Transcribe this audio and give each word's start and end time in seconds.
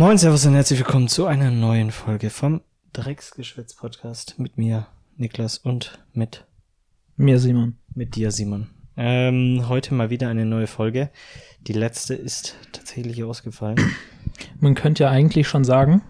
Moin, 0.00 0.16
Servus 0.16 0.46
und 0.46 0.54
herzlich 0.54 0.78
willkommen 0.78 1.08
zu 1.08 1.26
einer 1.26 1.50
neuen 1.50 1.90
Folge 1.90 2.30
vom 2.30 2.62
Drecksgeschwätz-Podcast 2.94 4.38
mit 4.38 4.56
mir, 4.56 4.86
Niklas, 5.18 5.58
und 5.58 5.98
mit, 6.14 6.46
Mir, 7.18 7.38
Simon. 7.38 7.76
mit 7.94 8.16
dir, 8.16 8.30
Simon. 8.30 8.70
Ähm, 8.96 9.66
heute 9.68 9.92
mal 9.92 10.08
wieder 10.08 10.30
eine 10.30 10.46
neue 10.46 10.66
Folge. 10.66 11.10
Die 11.66 11.74
letzte 11.74 12.14
ist 12.14 12.56
tatsächlich 12.72 13.22
ausgefallen. 13.24 13.76
Man 14.58 14.74
könnte 14.74 15.02
ja 15.02 15.10
eigentlich 15.10 15.46
schon 15.48 15.64
sagen, 15.64 16.00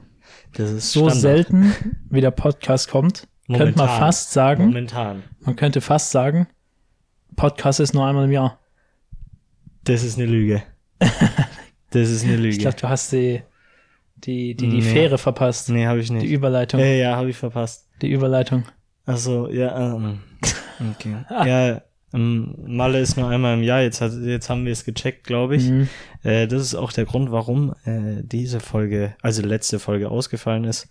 Das 0.52 0.70
ist 0.70 0.92
so 0.92 1.00
Standard. 1.08 1.20
selten 1.20 1.74
wie 2.10 2.20
der 2.20 2.30
Podcast 2.30 2.90
kommt, 2.90 3.26
könnte 3.48 3.64
man 3.76 3.86
Momentan. 3.86 3.98
fast 3.98 4.30
sagen, 4.30 4.66
Momentan. 4.66 5.24
man 5.40 5.56
könnte 5.56 5.80
fast 5.80 6.12
sagen, 6.12 6.46
Podcast 7.34 7.80
ist 7.80 7.94
nur 7.94 8.06
einmal 8.06 8.26
im 8.26 8.30
Jahr. 8.30 8.60
Das 9.82 10.04
ist 10.04 10.16
eine 10.16 10.26
Lüge. 10.28 10.62
Das 11.90 12.08
ist 12.08 12.22
eine 12.22 12.36
Lüge. 12.36 12.50
Ich 12.50 12.60
glaube, 12.60 12.76
du 12.76 12.88
hast 12.88 13.10
die, 13.10 13.42
die, 14.20 14.54
die, 14.54 14.68
die 14.68 14.76
Nee. 14.78 14.82
Fähre 14.82 15.18
verpasst. 15.18 15.68
nee, 15.70 15.86
habe 15.86 16.00
ich 16.00 16.08
Die 16.08 16.14
nicht. 16.14 16.30
Überleitung. 16.30 16.80
Äh, 16.80 17.00
ja, 17.00 17.16
habe 17.16 17.30
ich 17.30 17.36
verpasst. 17.36 17.88
Die 18.02 18.10
Überleitung. 18.10 18.64
Also 19.06 19.48
ja, 19.50 19.94
ähm, 19.94 20.20
okay. 20.92 21.16
ja, 21.30 21.82
ähm, 22.12 22.54
Malle 22.66 23.00
ist 23.00 23.16
nur 23.16 23.28
einmal 23.28 23.54
im 23.56 23.62
Jahr. 23.62 23.82
Jetzt, 23.82 24.00
hat, 24.00 24.12
jetzt 24.22 24.50
haben 24.50 24.64
wir 24.64 24.72
es 24.72 24.84
gecheckt, 24.84 25.24
glaube 25.24 25.56
ich. 25.56 25.68
Mhm. 25.68 25.88
Äh, 26.22 26.46
das 26.46 26.62
ist 26.62 26.74
auch 26.74 26.92
der 26.92 27.04
Grund, 27.06 27.30
warum 27.32 27.74
äh, 27.84 28.22
diese 28.22 28.60
Folge, 28.60 29.14
also 29.22 29.42
letzte 29.42 29.78
Folge 29.78 30.10
ausgefallen 30.10 30.64
ist. 30.64 30.88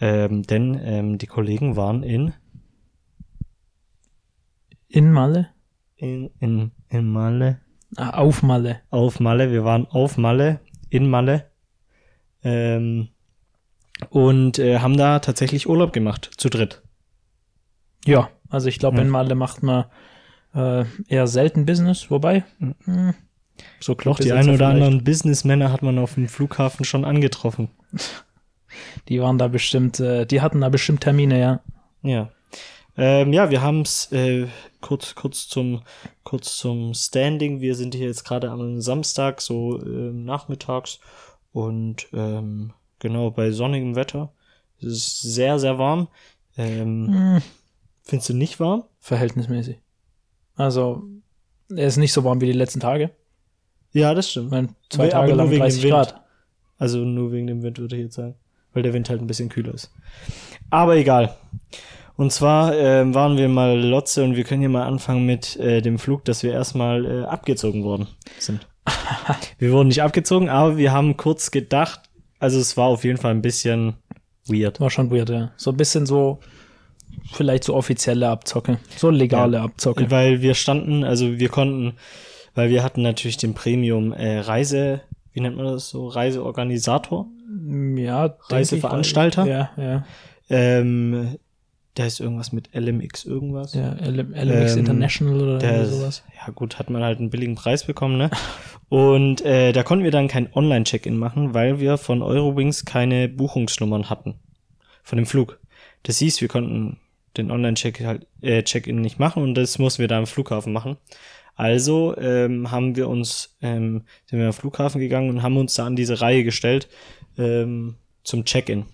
Ähm, 0.00 0.42
denn 0.44 0.78
ähm, 0.82 1.18
die 1.18 1.26
Kollegen 1.26 1.74
waren 1.76 2.02
in, 2.02 2.32
In 4.88 5.12
Malle? 5.12 5.48
in, 5.96 6.30
in, 6.38 6.70
in 6.88 7.10
Malle, 7.10 7.58
Ah, 7.96 8.10
auf 8.18 8.42
Malle. 8.42 8.80
auf 8.90 9.18
Malle. 9.18 9.50
Wir 9.50 9.64
waren 9.64 9.86
auf 9.86 10.16
Malle, 10.18 10.60
in 10.90 11.08
Malle. 11.10 11.46
Ähm, 12.44 13.08
und 14.10 14.58
äh, 14.58 14.78
haben 14.78 14.96
da 14.96 15.18
tatsächlich 15.18 15.68
Urlaub 15.68 15.92
gemacht, 15.92 16.30
zu 16.36 16.48
dritt. 16.48 16.82
Ja, 18.04 18.30
also 18.48 18.68
ich 18.68 18.78
glaube, 18.78 18.98
Ja. 18.98 19.02
in 19.02 19.08
Malle 19.08 19.34
macht 19.34 19.62
man 19.62 19.86
äh, 20.54 20.84
eher 21.08 21.26
selten 21.26 21.66
Business, 21.66 22.10
wobei. 22.10 22.44
hm, 22.58 23.14
so 23.80 23.94
Doch, 23.94 24.16
die 24.18 24.28
Besitzer 24.28 24.36
ein 24.36 24.48
oder 24.48 24.56
vielleicht. 24.56 24.70
anderen 24.74 25.04
Businessmänner 25.04 25.72
hat 25.72 25.82
man 25.82 25.98
auf 25.98 26.14
dem 26.14 26.28
Flughafen 26.28 26.84
schon 26.84 27.04
angetroffen. 27.04 27.70
Die 29.08 29.20
waren 29.20 29.38
da 29.38 29.48
bestimmt, 29.48 29.98
äh, 29.98 30.26
die 30.26 30.42
hatten 30.42 30.60
da 30.60 30.68
bestimmt 30.68 31.00
Termine, 31.00 31.40
ja. 31.40 31.60
Ja. 32.02 32.28
Ähm, 32.98 33.32
ja, 33.32 33.48
wir 33.50 33.62
haben 33.62 33.80
es 33.80 34.12
äh, 34.12 34.46
kurz, 34.82 35.14
kurz 35.14 35.48
zum, 35.48 35.82
kurz 36.22 36.58
zum 36.58 36.92
Standing. 36.94 37.60
Wir 37.60 37.74
sind 37.74 37.94
hier 37.94 38.06
jetzt 38.08 38.24
gerade 38.24 38.50
am 38.50 38.80
Samstag, 38.82 39.40
so 39.40 39.80
ähm, 39.82 40.24
nachmittags 40.26 41.00
und 41.52 42.06
ähm, 42.12 42.72
genau 42.98 43.30
bei 43.30 43.50
sonnigem 43.50 43.96
Wetter. 43.96 44.32
Es 44.78 44.86
ist 44.86 45.22
sehr, 45.22 45.58
sehr 45.58 45.78
warm. 45.78 46.08
Ähm, 46.56 47.08
Hm, 47.08 47.42
Findest 48.02 48.28
du 48.30 48.34
nicht 48.34 48.58
warm? 48.60 48.84
verhältnismäßig. 49.00 49.78
Also, 50.56 51.04
er 51.74 51.86
ist 51.86 51.96
nicht 51.98 52.12
so 52.12 52.24
warm 52.24 52.40
wie 52.40 52.46
die 52.46 52.52
letzten 52.52 52.80
Tage. 52.80 53.10
Ja, 53.92 54.14
das 54.14 54.30
stimmt. 54.30 54.50
meine, 54.50 54.68
zwei 54.90 55.08
Tage 55.08 55.28
nur 55.28 55.36
lang 55.36 55.46
wegen 55.50 55.56
dem 55.60 55.62
30 55.62 55.82
Wind. 55.82 55.92
Grad. 55.92 56.20
Also 56.78 56.98
nur 56.98 57.32
wegen 57.32 57.46
dem 57.46 57.62
Wind 57.62 57.78
würde 57.78 57.96
ich 57.96 58.02
jetzt 58.02 58.14
sagen. 58.16 58.34
Weil 58.72 58.82
der 58.82 58.92
Wind 58.92 59.08
halt 59.10 59.20
ein 59.20 59.26
bisschen 59.26 59.48
kühler 59.48 59.74
ist. 59.74 59.90
Aber 60.70 60.96
egal. 60.96 61.34
Und 62.16 62.32
zwar 62.32 62.74
ähm, 62.76 63.14
waren 63.14 63.36
wir 63.36 63.48
mal 63.48 63.78
Lotze 63.80 64.22
und 64.24 64.36
wir 64.36 64.44
können 64.44 64.60
hier 64.60 64.68
mal 64.68 64.86
anfangen 64.86 65.24
mit 65.26 65.56
äh, 65.56 65.80
dem 65.80 65.98
Flug, 65.98 66.24
dass 66.24 66.42
wir 66.42 66.52
erstmal 66.52 67.04
äh, 67.04 67.24
abgezogen 67.24 67.82
worden 67.84 68.08
sind. 68.38 68.67
wir 69.58 69.72
wurden 69.72 69.88
nicht 69.88 70.02
abgezogen, 70.02 70.48
aber 70.48 70.76
wir 70.76 70.92
haben 70.92 71.16
kurz 71.16 71.50
gedacht, 71.50 72.00
also 72.38 72.58
es 72.58 72.76
war 72.76 72.86
auf 72.86 73.04
jeden 73.04 73.18
Fall 73.18 73.32
ein 73.32 73.42
bisschen 73.42 73.94
weird. 74.46 74.80
War 74.80 74.90
schon 74.90 75.10
weird, 75.10 75.30
ja. 75.30 75.52
So 75.56 75.70
ein 75.70 75.76
bisschen 75.76 76.06
so, 76.06 76.40
vielleicht 77.32 77.64
so 77.64 77.74
offizielle 77.74 78.28
Abzocke. 78.28 78.78
So 78.96 79.10
legale 79.10 79.60
Abzocke. 79.60 80.10
Weil 80.10 80.42
wir 80.42 80.54
standen, 80.54 81.04
also 81.04 81.38
wir 81.38 81.48
konnten, 81.48 81.96
weil 82.54 82.70
wir 82.70 82.82
hatten 82.82 83.02
natürlich 83.02 83.36
den 83.36 83.54
Premium 83.54 84.12
äh, 84.12 84.38
Reise, 84.38 85.02
wie 85.32 85.40
nennt 85.40 85.56
man 85.56 85.66
das 85.66 85.88
so, 85.88 86.08
Reiseorganisator. 86.08 87.26
Ja, 87.96 88.36
Reiseveranstalter? 88.48 89.46
Ja, 89.46 89.70
ja. 89.76 90.04
Ähm, 90.50 91.38
da 91.98 92.06
ist 92.06 92.20
irgendwas 92.20 92.52
mit 92.52 92.70
LMX 92.74 93.24
irgendwas. 93.24 93.74
Ja, 93.74 93.92
LM, 93.94 94.32
LMX 94.32 94.72
Ähm, 94.74 94.78
International 94.78 95.40
oder 95.40 95.58
Der, 95.58 95.86
sowas. 95.86 96.22
ja 96.36 96.52
gut, 96.52 96.78
hat 96.78 96.90
man 96.90 97.02
halt 97.02 97.18
einen 97.18 97.30
billigen 97.30 97.54
Preis 97.56 97.84
bekommen, 97.84 98.16
ne? 98.18 98.30
Und 98.88 99.42
äh, 99.42 99.72
da 99.72 99.82
konnten 99.82 100.04
wir 100.04 100.10
dann 100.10 100.28
kein 100.28 100.52
Online-Check-In 100.54 101.16
machen, 101.18 101.54
weil 101.54 101.80
wir 101.80 101.98
von 101.98 102.22
Eurowings 102.22 102.84
keine 102.84 103.28
Buchungsnummern 103.28 104.08
hatten 104.08 104.36
von 105.02 105.16
dem 105.16 105.26
Flug. 105.26 105.58
Das 106.04 106.18
hieß, 106.18 106.40
wir 106.40 106.48
konnten 106.48 106.98
den 107.36 107.50
Online-Check 107.50 108.04
halt, 108.04 108.26
äh, 108.42 108.62
Check-In 108.62 109.00
nicht 109.00 109.18
machen 109.18 109.42
und 109.42 109.54
das 109.54 109.78
mussten 109.78 110.00
wir 110.00 110.08
da 110.08 110.18
am 110.18 110.26
Flughafen 110.26 110.72
machen. 110.72 110.96
Also 111.56 112.16
ähm, 112.16 112.70
haben 112.70 112.94
wir 112.94 113.08
uns, 113.08 113.56
ähm, 113.60 114.04
sind 114.26 114.38
wir 114.38 114.46
am 114.46 114.52
Flughafen 114.52 115.00
gegangen 115.00 115.28
und 115.30 115.42
haben 115.42 115.56
uns 115.56 115.74
da 115.74 115.86
an 115.86 115.96
diese 115.96 116.20
Reihe 116.20 116.44
gestellt 116.44 116.88
ähm, 117.36 117.96
zum 118.22 118.44
Check-In. 118.44 118.84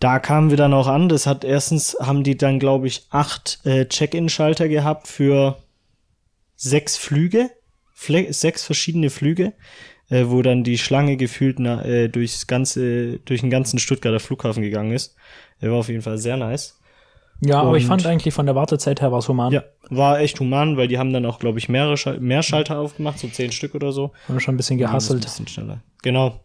Da 0.00 0.18
kamen 0.18 0.50
wir 0.50 0.56
dann 0.56 0.74
auch 0.74 0.86
an. 0.86 1.08
Das 1.08 1.26
hat 1.26 1.44
erstens 1.44 1.96
haben 2.00 2.24
die 2.24 2.36
dann, 2.36 2.58
glaube 2.58 2.86
ich, 2.86 3.06
acht 3.10 3.60
äh, 3.64 3.86
Check-in-Schalter 3.86 4.68
gehabt 4.68 5.08
für 5.08 5.56
sechs 6.56 6.96
Flüge, 6.96 7.50
Fle 7.94 8.32
sechs 8.32 8.64
verschiedene 8.64 9.08
Flüge, 9.10 9.52
äh, 10.10 10.24
wo 10.26 10.42
dann 10.42 10.64
die 10.64 10.78
Schlange 10.78 11.16
gefühlt 11.16 11.58
na, 11.58 11.84
äh, 11.84 12.08
durchs 12.08 12.46
ganze, 12.46 13.18
durch 13.20 13.40
den 13.40 13.50
ganzen 13.50 13.78
Stuttgarter 13.78 14.20
Flughafen 14.20 14.62
gegangen 14.62 14.92
ist. 14.92 15.14
Der 15.62 15.70
war 15.70 15.78
auf 15.78 15.88
jeden 15.88 16.02
Fall 16.02 16.18
sehr 16.18 16.36
nice. 16.36 16.78
Ja, 17.40 17.60
aber 17.62 17.76
ich 17.76 17.84
und- 17.84 17.88
fand 17.88 18.06
eigentlich 18.06 18.34
von 18.34 18.46
der 18.46 18.54
Wartezeit 18.54 19.00
her 19.00 19.10
war 19.12 19.18
es 19.18 19.28
human. 19.28 19.52
Ja, 19.52 19.64
war 19.90 20.20
echt 20.20 20.38
human, 20.40 20.76
weil 20.76 20.88
die 20.88 20.98
haben 20.98 21.12
dann 21.12 21.26
auch, 21.26 21.38
glaube 21.38 21.58
ich, 21.58 21.68
mehrere 21.68 21.96
Schal 21.96 22.20
mehr 22.20 22.42
Schalter 22.42 22.78
aufgemacht, 22.78 23.18
so 23.18 23.28
zehn 23.28 23.52
Stück 23.52 23.74
oder 23.74 23.92
so. 23.92 24.12
Haben 24.28 24.40
schon 24.40 24.54
ein 24.54 24.56
bisschen 24.56 24.76
Ein 24.76 24.78
gehasselt. 24.80 25.22
bisschen 25.22 25.48
schneller. 25.48 25.82
Genau. 26.02 26.40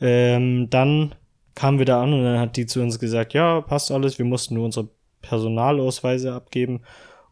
Ähm, 0.00 0.68
dann 0.70 1.14
kamen 1.54 1.78
wir 1.78 1.86
da 1.86 2.02
an 2.02 2.12
und 2.12 2.24
dann 2.24 2.38
hat 2.38 2.56
die 2.56 2.66
zu 2.66 2.80
uns 2.80 2.98
gesagt, 2.98 3.34
ja, 3.34 3.60
passt 3.60 3.90
alles, 3.90 4.18
wir 4.18 4.24
mussten 4.24 4.54
nur 4.54 4.64
unsere 4.64 4.88
Personalausweise 5.22 6.32
abgeben. 6.32 6.82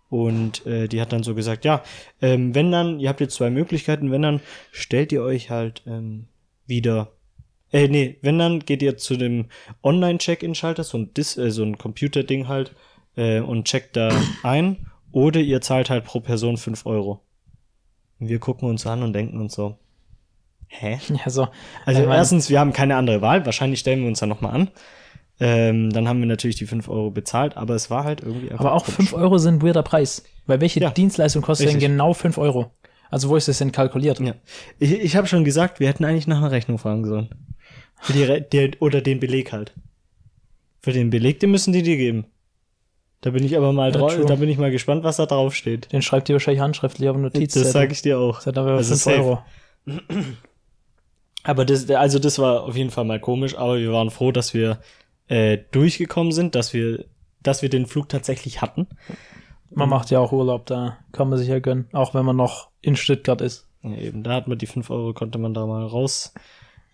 Und 0.09 0.67
äh, 0.67 0.89
die 0.89 1.01
hat 1.01 1.13
dann 1.13 1.23
so 1.23 1.35
gesagt, 1.35 1.65
ja, 1.65 1.83
ähm, 2.21 2.55
wenn 2.55 2.71
dann, 2.71 3.01
ihr 3.01 3.09
habt 3.09 3.21
jetzt 3.21 3.35
zwei 3.35 3.49
Möglichkeiten, 3.49 4.11
wenn 4.11 4.21
dann 4.21 4.41
stellt 4.71 5.11
ihr 5.11 5.23
euch 5.23 5.49
halt 5.49 5.83
ähm, 5.87 6.27
wieder, 6.67 7.13
äh, 7.73 7.89
nee, 7.89 8.19
wenn 8.21 8.39
dann 8.39 8.61
geht 8.61 8.83
ihr 8.83 8.99
zu 8.99 9.17
dem 9.17 9.47
Online-Check-In-Schalter, 9.83 10.85
so 10.85 10.99
ein, 10.99 11.15
Dis 11.15 11.39
äh, 11.39 11.51
so 11.51 11.63
ein 11.63 11.79
Computerding 11.79 12.47
halt, 12.47 12.75
äh, 13.17 13.41
und 13.41 13.65
checkt 13.65 13.97
da 13.97 14.11
ein, 14.43 14.87
oder 15.13 15.41
ihr 15.41 15.63
zahlt 15.63 15.89
halt 15.91 16.05
pro 16.05 16.21
Person 16.21 16.59
fünf 16.59 16.85
Euro. 16.85 17.23
Und 18.21 18.29
wir 18.29 18.39
gucken 18.39 18.69
uns 18.69 18.87
an 18.87 19.03
und 19.03 19.15
denken 19.15 19.41
uns 19.41 19.55
so, 19.55 19.79
hä? 20.81 20.99
Ja, 21.09 21.31
so. 21.31 21.49
Also 21.87 22.01
meine- 22.03 22.17
erstens, 22.17 22.51
wir 22.51 22.59
haben 22.61 22.73
keine 22.73 22.97
andere 22.97 23.21
Wahl. 23.23 23.45
Wahrscheinlich 23.47 23.81
stellen 23.81 24.01
wir 24.01 24.09
uns 24.09 24.21
dann 24.21 24.29
nochmal 24.29 24.55
an. 24.55 24.71
Ähm, 25.41 25.91
dann 25.91 26.07
haben 26.09 26.21
wir 26.21 26.27
natürlich 26.27 26.57
die 26.57 26.67
5 26.67 26.89
Euro 26.89 27.11
bezahlt, 27.11 27.57
aber 27.57 27.75
es 27.75 27.91
war 27.91 28.05
halt 28.05 28.21
irgendwie 28.23 28.51
einfach 28.51 28.65
Aber 28.65 28.75
auch 28.75 28.85
komisch. 28.85 28.97
5 28.97 29.13
Euro 29.15 29.39
sind 29.39 29.57
ein 29.57 29.63
weirder 29.63 29.83
Preis. 29.83 30.23
Weil 30.47 30.61
welche 30.61 30.81
Ja, 30.81 30.91
Dienstleistung 30.91 31.43
kostet 31.43 31.69
denn 31.69 31.77
richtig. 31.77 31.91
genau 31.91 32.13
5 32.15 32.39
Euro? 32.39 32.71
Also 33.11 33.29
wo 33.29 33.37
ist 33.37 33.49
das 33.49 33.59
denn 33.59 33.73
kalkuliert? 33.73 34.21
Ja. 34.21 34.35
Ich, 34.79 34.93
ich 34.93 35.17
habe 35.17 35.27
schon 35.27 35.45
gesagt, 35.45 35.81
wir 35.81 35.89
hätten 35.89 36.05
eigentlich 36.05 36.27
nach 36.27 36.39
einer 36.39 36.51
Rechnung 36.51 36.79
fragen 36.79 37.05
sollen. 37.05 37.29
Für 38.01 38.13
die 38.13 38.25
Re 38.25 38.41
der, 38.41 38.71
oder 38.81 39.01
den 39.01 39.21
Beleg 39.21 39.53
halt. 39.53 39.73
Für 40.81 40.93
den 40.93 41.11
Beleg, 41.11 41.39
den 41.41 41.51
müssen 41.51 41.73
die 41.73 41.83
dir 41.83 41.97
geben. 41.97 42.27
Da 43.21 43.31
bin 43.31 43.45
ich 43.45 43.57
aber 43.57 43.73
mal 43.73 43.93
Ja, 43.93 43.99
drauf, 43.99 44.15
true. 44.17 44.27
da 44.27 44.35
bin 44.37 44.49
ich 44.49 44.59
mal 44.59 44.71
gespannt, 44.73 45.05
was 45.05 45.17
da 45.17 45.27
drauf 45.27 45.55
steht. 45.55 45.93
Den 45.93 46.03
schreibt 46.03 46.29
ihr 46.29 46.35
wahrscheinlich 46.35 46.61
handschriftlich 46.63 47.09
auf 47.09 47.17
Notiz. 47.17 47.55
Das 47.55 47.71
sage 47.73 47.93
ich 47.93 48.03
dir 48.03 48.19
auch. 48.19 48.37
Das 48.37 48.47
hat 48.47 48.59
aber 48.59 48.73
Also 48.73 48.91
5 48.97 49.03
safe. 49.03 49.17
Euro. 49.19 49.43
Aber 51.45 51.65
das, 51.65 51.91
also 51.91 52.19
das 52.19 52.39
war 52.39 52.65
auf 52.65 52.77
jeden 52.77 52.91
Fall 52.91 53.05
mal 53.05 53.21
komisch, 53.21 53.57
aber 53.57 53.79
wir 53.79 53.93
waren 53.93 54.11
froh, 54.11 54.33
dass 54.33 54.55
wir 54.55 54.81
äh, 55.29 55.59
durchgekommen 55.73 56.33
sind, 56.33 56.55
dass 56.55 56.73
wir, 56.73 57.05
dass 57.43 57.63
wir 57.63 57.69
den 57.69 57.87
Flug 57.87 58.09
tatsächlich 58.09 58.63
hatten. 58.63 58.87
Man 59.71 59.89
macht 59.89 60.11
ja 60.11 60.21
auch 60.21 60.33
Urlaub, 60.33 60.67
da 60.67 60.99
kann 61.13 61.31
man 61.31 61.39
sich 61.39 61.49
ja 61.49 61.59
gönnen. 61.59 61.89
Auch 61.93 62.15
wenn 62.15 62.25
man 62.25 62.37
noch 62.37 62.71
in 62.81 62.95
Stuttgart 62.95 63.41
ist. 63.41 63.69
Ja, 63.83 63.97
eben, 63.97 64.23
da 64.23 64.35
hat 64.35 64.47
man 64.47 64.59
die 64.59 64.67
5 64.67 64.91
Euro, 64.91 65.15
konnte 65.15 65.39
man 65.39 65.55
da 65.55 65.67
mal 65.67 65.85
raus, 65.85 66.35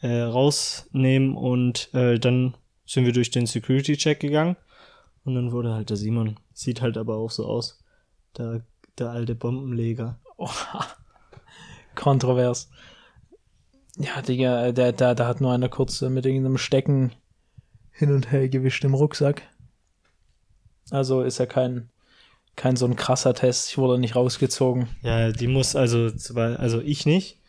äh, 0.01 0.21
rausnehmen 0.21 1.37
und 1.37 1.93
äh, 1.93 2.19
dann 2.19 2.57
sind 2.87 3.05
wir 3.05 3.13
durch 3.13 3.31
den 3.31 3.47
Security-Check 3.47 4.21
gegangen 4.21 4.57
und 5.25 5.35
dann 5.35 5.53
wurde 5.53 5.75
halt 5.75 5.91
der 5.91 5.97
Simon, 5.99 6.39
sieht 6.55 6.81
halt 6.81 6.97
aber 6.97 7.17
auch 7.17 7.31
so 7.31 7.45
aus, 7.45 7.83
der, 8.39 8.63
der 8.99 9.11
alte 9.11 9.35
Bombenleger. 9.35 10.19
Oha. 10.39 10.87
Kontrovers. 11.95 12.71
Ja, 13.99 14.23
Digga, 14.23 14.71
der, 14.73 14.93
der, 14.93 15.15
der 15.15 15.27
hat 15.27 15.41
nur 15.41 15.53
einer 15.53 15.69
kurz 15.69 16.01
mit 16.03 16.25
irgendeinem 16.25 16.57
Stecken 16.57 17.13
hin 17.91 18.13
und 18.13 18.31
her 18.31 18.49
gewischt 18.49 18.85
im 18.85 18.95
Rucksack. 18.95 19.43
Also 20.91 21.23
ist 21.23 21.39
ja 21.39 21.47
kein, 21.47 21.91
kein 22.55 22.77
so 22.77 22.87
ein 22.87 22.95
krasser 22.95 23.35
Test. 23.35 23.71
Ich 23.71 23.79
wurde 23.79 23.99
nicht 23.99 24.15
rausgezogen. 24.15 24.89
Ja, 25.03 25.33
die 25.33 25.49
muss 25.49 25.75
also, 25.75 26.11
also 26.35 26.81
ich 26.81 27.07
nicht. 27.07 27.41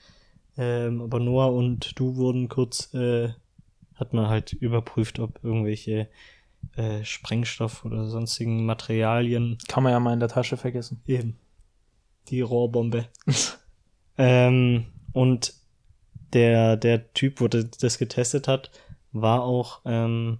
Ähm, 0.57 1.01
aber 1.01 1.19
Noah 1.19 1.53
und 1.53 1.97
du 1.99 2.15
wurden 2.15 2.49
kurz, 2.49 2.93
äh, 2.95 3.29
hat 3.95 4.13
man 4.13 4.27
halt 4.27 4.53
überprüft, 4.53 5.19
ob 5.19 5.43
irgendwelche 5.43 6.09
äh, 6.75 7.03
Sprengstoff 7.03 7.85
oder 7.85 8.09
sonstigen 8.09 8.65
Materialien 8.65 9.57
Kann 9.67 9.83
man 9.83 9.91
ja 9.91 9.99
mal 9.99 10.13
in 10.13 10.19
der 10.19 10.29
Tasche 10.29 10.57
vergessen. 10.57 11.01
Eben. 11.05 11.37
Die 12.29 12.41
Rohrbombe. 12.41 13.07
ähm, 14.17 14.87
und 15.13 15.53
der, 16.33 16.77
der 16.77 17.11
Typ, 17.13 17.41
wo 17.41 17.47
das 17.47 17.97
getestet 17.97 18.47
hat, 18.47 18.69
war 19.11 19.41
auch 19.43 19.81
ähm, 19.85 20.39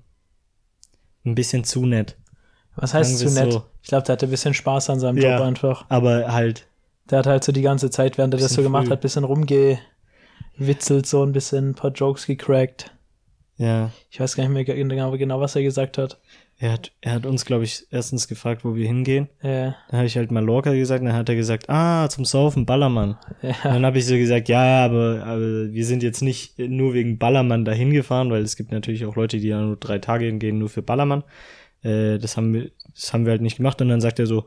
ein 1.26 1.36
bisschen 1.36 1.64
zu 1.64 1.86
nett. 1.86 2.16
Was 2.76 2.94
heißt 2.94 3.18
Sagen 3.18 3.30
zu 3.32 3.40
nett? 3.44 3.54
so. 3.54 3.64
Ich 3.82 3.90
glaube, 3.90 4.06
der 4.06 4.14
hatte 4.14 4.28
ein 4.28 4.30
bisschen 4.32 4.54
Spaß 4.54 4.90
an 4.90 5.00
seinem 5.00 5.18
Ja. 5.18 5.38
Job 5.38 5.48
einfach. 5.48 5.86
Aber 5.90 6.32
halt, 6.32 6.68
Der 7.10 7.20
hat 7.20 7.26
halt 7.28 7.44
so 7.44 7.52
die 7.52 7.62
ganze 7.62 7.90
Zeit, 7.90 8.18
während 8.18 8.34
er 8.34 8.40
das 8.40 8.54
so 8.54 8.62
gemacht 8.62 8.86
früh. 8.86 8.92
hat, 8.92 9.00
ein 9.00 9.02
bisschen 9.02 9.24
rumgewitzelt, 9.24 11.06
so 11.06 11.24
ein 11.24 11.32
bisschen 11.34 11.70
ein 11.72 11.76
paar 11.76 11.92
Jokes 11.92 12.26
gecrackt. 12.28 12.92
ja, 13.58 13.92
Ich 14.12 14.20
weiß 14.20 14.36
gar 14.36 14.44
nicht 14.48 14.54
mehr 14.54 14.64
genau, 14.64 15.12
genau 15.18 15.40
was 15.42 15.56
er 15.56 15.64
gesagt 15.64 15.98
hat. 15.98 16.20
Er 16.62 16.74
hat, 16.74 16.92
er 17.02 17.14
hat 17.14 17.26
uns, 17.26 17.46
glaube 17.46 17.64
ich, 17.64 17.86
erstens 17.90 18.28
gefragt, 18.28 18.66
wo 18.66 18.76
wir 18.76 18.86
hingehen. 18.86 19.30
Äh, 19.42 19.72
Dann 19.90 19.98
habe 20.00 20.06
ich 20.08 20.18
halt 20.18 20.30
Mallorca 20.30 20.74
gesagt, 20.74 21.04
dann 21.06 21.14
hat 21.14 21.30
er 21.30 21.36
gesagt, 21.36 21.70
ah, 21.70 22.10
zum 22.10 22.26
Saufen, 22.26 22.66
Ballermann. 22.66 23.18
Und 23.42 23.50
ja, 23.50 23.56
dann 23.64 23.86
habe 23.86 23.98
ich 23.98 24.06
so 24.06 24.16
gesagt, 24.16 24.50
ja, 24.50 24.66
ja, 24.66 24.86
aber, 24.86 25.24
aber 25.26 25.72
wir 25.72 25.86
sind 25.86 26.04
jetzt 26.04 26.22
nicht 26.22 26.60
nur 26.60 26.94
wegen 26.94 27.18
Ballermann 27.18 27.64
dahin 27.64 27.92
gefahren, 27.92 28.30
weil 28.30 28.42
es 28.44 28.58
gibt 28.58 28.72
natürlich 28.74 29.06
auch 29.06 29.16
Leute, 29.16 29.38
die 29.40 29.50
da 29.50 29.62
nur 29.62 29.78
drei 29.78 30.00
Tage 30.00 30.26
hingehen, 30.26 30.58
nur 30.60 30.68
für 30.70 30.82
Ballermann. 30.82 31.24
Äh, 31.82 32.18
das, 32.18 32.36
haben 32.36 32.54
wir, 32.54 32.72
das 32.94 33.14
haben 33.14 33.26
wir 33.26 33.32
halt 33.32 33.42
nicht 33.42 33.58
gemacht. 33.58 33.82
Und 33.82 33.88
dann 33.88 34.02
sagt 34.02 34.20
er 34.20 34.26
so, 34.28 34.46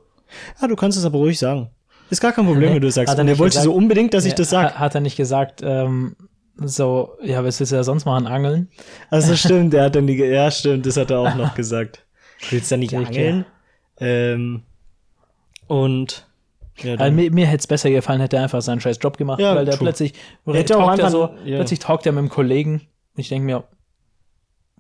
ja, 0.61 0.69
du 0.69 0.77
kannst 0.77 0.99
es 0.99 1.05
aber 1.07 1.17
ruhig 1.19 1.39
sagen. 1.39 1.71
Ist 2.11 2.21
gar 2.21 2.33
kein 2.33 2.45
Problem, 2.45 2.69
Nee, 2.69 2.75
wenn 2.75 2.83
du 2.83 2.89
das 2.89 2.97
sagst. 2.97 3.15
er 3.15 3.23
Und 3.23 3.29
er 3.29 3.39
wollte 3.39 3.53
gesagt. 3.53 3.65
so 3.65 3.73
unbedingt, 3.73 4.13
dass 4.13 4.27
ich 4.27 4.35
das 4.35 4.51
sag. 4.51 4.75
ha- 4.75 4.79
Hat 4.81 4.95
er 4.95 5.01
nicht 5.01 5.17
gesagt, 5.17 5.63
ähm, 5.65 6.15
so, 6.69 7.17
ja, 7.23 7.45
was 7.45 7.59
willst 7.61 7.73
du 7.73 7.77
ja 7.77 7.83
sonst 7.85 8.05
machen, 8.05 8.27
angeln? 8.27 8.69
Also 9.11 9.37
stimmt, 9.37 9.73
der 9.73 9.85
hat 9.85 9.95
dann 9.97 10.07
die, 10.07 10.17
ja 10.17 10.51
stimmt, 10.51 10.87
das 10.87 10.97
hat 10.97 11.11
er 11.11 11.21
auch 11.21 11.35
noch 11.35 11.55
gesagt. 11.57 12.05
Willst 12.51 12.71
du 12.71 12.75
da 12.75 12.79
nicht 12.79 12.95
angeln? 12.97 13.45
Ähm, 13.99 14.63
und 15.67 16.27
ja, 16.79 16.93
Also 16.93 17.05
dann, 17.05 17.15
mir 17.15 17.31
mir 17.31 17.47
hätte 17.47 17.59
es 17.61 17.67
besser 17.67 17.91
gefallen, 17.91 18.21
hätte 18.21 18.37
er 18.37 18.45
einfach 18.45 18.63
seinen 18.63 18.81
scheiß 18.81 18.99
Job 19.01 19.17
gemacht, 19.17 19.41
Ja, 19.41 19.55
weil 19.55 19.65
der 19.65 19.75
true. 19.75 19.87
plötzlich 19.87 20.15
Hätte 20.47 20.77
auch 20.79 20.87
er 20.87 20.93
einfach- 20.93 21.11
so, 21.11 21.31
ja. 21.45 21.57
plötzlich 21.57 21.79
talkt 21.79 22.07
er 22.07 22.13
mit 22.13 22.23
dem 22.23 22.29
Kollegen. 22.31 22.75
Und 23.15 23.21
ich 23.21 23.29
denke 23.29 23.45
mir, 23.47 23.65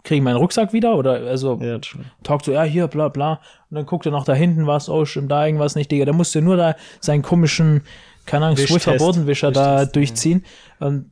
kriege 0.04 0.16
ich 0.16 0.22
meinen 0.22 0.36
Rucksack 0.36 0.72
wieder? 0.72 0.96
Oder 0.96 1.12
also 1.12 1.58
ja, 1.60 1.78
talkt 2.22 2.46
so, 2.46 2.52
ja, 2.52 2.62
hier, 2.64 2.88
bla 2.88 3.08
bla. 3.08 3.40
Und 3.70 3.76
dann 3.76 3.86
guckt 3.86 4.06
er 4.06 4.12
noch 4.12 4.24
da 4.24 4.34
hinten 4.34 4.66
was, 4.66 4.88
oh, 4.88 5.04
stimmt 5.04 5.30
da 5.30 5.46
irgendwas 5.46 5.74
nicht, 5.76 5.90
Digga. 5.92 6.04
Der 6.06 6.14
musste 6.14 6.40
nur 6.42 6.56
da 6.56 6.74
seinen 7.00 7.22
komischen, 7.22 7.82
keine 8.26 8.46
Ahnung. 8.46 8.56
Swiffer 8.56 8.96
Bodenwischer 8.96 9.52
da 9.52 9.74
Wischtest, 9.80 9.86
ja. 9.86 9.92
durchziehen. 10.00 10.44
Und 10.80 11.10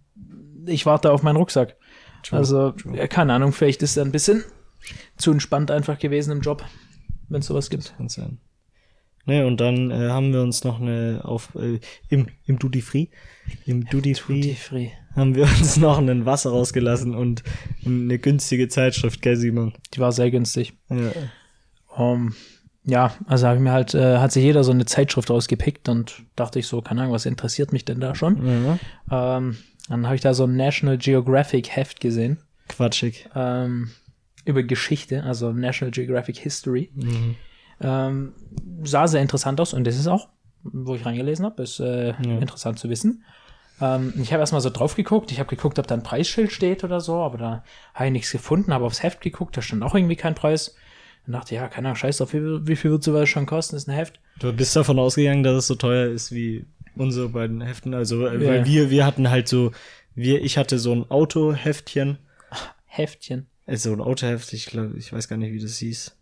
ich 0.66 0.86
warte 0.86 1.12
auf 1.12 1.22
meinen 1.22 1.36
Rucksack. 1.36 1.76
True, 2.22 2.38
also, 2.38 2.70
true. 2.72 2.96
ja, 2.96 3.06
keine 3.06 3.34
Ahnung, 3.34 3.52
vielleicht 3.52 3.82
ist 3.82 3.96
er 3.96 4.04
ein 4.04 4.12
bisschen 4.12 4.44
zu 5.16 5.30
entspannt 5.30 5.70
einfach 5.70 5.98
gewesen 5.98 6.32
im 6.32 6.40
Job, 6.40 6.64
wenn 7.28 7.40
es 7.40 7.46
sowas 7.46 7.70
gibt. 7.70 7.94
Kann 7.96 8.08
sein. 8.08 8.38
Ne, 9.26 9.46
und 9.46 9.60
dann 9.60 9.90
äh, 9.90 10.08
haben 10.08 10.32
wir 10.32 10.42
uns 10.42 10.64
noch 10.64 10.80
eine 10.80 11.20
auf 11.24 11.54
äh, 11.54 11.78
im, 12.08 12.28
im 12.46 12.58
Duty 12.58 12.80
Free, 12.80 13.08
im 13.66 13.84
Duty 13.84 14.14
Free 14.14 14.54
Free. 14.54 14.88
haben 15.14 15.34
wir 15.34 15.44
uns 15.44 15.76
noch 15.78 15.98
ein 15.98 16.24
Wasser 16.24 16.50
rausgelassen 16.50 17.14
und 17.14 17.42
eine 17.84 18.18
günstige 18.18 18.68
Zeitschrift, 18.68 19.20
gell, 19.20 19.36
Simon? 19.36 19.74
Die 19.94 20.00
war 20.00 20.12
sehr 20.12 20.30
günstig. 20.30 20.72
Ja. 20.88 21.12
Um, 21.94 22.34
ja, 22.84 23.14
also 23.26 23.46
habe 23.46 23.56
ich 23.56 23.62
mir 23.62 23.72
halt, 23.72 23.94
äh, 23.94 24.18
hat 24.18 24.32
sich 24.32 24.42
jeder 24.42 24.64
so 24.64 24.72
eine 24.72 24.86
Zeitschrift 24.86 25.28
rausgepickt 25.28 25.88
und 25.90 26.22
dachte 26.34 26.58
ich 26.58 26.66
so, 26.66 26.80
keine 26.80 27.02
Ahnung, 27.02 27.12
was 27.12 27.26
interessiert 27.26 27.72
mich 27.72 27.84
denn 27.84 28.00
da 28.00 28.14
schon? 28.14 28.78
ja. 29.10 29.36
Ähm, 29.36 29.58
dann 29.88 30.06
habe 30.06 30.14
ich 30.14 30.20
da 30.20 30.34
so 30.34 30.44
ein 30.44 30.56
National 30.56 30.98
Geographic 30.98 31.70
Heft 31.74 32.00
gesehen 32.00 32.38
Quatschig. 32.68 33.28
ähm, 33.34 33.90
über 34.44 34.62
Geschichte, 34.62 35.22
also 35.24 35.52
National 35.52 35.90
Geographic 35.90 36.38
History. 36.38 36.90
Mhm. 36.94 37.36
Ähm, 37.80 38.32
sah 38.82 39.06
sehr 39.06 39.22
interessant 39.22 39.60
aus 39.60 39.72
und 39.72 39.84
das 39.86 39.96
ist 39.96 40.06
auch, 40.06 40.28
wo 40.62 40.94
ich 40.94 41.04
reingelesen 41.04 41.44
habe, 41.44 41.62
ist 41.62 41.80
äh, 41.80 42.10
interessant 42.40 42.78
zu 42.78 42.90
wissen. 42.90 43.24
Ähm, 43.80 44.12
ich 44.22 44.32
habe 44.32 44.40
erstmal 44.40 44.60
so 44.60 44.70
drauf 44.70 44.94
geguckt, 44.94 45.32
ich 45.32 45.38
habe 45.38 45.48
geguckt, 45.48 45.78
ob 45.78 45.86
da 45.86 45.94
ein 45.94 46.02
Preisschild 46.02 46.52
steht 46.52 46.84
oder 46.84 47.00
so, 47.00 47.16
aber 47.16 47.38
da 47.38 47.64
habe 47.94 48.06
ich 48.06 48.12
nichts 48.12 48.32
gefunden, 48.32 48.74
habe 48.74 48.84
aufs 48.84 49.02
Heft 49.02 49.20
geguckt, 49.20 49.56
da 49.56 49.62
stand 49.62 49.82
auch 49.82 49.94
irgendwie 49.94 50.16
kein 50.16 50.34
Preis. 50.34 50.74
Dann 51.26 51.32
dachte 51.34 51.54
ich, 51.54 51.60
ja, 51.60 51.68
keine 51.68 51.88
Ahnung, 51.88 51.96
scheiß 51.96 52.18
drauf, 52.18 52.32
wie, 52.32 52.66
wie 52.66 52.76
viel 52.76 52.90
wird 52.90 53.02
sowas 53.02 53.28
schon 53.28 53.46
kosten, 53.46 53.76
ist 53.76 53.88
ein 53.88 53.94
Heft. 53.94 54.20
Du 54.38 54.52
bist 54.52 54.74
davon 54.74 54.98
ausgegangen, 54.98 55.42
dass 55.42 55.54
es 55.54 55.66
so 55.66 55.74
teuer 55.74 56.08
ist 56.08 56.32
wie 56.32 56.66
unsere 57.00 57.28
beiden 57.30 57.60
Heften. 57.60 57.94
Also, 57.94 58.26
äh, 58.26 58.34
Ja. 58.42 58.48
weil 58.50 58.64
wir, 58.66 58.90
wir 58.90 59.04
hatten 59.06 59.30
halt 59.30 59.48
so, 59.48 59.72
wir, 60.14 60.42
ich 60.42 60.56
hatte 60.58 60.78
so 60.78 60.92
ein 60.92 61.10
Autoheftchen, 61.10 62.18
Heftchen. 62.86 63.46
also 63.66 63.92
ein 63.92 64.00
Autoheft, 64.00 64.52
ich 64.52 64.66
glaube, 64.66 64.96
ich 64.98 65.12
weiß 65.12 65.28
gar 65.28 65.36
nicht, 65.36 65.52
wie 65.52 65.60
das 65.60 65.78
hieß. 65.78 66.16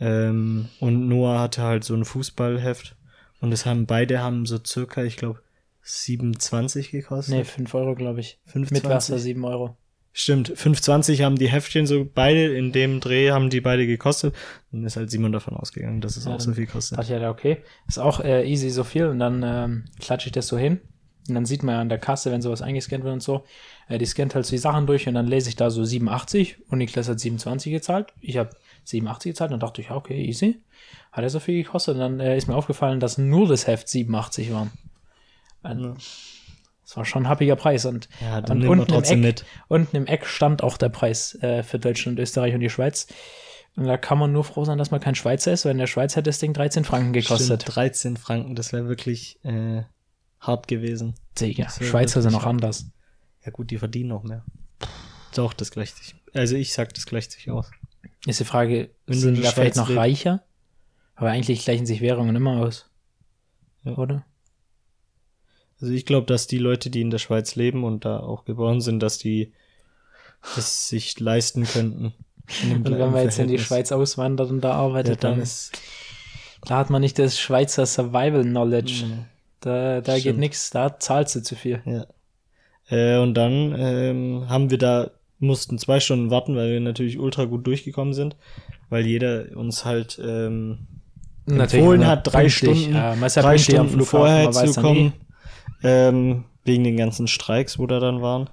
Ähm, 0.00 0.68
und 0.80 1.08
Noah 1.08 1.40
hatte 1.40 1.62
halt 1.62 1.84
so 1.84 1.94
ein 1.94 2.04
Fußballheft. 2.04 2.96
Und 3.40 3.52
es 3.52 3.66
haben 3.66 3.86
beide 3.86 4.20
haben 4.20 4.46
so 4.46 4.58
circa, 4.64 5.04
ich 5.04 5.16
glaube, 5.16 5.40
27 5.82 6.90
gekostet. 6.90 7.34
Nee, 7.34 7.44
5 7.44 7.72
Euro, 7.74 7.94
glaube 7.94 8.20
ich. 8.20 8.38
25? 8.46 8.82
Mit 8.82 8.90
Wasser 8.92 9.18
7 9.18 9.44
Euro. 9.44 9.76
Stimmt, 10.20 10.50
5,20 10.50 11.22
haben 11.22 11.36
die 11.36 11.48
Heftchen 11.48 11.86
so 11.86 12.04
beide, 12.04 12.52
in 12.52 12.72
dem 12.72 12.98
Dreh 12.98 13.30
haben 13.30 13.50
die 13.50 13.60
beide 13.60 13.86
gekostet. 13.86 14.34
Dann 14.72 14.82
ist 14.82 14.96
halt 14.96 15.12
Simon 15.12 15.30
davon 15.30 15.56
ausgegangen, 15.56 16.00
dass 16.00 16.16
es 16.16 16.24
Ja, 16.24 16.34
auch 16.34 16.40
so 16.40 16.52
viel 16.52 16.66
kostet. 16.66 16.98
Dachte 16.98 17.14
ich 17.14 17.22
ja, 17.22 17.30
okay, 17.30 17.58
ist 17.86 18.00
auch 18.00 18.18
äh, 18.18 18.44
easy 18.44 18.68
so 18.70 18.82
viel 18.82 19.06
und 19.06 19.20
dann 19.20 19.44
ähm, 19.44 19.84
klatsche 20.00 20.26
ich 20.26 20.32
das 20.32 20.48
so 20.48 20.58
hin 20.58 20.80
und 21.28 21.36
dann 21.36 21.46
sieht 21.46 21.62
man 21.62 21.76
ja 21.76 21.80
an 21.82 21.88
der 21.88 21.98
Kasse, 21.98 22.32
wenn 22.32 22.42
sowas 22.42 22.62
eingescannt 22.62 23.04
wird 23.04 23.12
und 23.14 23.22
so, 23.22 23.44
äh, 23.86 23.96
die 23.96 24.06
scannt 24.06 24.34
halt 24.34 24.44
so 24.44 24.50
die 24.50 24.58
Sachen 24.58 24.88
durch 24.88 25.06
und 25.06 25.14
dann 25.14 25.28
lese 25.28 25.50
ich 25.50 25.54
da 25.54 25.70
so 25.70 25.84
87 25.84 26.68
und 26.68 26.78
Niklas 26.78 27.08
hat 27.08 27.20
27 27.20 27.70
gezahlt, 27.70 28.12
ich 28.20 28.38
habe 28.38 28.50
87 28.86 29.30
gezahlt 29.30 29.52
und 29.52 29.60
dann 29.60 29.68
dachte 29.68 29.82
ich, 29.82 29.90
ja, 29.90 29.94
okay, 29.94 30.20
easy, 30.20 30.58
hat 31.12 31.22
er 31.22 31.30
so 31.30 31.38
viel 31.38 31.62
gekostet 31.62 31.94
und 31.94 32.00
dann 32.00 32.18
äh, 32.18 32.36
ist 32.36 32.48
mir 32.48 32.56
aufgefallen, 32.56 32.98
dass 32.98 33.18
nur 33.18 33.46
das 33.46 33.68
Heft 33.68 33.88
87 33.88 34.52
war. 34.52 34.66
Äh, 35.62 35.74
Ja. 35.80 35.94
Das 36.88 36.96
war 36.96 37.04
schon 37.04 37.24
ein 37.24 37.28
happiger 37.28 37.54
Preis 37.54 37.84
und, 37.84 38.08
Ja, 38.18 38.38
und 38.38 38.66
unten, 38.66 38.94
im 38.94 39.02
Eck, 39.04 39.18
mit. 39.18 39.44
unten 39.68 39.94
im 39.94 40.06
Eck 40.06 40.24
stand 40.24 40.62
auch 40.62 40.78
der 40.78 40.88
Preis 40.88 41.34
äh, 41.42 41.62
für 41.62 41.78
Deutschland, 41.78 42.18
Österreich 42.18 42.54
und 42.54 42.60
die 42.60 42.70
Schweiz. 42.70 43.08
Und 43.76 43.84
da 43.84 43.98
kann 43.98 44.16
man 44.16 44.32
nur 44.32 44.42
froh 44.42 44.64
sein, 44.64 44.78
dass 44.78 44.90
man 44.90 44.98
kein 44.98 45.14
Schweizer 45.14 45.52
ist, 45.52 45.66
weil 45.66 45.72
in 45.72 45.78
der 45.78 45.86
Schweiz 45.86 46.16
hätte 46.16 46.30
das 46.30 46.38
Ding 46.38 46.54
13 46.54 46.84
Franken 46.84 47.12
gekostet. 47.12 47.60
Stimmt, 47.62 47.76
13 47.76 48.16
Franken, 48.16 48.54
das 48.54 48.72
wäre 48.72 48.88
wirklich 48.88 49.38
äh, 49.44 49.82
hart 50.40 50.66
gewesen. 50.66 51.14
Digga, 51.38 51.68
wär 51.78 51.86
Schweizer 51.86 52.22
sind 52.22 52.32
noch 52.32 52.46
anders. 52.46 52.90
Ja 53.44 53.50
gut, 53.50 53.70
die 53.70 53.76
verdienen 53.76 54.08
noch 54.08 54.22
mehr. 54.22 54.42
Doch, 55.34 55.52
das 55.52 55.70
gleicht 55.70 55.98
sich. 55.98 56.14
Also 56.32 56.56
ich 56.56 56.72
sag, 56.72 56.94
das 56.94 57.04
gleicht 57.04 57.32
sich 57.32 57.50
aus. 57.50 57.70
Ist 58.26 58.40
die 58.40 58.44
Frage, 58.44 58.88
Wenn 59.04 59.18
sind 59.18 59.34
die 59.34 59.42
da 59.42 59.50
vielleicht 59.50 59.76
noch 59.76 59.90
reicher? 59.90 60.42
Aber 61.16 61.28
eigentlich 61.28 61.66
gleichen 61.66 61.84
sich 61.84 62.00
Währungen 62.00 62.34
immer 62.34 62.62
aus. 62.62 62.88
Ja. 63.84 63.92
Oder? 63.92 64.24
Also 65.80 65.92
ich 65.92 66.06
glaube, 66.06 66.26
dass 66.26 66.46
die 66.46 66.58
Leute, 66.58 66.90
die 66.90 67.00
in 67.00 67.10
der 67.10 67.18
Schweiz 67.18 67.54
leben 67.54 67.84
und 67.84 68.04
da 68.04 68.20
auch 68.20 68.44
geboren 68.44 68.80
sind, 68.80 69.00
dass 69.00 69.18
die 69.18 69.52
das 70.54 70.88
sich 70.88 71.18
leisten 71.20 71.64
könnten. 71.64 72.12
Und 72.62 72.84
wenn 72.84 72.94
gleichen 72.94 73.12
man 73.12 73.22
jetzt 73.24 73.38
in 73.38 73.48
die. 73.48 73.58
Schweiz 73.58 73.92
auswandert 73.92 74.50
und 74.50 74.62
da 74.62 74.70
ja, 74.70 74.74
arbeitet, 74.74 75.22
dann 75.22 75.34
dann, 75.34 75.42
ist 75.42 75.72
da 76.64 76.78
hat 76.78 76.90
man 76.90 77.00
nicht 77.00 77.18
das 77.18 77.38
Schweizer 77.38 77.86
Survival 77.86 78.42
Knowledge. 78.42 79.04
Mhm. 79.06 79.24
Da, 79.60 80.00
da 80.00 80.18
geht 80.18 80.38
nichts, 80.38 80.70
da 80.70 80.98
zahlst 80.98 81.36
du 81.36 81.42
zu 81.42 81.56
viel. 81.56 81.82
Ja. 81.84 82.06
Äh, 82.90 83.20
und 83.20 83.34
dann 83.34 83.74
ähm, 83.76 84.44
haben 84.48 84.70
wir 84.70 84.78
da, 84.78 85.10
mussten 85.40 85.78
zwei 85.78 86.00
Stunden 86.00 86.30
warten, 86.30 86.56
weil 86.56 86.72
wir 86.72 86.80
natürlich 86.80 87.18
ultra 87.18 87.44
gut 87.44 87.66
durchgekommen 87.66 88.14
sind, 88.14 88.36
weil 88.88 89.06
jeder 89.06 89.46
uns 89.56 89.84
halt 89.84 90.20
ähm, 90.24 90.86
empfohlen 91.46 92.06
hat, 92.06 92.32
drei. 92.32 92.48
Stunden, 92.48 92.94
Ja, 92.94 93.14
ja 93.14 93.28
drei 93.28 93.58
Stunden 93.58 94.00
vorher 94.02 94.50
zu 94.50 94.72
dann 94.72 94.96
eh. 94.96 95.12
Ähm, 95.82 96.44
wegen 96.64 96.84
den 96.84 96.96
ganzen 96.96 97.28
Streiks, 97.28 97.78
wo 97.78 97.86
da 97.86 98.00
dann 98.00 98.22
waren. 98.22 98.50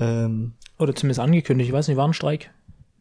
Ähm, 0.00 0.54
Oder 0.78 0.94
zumindest 0.94 1.20
angekündigt, 1.20 1.68
ich 1.68 1.74
weiß 1.74 1.88
nicht, 1.88 1.96
war 1.96 2.06
ein 2.08 2.14
Streik? 2.14 2.50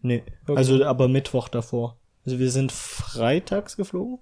nee, 0.01 0.24
Okay. 0.48 0.58
also 0.58 0.84
aber 0.84 1.08
Mittwoch 1.08 1.48
davor. 1.48 1.98
Also 2.25 2.39
wir 2.39 2.50
sind 2.51 2.72
freitags 2.72 3.77
geflogen. 3.77 4.20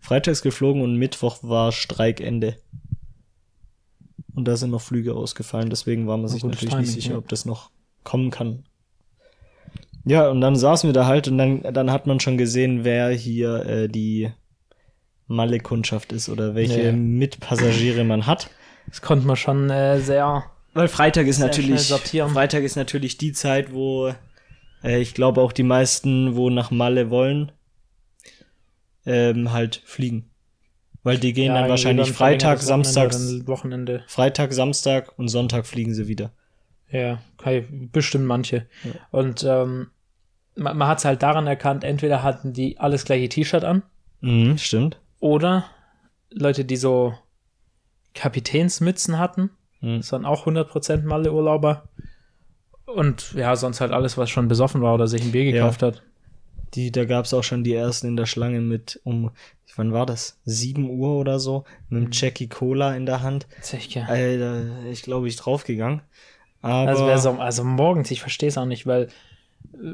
Freitags 0.00 0.42
geflogen 0.42 0.82
und 0.82 0.96
Mittwoch 0.96 1.38
war 1.42 1.72
Streikende. 1.72 2.56
Und 4.34 4.46
da 4.46 4.56
sind 4.56 4.70
noch 4.70 4.80
Flüge 4.82 5.14
ausgefallen, 5.14 5.70
deswegen 5.70 6.06
war 6.06 6.16
man 6.18 6.28
sich 6.28 6.44
natürlich 6.44 6.70
Timing, 6.70 6.84
nicht 6.84 6.94
sicher, 6.94 7.12
ja. 7.12 7.18
ob 7.18 7.28
das 7.28 7.46
noch 7.46 7.70
kommen 8.04 8.30
kann. 8.30 8.64
Ja, 10.04 10.28
und 10.30 10.40
dann 10.40 10.54
saßen 10.54 10.88
wir 10.88 10.92
da 10.92 11.06
halt 11.06 11.26
und 11.26 11.38
dann, 11.38 11.62
dann 11.62 11.90
hat 11.90 12.06
man 12.06 12.20
schon 12.20 12.36
gesehen, 12.38 12.84
wer 12.84 13.08
hier 13.10 13.66
äh, 13.66 13.88
die 13.88 14.30
Malle-Kundschaft 15.26 16.12
ist 16.12 16.28
oder 16.28 16.54
welche 16.54 16.82
Ja. 16.82 16.92
Mitpassagiere 16.92 18.04
man 18.04 18.26
hat. 18.26 18.50
Das 18.88 19.02
konnte 19.02 19.26
man 19.26 19.36
schon 19.36 19.70
äh, 19.70 19.98
sehr. 20.00 20.44
Weil 20.74 20.88
Freitag 20.88 21.26
ist 21.26 21.38
natürlich. 21.38 21.88
Freitag 21.88 22.62
ist 22.62 22.76
natürlich 22.76 23.18
die 23.18 23.32
Zeit, 23.32 23.72
wo 23.72 24.12
äh, 24.84 25.00
ich 25.00 25.14
glaube 25.14 25.40
auch 25.40 25.52
die 25.52 25.62
meisten, 25.64 26.36
wo 26.36 26.50
nach 26.50 26.70
Malle 26.70 27.10
wollen, 27.10 27.52
ähm, 29.04 29.52
halt 29.52 29.82
fliegen. 29.84 30.30
Weil 31.02 31.18
die 31.18 31.32
gehen 31.32 31.54
Ja, 31.54 31.60
dann 31.60 31.70
wahrscheinlich 31.70 32.08
dann 32.08 32.16
Freitag, 32.16 32.60
Samstag, 32.60 33.12
Wochenende. 33.46 34.02
Freitag, 34.08 34.52
Samstag 34.52 35.16
und 35.18 35.28
Sonntag 35.28 35.66
fliegen 35.66 35.94
sie 35.94 36.08
wieder. 36.08 36.32
Ja, 36.90 37.18
bestimmt 37.92 38.26
manche. 38.26 38.66
Ja. 38.84 38.90
Und 39.10 39.44
ähm, 39.44 39.88
man, 40.56 40.76
man 40.76 40.88
hat 40.88 40.98
es 40.98 41.04
halt 41.04 41.22
daran 41.22 41.46
erkannt, 41.46 41.84
entweder 41.84 42.22
hatten 42.22 42.52
die 42.52 42.78
alles 42.78 43.04
gleiche 43.04 43.28
T-Shirt 43.28 43.64
an 43.64 43.82
Mhm, 44.20 44.56
stimmt. 44.58 44.98
Oder 45.26 45.64
Leute, 46.30 46.64
die 46.64 46.76
so 46.76 47.14
Kapitänsmützen 48.14 49.18
hatten. 49.18 49.50
Mhm. 49.80 49.98
Das 49.98 50.12
waren 50.12 50.24
auch 50.24 50.46
100% 50.46 51.02
Malle-Urlauber. 51.04 51.88
Und 52.86 53.32
ja, 53.34 53.54
sonst 53.56 53.80
halt 53.80 53.92
alles, 53.92 54.16
was 54.16 54.30
schon 54.30 54.48
besoffen 54.48 54.80
war 54.80 54.94
oder 54.94 55.06
sich 55.08 55.22
ein 55.22 55.32
Bier 55.32 55.44
Ja. 55.44 55.52
gekauft 55.52 55.82
hat. 55.82 56.02
Die, 56.74 56.90
da 56.92 57.04
gab's 57.04 57.32
auch 57.34 57.44
schon 57.44 57.64
die 57.64 57.74
ersten 57.74 58.06
in 58.08 58.16
der 58.16 58.26
Schlange 58.26 58.60
mit 58.60 59.00
um, 59.04 59.30
wann 59.76 59.92
war 59.92 60.06
das? 60.06 60.38
7 60.44 60.88
Uhr 60.88 61.16
oder 61.16 61.38
so, 61.38 61.64
mit 61.88 62.02
einem 62.02 62.10
Jackie 62.12 62.48
Cola 62.48 62.94
in 62.94 63.06
der 63.06 63.22
Hand. 63.22 63.46
Sicher. 63.60 64.06
Alter, 64.08 64.84
ich 64.90 65.02
glaube, 65.02 65.28
ich 65.28 65.36
draufgegangen. 65.36 66.02
Aber 66.62 66.88
Also, 66.90 67.06
wär 67.06 67.18
so, 67.18 67.30
also 67.32 67.64
morgens, 67.64 68.10
ich 68.10 68.20
verstehe 68.20 68.48
es 68.48 68.58
auch 68.58 68.64
nicht, 68.66 68.86
weil 68.86 69.04
äh, 69.04 69.08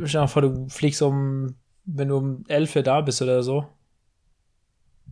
stell 0.04 0.06
dir 0.06 0.18
mal 0.20 0.26
vor, 0.28 0.42
du 0.42 0.68
fliegst 0.68 1.02
um, 1.02 1.56
wenn 1.84 2.08
du 2.08 2.16
um 2.16 2.44
11 2.48 2.76
Uhr 2.76 2.82
da 2.82 3.00
bist 3.00 3.20
oder 3.22 3.42
so. 3.42 3.66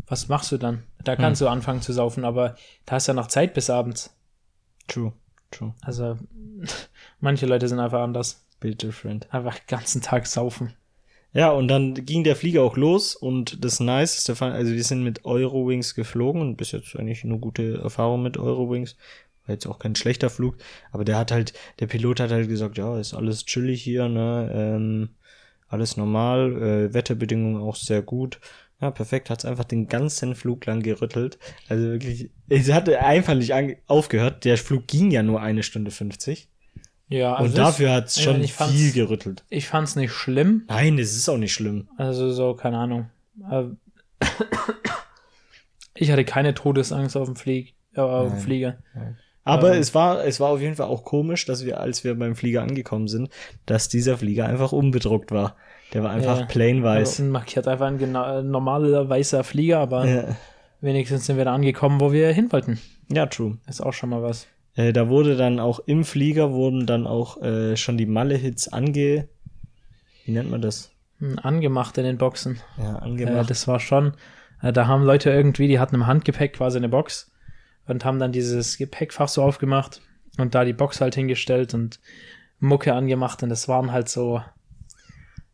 Was 0.07 0.29
machst 0.29 0.51
du 0.53 0.59
dann? 0.59 0.83
Da 1.05 1.17
kannst 1.17 1.41
du 1.41 1.49
anfangen 1.49 1.83
zu 1.83 1.93
saufen, 1.93 2.25
aber 2.25 2.57
da 2.85 2.97
hast 2.97 3.09
du 3.09 3.13
ja 3.13 3.17
noch 3.17 3.29
Zeit 3.29 3.55
bis 3.55 3.71
abends. 3.71 4.15
true, 4.89 5.13
true, 5.51 5.75
Also, 5.83 6.19
manche 7.21 7.47
Leute 7.47 7.69
sind 7.69 7.81
einfach 7.81 8.01
anders. 8.01 8.45
bit 8.61 8.83
different. 8.83 9.33
Einfach 9.33 9.59
den 9.59 9.67
ganzen 9.67 10.03
Tag 10.03 10.27
saufen. 10.27 10.75
Ja, 11.33 11.51
und 11.51 11.69
dann 11.69 11.95
ging 11.95 12.25
der 12.25 12.35
Flieger 12.35 12.63
auch 12.63 12.77
los 12.77 13.15
und 13.15 13.65
das 13.65 13.79
Niceste 13.79 14.35
fand, 14.35 14.55
also 14.55 14.73
wir 14.73 14.83
sind 14.83 15.05
mit 15.05 15.25
Eurowings 15.25 15.95
geflogen 15.95 16.43
und 16.43 16.57
bis 16.57 16.73
jetzt 16.73 16.97
eigentlich 16.97 17.23
eine 17.23 17.39
gute 17.39 17.79
Erfahrung 17.81 18.23
mit 18.23 18.37
Eurowings. 18.37 18.97
War 19.47 19.55
jetzt 19.55 19.67
auch 19.67 19.79
kein 19.79 19.95
schlechter 19.95 20.29
Flug, 20.29 20.57
aber 20.91 21.05
der 21.05 21.17
hat 21.19 21.31
halt, 21.31 21.53
der 21.79 21.87
Pilot 21.87 22.19
hat 22.19 22.33
halt 22.33 22.49
gesagt, 22.49 22.79
ja, 22.79 22.99
ist 22.99 23.15
alles 23.15 23.45
chillig 23.45 23.81
hier, 23.81 24.09
ne, 24.09 24.51
ähm, 24.53 25.11
alles 25.69 25.97
normal, 25.97 26.61
äh, 26.61 26.95
Wetterbedingungen 26.95 27.63
auch 27.63 27.77
sehr 27.77 28.03
gut. 28.03 28.41
Ja, 28.81 28.91
perfekt, 28.91 29.29
hat's 29.31 29.45
einfach 29.45 29.65
den 29.65 29.89
ganzen 29.89 30.35
Flug 30.35 30.65
lang 30.67 30.81
gerüttelt. 30.83 31.39
Also 31.69 31.85
wirklich, 31.85 32.31
es 32.49 32.73
hatte 32.73 33.01
einfach 33.01 33.35
nicht 33.35 33.53
aufgehört. 33.87 34.45
Der 34.45 34.57
Flug 34.57 34.87
ging 34.87 35.11
ja 35.11 35.23
nur 35.23 35.41
eine 35.43 35.63
Stunde 35.63 35.91
50. 35.91 36.49
Ja, 37.09 37.37
und 37.39 37.49
das- 37.49 37.55
dafür 37.55 37.93
hat's 37.93 38.17
ich 38.17 38.23
schon 38.25 38.43
viel 38.43 38.93
gerüttelt. 38.93 39.45
Ich 39.51 39.67
fand's 39.69 39.97
nicht 39.97 40.13
schlimm. 40.13 40.65
Nein, 40.69 40.99
es 40.99 41.15
ist 41.17 41.29
auch 41.29 41.37
nicht 41.37 41.53
schlimm. 41.53 41.89
Also 41.99 42.31
so, 42.31 42.55
keine 42.55 42.79
Ahnung. 42.79 43.11
Äh, 43.51 43.65
Ich 45.95 46.11
hatte 46.11 46.25
keine 46.25 46.55
Todesangst 46.55 47.17
auf 47.17 47.27
dem 47.27 47.37
Flieg, 47.37 47.75
äh, 47.95 48.01
auf 48.01 48.29
dem 48.29 48.33
Nein. 48.35 48.43
Flieger. 48.43 48.79
Aber 49.45 49.75
Ähm. 49.75 49.81
es 49.81 49.95
war, 49.95 50.25
es 50.25 50.41
war 50.41 50.49
auf 50.51 50.61
jeden 50.61 50.77
Fall 50.77 50.87
auch 50.87 51.05
komisch, 51.05 51.45
dass 51.47 51.65
wir, 51.65 51.81
als 51.81 52.05
wir 52.05 52.15
beim 52.15 52.37
Flieger 52.37 52.63
angekommen 52.63 53.09
sind, 53.09 53.29
dass 53.67 53.89
dieser 53.89 54.17
Flieger 54.17 54.47
einfach 54.47 54.73
unbedruckt 54.73 55.31
war. 55.31 55.57
Der 55.93 56.03
war 56.05 56.11
einfach 56.11 56.41
Ja. 56.41 56.47
plain 56.47 56.85
Also, 56.85 57.01
weiß. 57.11 57.19
ein 57.21 57.31
markiert 57.31 57.67
einfach 57.69 57.87
ein 57.87 57.99
genau, 57.99 58.39
äh, 58.39 58.43
normaler 58.43 59.09
weißer 59.09 59.43
Flieger, 59.45 59.79
aber 59.79 60.07
Ja. 60.07 60.37
wenigstens 60.81 61.27
sind 61.27 61.37
wir 61.37 61.45
da 61.45 61.55
angekommen, 61.55 62.01
wo 62.01 62.13
wir 62.13 62.33
hin 62.33 62.51
wollten. 62.53 62.79
ja, 63.13 63.27
true. 63.27 63.59
Ist 63.69 63.81
auch 63.83 63.93
schon 63.93 64.11
mal 64.11 64.23
was. 64.23 64.47
Äh, 64.77 64.93
da 64.93 65.09
wurde 65.09 65.37
dann 65.37 65.59
auch 65.59 65.81
im 65.87 66.05
Flieger 66.05 66.53
wurden 66.53 66.87
dann 66.87 67.07
auch 67.07 67.43
äh, 67.43 67.77
schon 67.77 67.99
die 67.99 68.07
Malle-Hits 68.07 68.69
ange, 68.73 69.29
wie 70.25 70.33
nennt 70.33 70.51
man 70.51 70.63
das? 70.63 70.93
Hm, 71.19 71.39
Angemacht 71.43 71.99
in 71.99 72.05
den 72.05 72.19
Boxen. 72.19 72.61
Ja, 72.79 72.97
Äh, 72.99 73.03
angemacht. 73.03 73.51
das 73.51 73.67
war 73.67 73.81
schon, 73.81 74.13
äh, 74.63 74.73
da 74.73 74.87
haben 74.87 75.03
Leute 75.05 75.31
irgendwie, 75.31 75.67
die 75.67 75.81
hatten 75.81 75.97
im 75.97 76.07
Handgepäck 76.07 76.53
quasi 76.55 76.79
eine 76.79 76.89
Box 76.89 77.33
und 77.89 78.05
haben 78.05 78.21
dann 78.21 78.31
dieses 78.31 78.79
Gepäckfach 78.79 79.27
so 79.29 79.43
aufgemacht 79.43 80.01
und 80.39 80.55
da 80.55 80.65
die 80.65 80.73
Box 80.73 81.01
halt 81.01 81.17
hingestellt 81.17 81.75
und 81.75 81.99
Mucke 82.61 82.95
angemacht 82.95 83.43
und 83.43 83.49
das 83.49 83.67
waren 83.67 83.91
halt 83.91 84.09
so, 84.09 84.41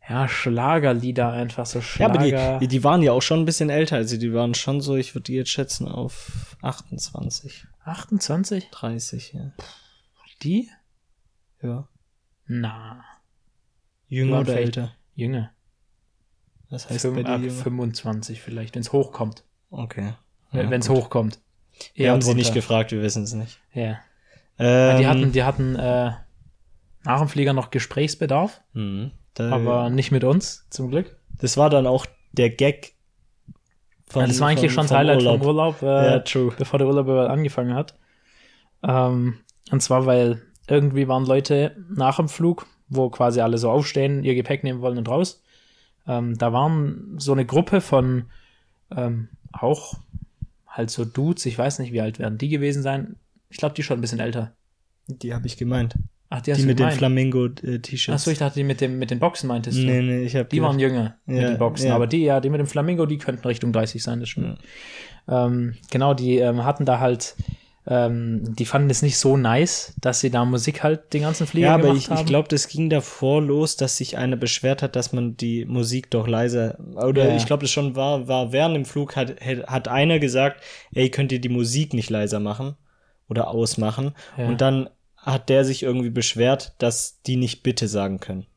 ja, 0.09 0.27
Schlagerlieder 0.27 1.31
einfach, 1.31 1.65
so 1.65 1.79
ja, 1.79 1.83
Schlager. 1.85 2.39
aber 2.49 2.59
die, 2.59 2.67
die 2.67 2.83
waren 2.83 3.01
ja 3.01 3.11
auch 3.11 3.21
schon 3.21 3.39
ein 3.39 3.45
bisschen 3.45 3.69
älter. 3.69 3.97
Also 3.97 4.17
die 4.17 4.33
waren 4.33 4.53
schon 4.53 4.79
so, 4.81 4.95
ich 4.95 5.13
würde 5.15 5.23
die 5.23 5.33
jetzt 5.33 5.49
schätzen, 5.49 5.87
auf 5.87 6.55
28, 6.61 7.65
28? 7.83 8.69
30, 8.71 9.33
ja. 9.33 9.51
Die? 10.43 10.69
ja. 11.61 11.87
Na, 12.45 13.03
Jünger 14.07 14.35
Ja, 14.35 14.39
oder 14.41 14.57
älter? 14.57 14.91
Jünger. 15.15 15.51
Was 16.69 16.89
heißt 16.89 17.01
Fünf, 17.01 17.25
ab 17.27 17.41
Jünger? 17.41 17.53
25 17.63 18.41
vielleicht, 18.41 18.75
wenn 18.75 18.81
es 18.81 18.93
hochkommt. 18.93 19.43
Okay. 19.69 20.13
wenn 20.51 20.71
es 20.73 20.89
hochkommt. 20.89 21.39
Wir 21.95 22.05
Eher 22.05 22.11
haben 22.13 22.21
sie 22.21 22.33
nicht 22.33 22.53
gefragt, 22.53 22.91
wir 22.91 23.01
wissen 23.01 23.23
es 23.23 23.33
nicht. 23.33 23.59
Ja. 23.73 23.99
Ähm, 24.57 24.97
die 24.99 25.07
hatten, 25.07 25.31
die 25.33 25.43
hatten 25.43 25.75
äh, 25.75 26.11
nach 27.03 27.19
dem 27.19 27.27
Flieger 27.27 27.53
noch 27.53 27.69
Gesprächsbedarf, 27.69 28.61
Mhm. 28.73 29.11
Da, 29.39 29.51
aber 29.51 29.89
nicht 29.89 30.11
mit 30.11 30.23
uns, 30.23 30.65
zum 30.69 30.89
Glück. 30.89 31.15
das 31.37 31.57
war 31.57 31.69
dann 31.69 31.85
auch 31.87 32.05
der 32.31 32.49
Gag 32.49 32.93
von, 34.07 34.21
Ja, 34.21 34.27
das 34.27 34.39
war 34.39 34.47
eigentlich 34.49 34.71
von- 34.71 34.83
schon 34.83 34.87
vom 34.87 34.97
Highlight 34.97 35.17
Urlaub. 35.17 35.37
vom 35.39 35.47
Urlaub, 35.47 35.81
äh, 35.81 35.85
Ja, 36.11 36.19
true. 36.19 36.53
bevor 36.57 36.79
der 36.79 36.87
Urlaub 36.87 37.05
überhaupt 37.07 37.29
angefangen 37.31 37.73
hat. 37.75 37.95
Ähm, 38.83 39.39
und 39.71 39.81
zwar, 39.81 40.05
weil 40.05 40.41
irgendwie 40.69 41.07
waren 41.07 41.25
Leute 41.25 41.75
nach 41.89 42.17
dem 42.17 42.29
Flug, 42.29 42.65
wo 42.89 43.09
quasi 43.09 43.41
alle 43.41 43.57
so 43.57 43.69
aufstehen, 43.69 44.23
ihr 44.23 44.35
Gepäck 44.35 44.63
nehmen 44.63 44.81
wollen 44.81 44.97
und 44.97 45.09
raus. 45.09 45.43
Ähm, 46.07 46.37
da 46.37 46.53
waren 46.53 47.15
so 47.19 47.33
eine 47.33 47.45
Gruppe 47.45 47.81
von 47.81 48.25
ähm, 48.95 49.27
auch 49.51 49.95
halt 50.67 50.89
so 50.89 51.03
Dudes, 51.03 51.45
ich 51.45 51.57
weiß 51.57 51.79
nicht, 51.79 51.91
wie 51.91 51.99
alt 52.01 52.17
werden 52.19 52.37
die 52.37 52.47
gewesen 52.49 52.81
sein. 52.81 53.17
Ich 53.49 53.57
glaube, 53.57 53.75
die 53.75 53.83
schon 53.83 53.97
ein 53.97 54.01
bisschen 54.01 54.19
älter. 54.19 54.53
Die 55.07 55.33
habe 55.33 55.47
ich 55.47 55.57
gemeint. 55.57 55.95
Ach, 56.29 56.41
die, 56.41 56.51
hast 56.51 56.57
Die 56.57 56.63
du 56.63 56.67
mit 56.67 56.79
den 56.79 56.83
gemeint? 56.83 56.97
Flamingo-T-Shirts. 56.97 58.09
Achso, 58.21 58.31
ich 58.31 58.37
dachte, 58.37 58.55
die 58.59 58.63
mit, 58.65 58.81
dem, 58.81 58.99
mit 58.99 59.11
den 59.11 59.19
Boxen 59.19 59.47
meintest 59.47 59.77
du. 59.77 59.85
Nee, 59.85 60.01
nee, 60.01 60.23
ich 60.23 60.35
habe 60.35 60.49
Die 60.49 60.61
waren 60.61 60.77
jünger 60.77 61.15
mit 61.25 61.41
Ja, 61.41 61.49
den 61.51 61.57
Boxen, 61.57 61.87
ja. 61.87 61.95
aber 61.95 62.07
die, 62.07 62.23
ja, 62.23 62.39
die 62.41 62.49
mit 62.49 62.59
dem 62.59 62.67
Flamingo, 62.67 63.05
die 63.05 63.17
könnten 63.17 63.47
Richtung 63.47 63.71
30 63.71 64.03
sein, 64.03 64.19
das 64.19 64.29
stimmt. 64.29 64.59
Ähm, 65.29 65.75
genau, 65.89 66.13
die 66.13 66.37
ähm, 66.37 66.63
hatten 66.65 66.83
da 66.85 66.99
halt, 66.99 67.35
ähm, 67.85 68.43
die 68.55 68.65
fanden 68.65 68.89
es 68.89 69.01
nicht 69.01 69.17
so 69.17 69.37
nice, 69.37 69.93
dass 70.01 70.19
sie 70.19 70.29
da 70.29 70.43
Musik 70.43 70.83
halt 70.83 71.13
den 71.13 71.21
ganzen 71.21 71.47
Flieger 71.47 71.67
Ja, 71.67 71.73
aber 71.75 71.83
gemacht 71.83 71.97
ich, 71.99 72.09
haben. 72.09 72.19
ich 72.19 72.25
glaube, 72.25 72.49
das 72.49 72.67
ging 72.67 72.89
davor 72.89 73.41
los, 73.41 73.77
dass 73.77 73.95
sich 73.95 74.17
einer 74.17 74.35
beschwert 74.35 74.81
hat, 74.81 74.97
dass 74.97 75.13
man 75.13 75.37
die 75.37 75.63
Musik 75.65 76.11
doch 76.11 76.27
leiser 76.27 76.77
oder 76.95 77.29
Ja. 77.29 77.35
ich 77.37 77.45
glaube, 77.45 77.61
das 77.63 77.71
schon 77.71 77.95
war, 77.95 78.27
war 78.27 78.51
während 78.51 78.75
dem 78.75 78.85
Flug 78.85 79.15
hat, 79.15 79.35
hat 79.67 79.87
einer 79.87 80.19
gesagt, 80.19 80.61
ey, 80.93 81.09
könnt 81.09 81.31
ihr 81.31 81.39
die 81.39 81.49
Musik 81.49 81.93
nicht 81.93 82.09
leiser 82.09 82.41
machen 82.41 82.75
oder 83.29 83.47
ausmachen? 83.49 84.11
Ja. 84.37 84.47
Und 84.47 84.59
dann 84.59 84.89
hat 85.27 85.49
der 85.49 85.65
sich 85.65 85.83
irgendwie 85.83 86.09
beschwert, 86.09 86.73
dass 86.77 87.21
die 87.23 87.35
nicht 87.35 87.61
bitte 87.61 87.89
sagen 87.89 88.21
können. 88.21 88.47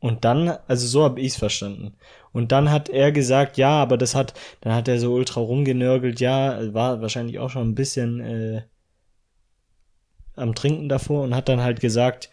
Und 0.00 0.24
dann, 0.24 0.48
also 0.66 0.86
so 0.88 1.04
habe 1.04 1.20
ich's 1.20 1.36
verstanden. 1.36 1.94
Und 2.32 2.50
dann 2.50 2.70
hat 2.70 2.88
er 2.88 3.12
gesagt, 3.12 3.56
ja, 3.56 3.70
aber 3.70 3.96
das 3.96 4.16
hat, 4.16 4.34
dann 4.60 4.74
hat 4.74 4.88
er 4.88 4.98
so 4.98 5.12
ultra 5.12 5.40
rumgenörgelt, 5.40 6.20
ja, 6.20 6.74
war 6.74 7.00
wahrscheinlich 7.00 7.38
auch 7.38 7.50
schon 7.50 7.70
ein 7.70 7.74
bisschen 7.76 8.20
äh, 8.20 8.62
am 10.34 10.54
Trinken 10.56 10.88
davor 10.88 11.22
und 11.22 11.34
hat 11.34 11.48
dann 11.48 11.62
halt 11.62 11.80
gesagt, 11.80 12.28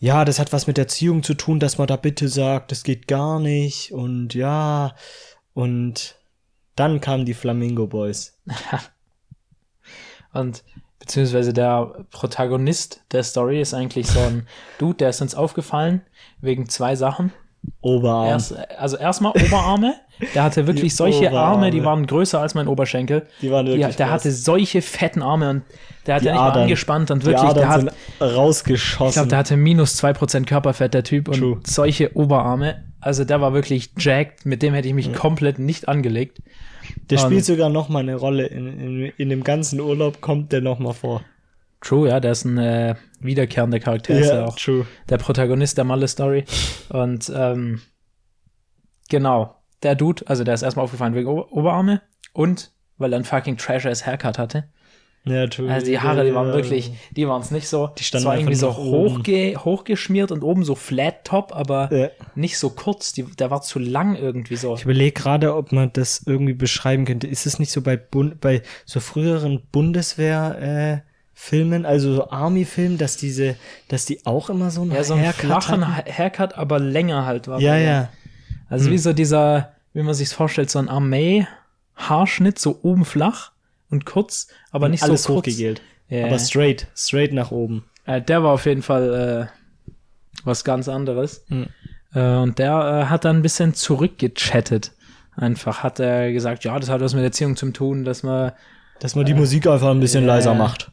ja, 0.00 0.24
das 0.24 0.38
hat 0.38 0.52
was 0.54 0.66
mit 0.66 0.78
Erziehung 0.78 1.22
zu 1.22 1.34
tun, 1.34 1.60
dass 1.60 1.76
man 1.76 1.86
da 1.86 1.96
bitte 1.96 2.28
sagt, 2.28 2.70
das 2.70 2.82
geht 2.82 3.08
gar 3.08 3.40
nicht 3.40 3.92
und 3.92 4.32
ja, 4.32 4.94
und 5.52 6.16
dann 6.76 7.00
kamen 7.00 7.26
die 7.26 7.34
Flamingo 7.34 7.86
Boys. 7.86 8.38
Und 10.32 10.62
beziehungsweise 10.98 11.52
der 11.52 12.04
Protagonist 12.10 13.02
der 13.12 13.22
Story 13.22 13.60
ist 13.60 13.74
eigentlich 13.74 14.06
so 14.08 14.20
ein 14.20 14.46
Dude, 14.78 14.96
der 14.98 15.10
ist 15.10 15.20
uns 15.20 15.34
aufgefallen 15.34 16.02
wegen 16.40 16.68
zwei 16.68 16.94
Sachen. 16.96 17.32
Oberarm. 17.80 18.28
Erst, 18.28 18.54
also 18.78 18.96
erstmal 18.96 19.32
Oberarme. 19.32 19.94
Der 20.34 20.44
hatte 20.44 20.66
wirklich 20.66 20.92
Die 20.92 20.96
solche 20.96 21.30
Arme, 21.32 21.70
die 21.70 21.78
Oberarme. 21.80 21.98
waren 22.00 22.06
größer 22.06 22.40
als 22.40 22.54
mein 22.54 22.68
Oberschenkel. 22.68 23.26
Die 23.42 23.50
waren 23.50 23.66
wirklich 23.66 23.82
Ja, 23.82 23.88
der 23.88 24.06
krass. 24.06 24.20
hatte 24.24 24.30
solche 24.32 24.80
fetten 24.80 25.22
Arme 25.22 25.50
und 25.50 25.62
der 26.06 26.14
hat 26.16 26.22
ja 26.22 26.32
nicht 26.32 26.40
mal 26.40 26.62
angespannt 26.62 27.10
und 27.10 27.24
wirklich, 27.24 27.52
der 27.52 27.68
hat, 27.68 27.80
sind 27.80 27.92
rausgeschossen. 28.20 29.08
ich 29.08 29.14
glaube, 29.14 29.28
der 29.28 29.38
hatte 29.38 29.56
minus 29.56 30.02
2% 30.02 30.46
Körperfett, 30.46 30.94
der 30.94 31.02
Typ, 31.04 31.28
und 31.28 31.38
True. 31.38 31.60
solche 31.64 32.16
Oberarme. 32.16 32.84
Also 33.00 33.24
der 33.24 33.40
war 33.40 33.52
wirklich 33.52 33.90
jacked, 33.98 34.46
mit 34.46 34.62
dem 34.62 34.74
hätte 34.74 34.88
ich 34.88 34.94
mich 34.94 35.12
komplett 35.12 35.58
nicht 35.58 35.88
angelegt. 35.88 36.38
Der 37.10 37.18
und- 37.18 37.24
spielt 37.26 37.44
sogar 37.44 37.68
noch 37.70 37.88
mal 37.88 38.00
eine 38.00 38.14
Rolle 38.16 38.46
in, 38.46 38.66
in, 38.80 39.12
in 39.16 39.28
dem 39.28 39.44
ganzen 39.44 39.80
Urlaub 39.80 40.20
kommt 40.20 40.52
der 40.52 40.60
noch 40.60 40.78
mal 40.78 40.92
vor. 40.92 41.22
True, 41.80 42.08
ja, 42.08 42.18
der 42.18 42.32
ist 42.32 42.44
ein 42.44 42.58
äh, 42.58 42.96
wiederkehrender 43.20 43.78
Charakter, 43.78 44.18
ist 44.18 44.28
ja 44.30 44.44
auch 44.46 44.56
true. 44.56 44.84
der 45.08 45.18
Protagonist 45.18 45.78
der 45.78 45.84
Malle-Story. 45.84 46.44
Und 46.88 47.30
ähm, 47.34 47.80
genau, 49.08 49.54
der 49.84 49.94
Dude, 49.94 50.24
also 50.26 50.42
der 50.42 50.54
ist 50.54 50.62
erstmal 50.62 50.84
aufgefallen 50.84 51.14
wegen 51.14 51.28
Ober 51.28 51.52
Oberarme 51.52 52.02
und 52.32 52.72
weil 52.96 53.12
er 53.12 53.20
ein 53.20 53.24
fucking 53.24 53.56
Treasure 53.56 53.92
as 53.92 54.04
Haircut 54.06 54.38
hatte. 54.38 54.64
Ja, 55.30 55.40
natürlich. 55.40 55.70
Also 55.70 55.86
die 55.86 55.98
Haare, 56.00 56.24
die 56.24 56.34
waren 56.34 56.52
wirklich, 56.52 56.92
die 57.10 57.28
waren 57.28 57.40
es 57.42 57.50
nicht 57.50 57.68
so. 57.68 57.90
Die 57.98 58.04
standen 58.04 58.22
es 58.22 58.26
war 58.28 58.36
irgendwie 58.36 58.54
so 58.54 58.70
oben. 58.70 59.18
hochge 59.18 59.54
hochgeschmiert 59.64 60.32
und 60.32 60.42
oben 60.42 60.64
so 60.64 60.74
Flat 60.74 61.24
Top, 61.24 61.54
aber 61.54 61.92
Ja. 61.92 62.08
nicht 62.34 62.58
so 62.58 62.70
kurz. 62.70 63.12
Die, 63.12 63.24
der 63.24 63.50
war 63.50 63.62
zu 63.62 63.78
lang 63.78 64.16
irgendwie 64.16 64.56
so. 64.56 64.74
Ich 64.74 64.84
überlege 64.84 65.12
gerade, 65.12 65.54
ob 65.54 65.72
man 65.72 65.90
das 65.92 66.22
irgendwie 66.26 66.54
beschreiben 66.54 67.04
könnte. 67.04 67.26
Ist 67.26 67.46
es 67.46 67.58
nicht 67.58 67.70
so 67.72 67.82
bei, 67.82 67.96
Bund 67.96 68.40
bei 68.40 68.62
so 68.86 69.00
früheren 69.00 69.62
Bundeswehr, 69.72 71.02
äh, 71.04 71.08
Filmen, 71.40 71.86
also 71.86 72.14
so 72.16 72.30
Army-Filmen, 72.30 72.98
dass 72.98 73.16
diese, 73.16 73.54
dass 73.86 74.04
die 74.06 74.26
auch 74.26 74.50
immer 74.50 74.70
so 74.72 74.82
einen 74.82 74.90
Ja, 74.90 75.04
so 75.04 75.14
ein 75.14 75.20
Haircut 75.20 75.40
flachen 75.44 75.96
hatten? 75.96 76.12
Haircut, 76.12 76.58
aber 76.58 76.80
länger 76.80 77.26
halt 77.26 77.46
war. 77.46 77.60
Ja, 77.60 77.76
ja. 77.76 78.00
Hm. 78.00 78.08
Also 78.68 78.90
wie 78.90 78.98
so 78.98 79.12
dieser, 79.12 79.72
wie 79.92 80.02
man 80.02 80.14
sich 80.14 80.30
vorstellt, 80.30 80.68
so 80.68 80.80
ein 80.80 80.88
Armee-Haarschnitt, 80.88 82.58
so 82.58 82.80
oben 82.82 83.04
flach 83.04 83.52
und 83.90 84.06
kurz, 84.06 84.48
aber 84.70 84.88
nicht 84.88 85.02
Alles 85.02 85.24
so 85.24 85.34
kurz. 85.34 85.46
hochgegelt. 85.46 85.80
Ja. 86.08 86.26
Aber 86.26 86.38
straight, 86.38 86.86
straight 86.96 87.32
nach 87.32 87.50
oben. 87.50 87.84
Äh, 88.06 88.22
der 88.22 88.42
war 88.42 88.52
auf 88.52 88.66
jeden 88.66 88.82
Fall 88.82 89.48
äh, 89.50 89.92
was 90.44 90.64
ganz 90.64 90.88
anderes. 90.88 91.44
Hm. 91.48 91.66
Äh, 92.14 92.36
und 92.36 92.58
der 92.58 92.72
äh, 92.72 93.06
hat 93.06 93.24
dann 93.24 93.36
ein 93.36 93.42
bisschen 93.42 93.74
zurückgechattet. 93.74 94.92
Einfach 95.36 95.82
hat 95.82 96.00
er 96.00 96.32
gesagt, 96.32 96.64
ja, 96.64 96.78
das 96.78 96.88
hat 96.88 97.00
was 97.00 97.14
mit 97.14 97.22
Erziehung 97.22 97.56
zu 97.56 97.70
tun, 97.70 98.04
dass 98.04 98.22
man 98.22 98.52
Dass 99.00 99.14
man 99.14 99.24
die 99.24 99.34
Musik 99.34 99.66
einfach 99.66 99.90
ein 99.90 100.00
bisschen 100.00 100.26
leiser 100.26 100.54
macht. 100.54 100.90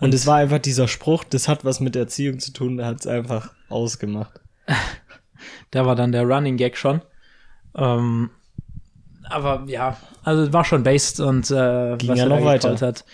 Und 0.00 0.14
es 0.14 0.26
war 0.26 0.36
einfach 0.36 0.60
dieser 0.60 0.86
Spruch, 0.86 1.24
das 1.24 1.48
hat 1.48 1.64
was 1.64 1.80
mit 1.80 1.96
Erziehung 1.96 2.38
zu 2.38 2.52
tun, 2.52 2.76
der 2.76 2.86
hat 2.86 3.00
es 3.00 3.06
einfach 3.06 3.52
ausgemacht. 3.68 4.40
Der 5.72 5.86
war 5.86 5.94
dann 5.94 6.12
der 6.12 6.24
Running 6.24 6.56
Gag 6.56 6.76
schon. 6.76 7.02
Ähm, 7.76 8.30
aber 9.30 9.64
ja, 9.66 9.96
also 10.24 10.52
war 10.52 10.64
schon 10.64 10.82
based 10.82 11.20
und 11.20 11.50
äh, 11.50 11.96
Ging 11.96 12.08
was 12.10 12.18
ja 12.18 12.24
er 12.24 12.28
noch 12.28 12.44
weiter. 12.44 12.76
hat. 12.80 13.04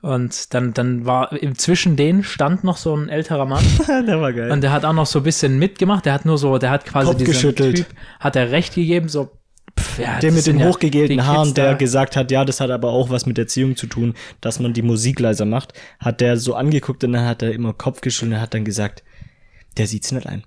Und 0.00 0.54
dann, 0.54 0.74
dann 0.74 1.06
war 1.06 1.30
zwischen 1.56 1.96
denen 1.96 2.22
stand 2.22 2.62
noch 2.62 2.76
so 2.76 2.94
ein 2.94 3.08
älterer 3.08 3.46
Mann 3.46 3.64
der 4.06 4.20
war 4.20 4.32
geil. 4.32 4.50
und 4.52 4.60
der 4.60 4.70
hat 4.70 4.84
auch 4.84 4.92
noch 4.92 5.06
so 5.06 5.18
ein 5.20 5.22
bisschen 5.24 5.58
mitgemacht. 5.58 6.06
Der 6.06 6.12
hat 6.12 6.24
nur 6.24 6.38
so, 6.38 6.58
der 6.58 6.70
hat 6.70 6.84
quasi 6.84 7.10
Kopf 7.12 7.24
geschüttelt. 7.24 7.76
Typ, 7.78 7.86
hat 8.20 8.36
er 8.36 8.52
recht 8.52 8.74
gegeben, 8.76 9.08
so 9.08 9.32
pff, 9.78 9.98
ja, 9.98 10.20
der 10.20 10.30
mit 10.30 10.46
den 10.46 10.60
ja 10.60 10.66
hochgegelten 10.68 11.16
Kids 11.16 11.26
Haaren, 11.28 11.52
der 11.54 11.72
da. 11.72 11.76
gesagt 11.76 12.14
hat, 12.14 12.30
ja, 12.30 12.44
das 12.44 12.60
hat 12.60 12.70
aber 12.70 12.90
auch 12.90 13.10
was 13.10 13.26
mit 13.26 13.38
Erziehung 13.38 13.74
zu 13.74 13.88
tun, 13.88 14.14
dass 14.40 14.60
man 14.60 14.72
die 14.72 14.82
Musik 14.82 15.18
leiser 15.18 15.46
macht, 15.46 15.72
hat 15.98 16.20
der 16.20 16.36
so 16.36 16.54
angeguckt 16.54 17.02
und 17.02 17.12
dann 17.12 17.26
hat 17.26 17.42
er 17.42 17.50
immer 17.52 17.72
Kopf 17.72 18.00
geschüttelt 18.00 18.34
und 18.34 18.40
hat 18.40 18.54
dann 18.54 18.64
gesagt, 18.64 19.02
der 19.78 19.88
sieht's 19.88 20.12
nicht 20.12 20.26
ein. 20.28 20.44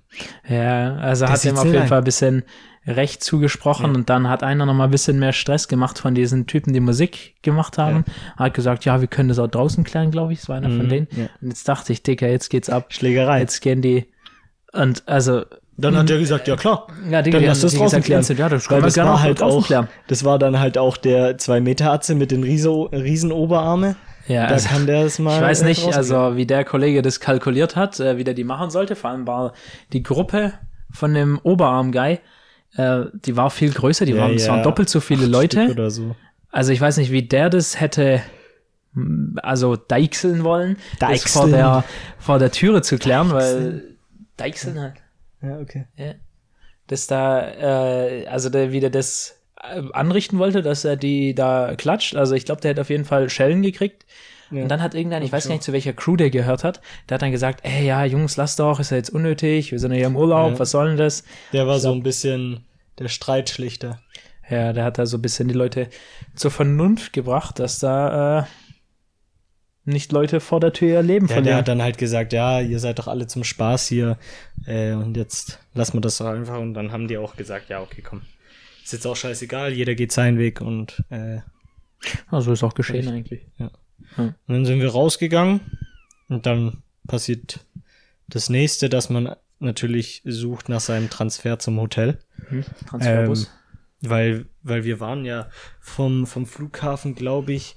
Ja, 0.47 0.95
also 0.95 1.25
Der 1.25 1.33
hat 1.33 1.43
ihm 1.45 1.57
auf 1.57 1.65
jeden 1.65 1.77
ein. 1.77 1.87
Fall 1.87 1.97
ein 1.99 2.03
bisschen 2.05 2.43
recht 2.87 3.23
zugesprochen 3.23 3.95
und 3.95 4.09
dann 4.09 4.27
hat 4.27 4.41
einer 4.43 4.65
noch 4.65 4.73
mal 4.73 4.85
ein 4.85 4.91
bisschen 4.91 5.19
mehr 5.19 5.33
Stress 5.33 5.67
gemacht 5.67 5.99
von 5.99 6.15
diesen 6.15 6.47
Typen, 6.47 6.73
die 6.73 6.79
Musik 6.79 7.35
gemacht 7.43 7.77
haben. 7.77 8.03
Hat 8.37 8.53
gesagt, 8.55 8.85
ja, 8.85 9.01
wir 9.01 9.07
können 9.07 9.29
das 9.29 9.37
auch 9.39 9.47
draußen 9.47 9.83
klären, 9.83 10.09
glaube 10.11 10.33
ich. 10.33 10.39
Das 10.39 10.49
war 10.49 10.57
einer 10.57 10.69
von 10.69 10.85
Mhm, 10.85 10.89
denen. 10.89 11.07
ja. 11.15 11.25
Und 11.41 11.49
jetzt 11.49 11.67
dachte 11.67 11.93
ich, 11.93 12.01
Dicker, 12.01 12.27
jetzt 12.27 12.49
geht's 12.49 12.69
ab. 12.69 12.87
Schlägerei. 12.89 13.39
Jetzt 13.39 13.61
gehen 13.61 13.81
die 13.83 14.07
und 14.73 15.03
also 15.07 15.43
Dann 15.77 15.95
hat 15.97 16.09
er 16.09 16.17
gesagt, 16.19 16.47
ja 16.47 16.55
klar. 16.55 16.87
ja, 17.09 17.21
Digga, 17.21 17.37
Dann 17.39 17.47
lass 17.47 17.61
das 17.61 17.73
draußen 17.75 18.01
klären. 18.01 18.23
ja, 18.35 18.49
das 18.49 18.69
Weil 18.69 18.81
das 18.81 18.97
war 18.97 19.21
halt 19.21 19.41
draußen 19.41 19.59
auch, 19.59 19.65
klären. 19.67 19.87
das 20.07 20.23
war 20.23 20.39
dann 20.39 20.59
halt 20.59 20.77
auch 20.77 20.97
der 20.97 21.37
zwei 21.37 21.59
Meter 21.61 21.91
Atze 21.91 22.15
mit 22.15 22.31
den 22.31 22.41
Riese, 22.43 22.69
riesen 22.91 23.31
Oberarme. 23.31 23.95
Ja, 24.27 24.47
Da 24.47 24.53
also, 24.53 24.69
kann 24.69 24.85
der 24.87 25.05
es 25.05 25.17
mal. 25.19 25.35
ich 25.35 25.41
weiß 25.41 25.63
nicht, 25.63 25.93
also 25.95 26.35
wie 26.35 26.45
der 26.45 26.63
Kollege 26.63 27.01
das 27.01 27.19
kalkuliert 27.19 27.75
hat, 27.75 27.99
äh, 27.99 28.17
wie 28.17 28.23
der 28.23 28.33
die 28.35 28.43
machen 28.43 28.69
sollte. 28.69 28.95
Vor 28.95 29.09
allem 29.09 29.25
war 29.27 29.53
die 29.93 30.03
Gruppe 30.03 30.53
von 30.91 31.13
dem 31.13 31.39
Oberarm-Guy, 31.41 32.19
äh, 32.75 33.05
die 33.13 33.35
war 33.37 33.49
viel 33.49 33.71
größer, 33.71 34.05
die 34.05 34.13
Ja, 34.13 34.21
waren, 34.21 34.35
es 34.35 34.45
ja, 34.45 34.53
waren 34.53 34.63
doppelt 34.63 34.89
so 34.89 34.99
viele 34.99 35.25
Leute. 35.25 35.89
So. 35.89 36.15
Also 36.51 36.71
ich 36.71 36.81
weiß 36.81 36.97
nicht, 36.97 37.11
wie 37.11 37.23
der 37.23 37.49
das 37.49 37.79
hätte 37.79 38.21
m, 38.95 39.37
also 39.41 39.75
deichseln 39.75 40.43
wollen, 40.43 40.77
das 40.99 41.23
vor 41.23 41.43
Deichseln. 41.43 41.51
der, 41.51 41.83
vor 42.19 42.39
der 42.39 42.51
Türe 42.51 42.81
zu 42.81 42.97
klären, 42.97 43.31
weil 43.31 43.95
deichseln 44.37 44.79
halt. 44.79 44.95
Ja, 45.41 45.59
okay. 45.59 45.85
Ja. 45.97 46.13
Dass 46.87 47.07
da, 47.07 47.41
äh, 47.41 48.27
also 48.27 48.49
der 48.49 48.71
wieder 48.71 48.89
das 48.89 49.39
äh, 49.61 49.81
anrichten 49.93 50.39
wollte, 50.39 50.61
dass 50.61 50.85
er 50.85 50.97
die 50.97 51.33
da 51.33 51.75
klatscht. 51.75 52.15
Also 52.15 52.35
ich 52.35 52.45
glaube, 52.45 52.61
der 52.61 52.71
hätte 52.71 52.81
auf 52.81 52.89
jeden 52.89 53.05
Fall 53.05 53.29
Schellen 53.29 53.61
gekriegt. 53.61 54.05
Ja. 54.51 54.63
Und 54.63 54.69
dann 54.69 54.81
hat 54.81 54.93
irgendein, 54.95 55.23
ich 55.23 55.31
weiß 55.31 55.47
gar 55.47 55.53
nicht, 55.53 55.63
zu 55.63 55.71
welcher 55.73 55.93
Crew 55.93 56.15
der 56.17 56.29
gehört 56.29 56.63
hat, 56.63 56.81
der 57.09 57.15
hat 57.15 57.21
dann 57.21 57.31
gesagt, 57.31 57.61
ey, 57.63 57.85
ja, 57.85 58.03
Jungs, 58.05 58.35
lasst 58.37 58.59
doch, 58.59 58.79
ist 58.79 58.91
ja 58.91 58.97
jetzt 58.97 59.09
unnötig, 59.09 59.71
wir 59.71 59.79
sind 59.79 59.91
ja 59.91 59.97
hier 59.97 60.07
im 60.07 60.15
Urlaub, 60.17 60.53
Ja. 60.53 60.59
was 60.59 60.71
soll 60.71 60.89
denn 60.89 60.97
das? 60.97 61.23
Der 61.53 61.67
war 61.67 61.79
so 61.79 61.91
ein 61.93 62.03
bisschen 62.03 62.65
der 62.99 63.07
Streitschlichter. 63.07 63.99
Ja, 64.49 64.73
der 64.73 64.83
hat 64.83 64.97
da 64.97 65.05
so 65.05 65.17
ein 65.17 65.21
bisschen 65.21 65.47
die 65.47 65.53
Leute 65.53 65.87
zur 66.35 66.51
Vernunft 66.51 67.13
gebracht, 67.13 67.57
dass 67.59 67.79
da 67.79 68.39
äh, 68.41 68.43
nicht 69.85 70.11
Leute 70.11 70.39
vor 70.41 70.59
der 70.59 70.73
Tür 70.73 70.89
ihr 70.89 71.01
Leben 71.01 71.25
Ja, 71.25 71.27
der 71.27 71.35
verlieren. 71.35 71.57
hat 71.57 71.67
dann 71.67 71.81
halt 71.81 71.97
gesagt, 71.97 72.33
ja, 72.33 72.59
ihr 72.59 72.79
seid 72.79 72.99
doch 72.99 73.07
alle 73.07 73.27
zum 73.27 73.43
Spaß 73.43 73.87
hier 73.87 74.17
äh, 74.67 74.91
und 74.91 75.15
jetzt 75.17 75.59
lassen 75.73 75.93
wir 75.97 76.01
das 76.01 76.17
doch 76.17 76.27
einfach 76.27 76.59
und 76.59 76.73
dann 76.73 76.91
haben 76.91 77.07
die 77.07 77.17
auch 77.17 77.35
gesagt, 77.35 77.69
ja, 77.69 77.81
okay, 77.81 78.01
komm. 78.01 78.21
Ist 78.83 78.93
jetzt 78.93 79.07
auch 79.07 79.15
scheißegal, 79.15 79.71
jeder 79.71 79.95
geht 79.95 80.11
seinen 80.11 80.37
Weg 80.37 80.59
und 80.61 81.03
äh, 81.09 81.39
Also 82.29 82.51
ist 82.51 82.63
auch 82.63 82.73
geschehen 82.73 83.07
eigentlich. 83.07 83.41
Und 84.17 84.35
dann 84.47 84.65
sind 84.65 84.79
wir 84.79 84.89
rausgegangen 84.89 85.61
und 86.27 86.45
dann 86.45 86.83
passiert 87.07 87.65
das 88.27 88.49
nächste, 88.49 88.89
dass 88.89 89.09
man 89.09 89.35
natürlich 89.59 90.21
sucht 90.25 90.69
nach 90.69 90.79
seinem 90.79 91.09
Transfer 91.09 91.59
zum 91.59 91.79
Hotel. 91.79 92.19
Transferbus. 92.87 93.43
Ähm, 93.43 94.09
weil, 94.09 94.45
weil 94.63 94.83
wir 94.83 94.99
waren 94.99 95.25
ja 95.25 95.49
vom, 95.79 96.25
vom 96.25 96.45
Flughafen, 96.45 97.13
glaube 97.15 97.53
ich, 97.53 97.75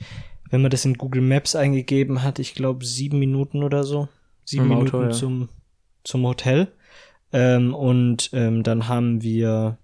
wenn 0.51 0.63
man 0.63 0.71
das 0.71 0.85
in 0.85 0.95
Google 0.95 1.21
Maps 1.21 1.55
eingegeben 1.55 2.23
hat, 2.23 2.39
ich 2.39 2.55
glaube 2.55 2.85
sieben 2.85 3.19
Minuten 3.19 3.63
oder 3.63 3.85
so. 3.85 4.09
Sieben 4.45 4.65
Im 4.65 4.69
Minuten 4.71 4.97
Auto, 4.97 5.03
ja. 5.05 5.11
zum, 5.11 5.49
zum 6.05 6.25
Hotel. 6.25 6.69
Ähm, 7.33 7.75
und 7.75 8.31
ähm, 8.33 8.63
dann 8.63 8.89
haben 8.89 9.23
wir 9.23 9.79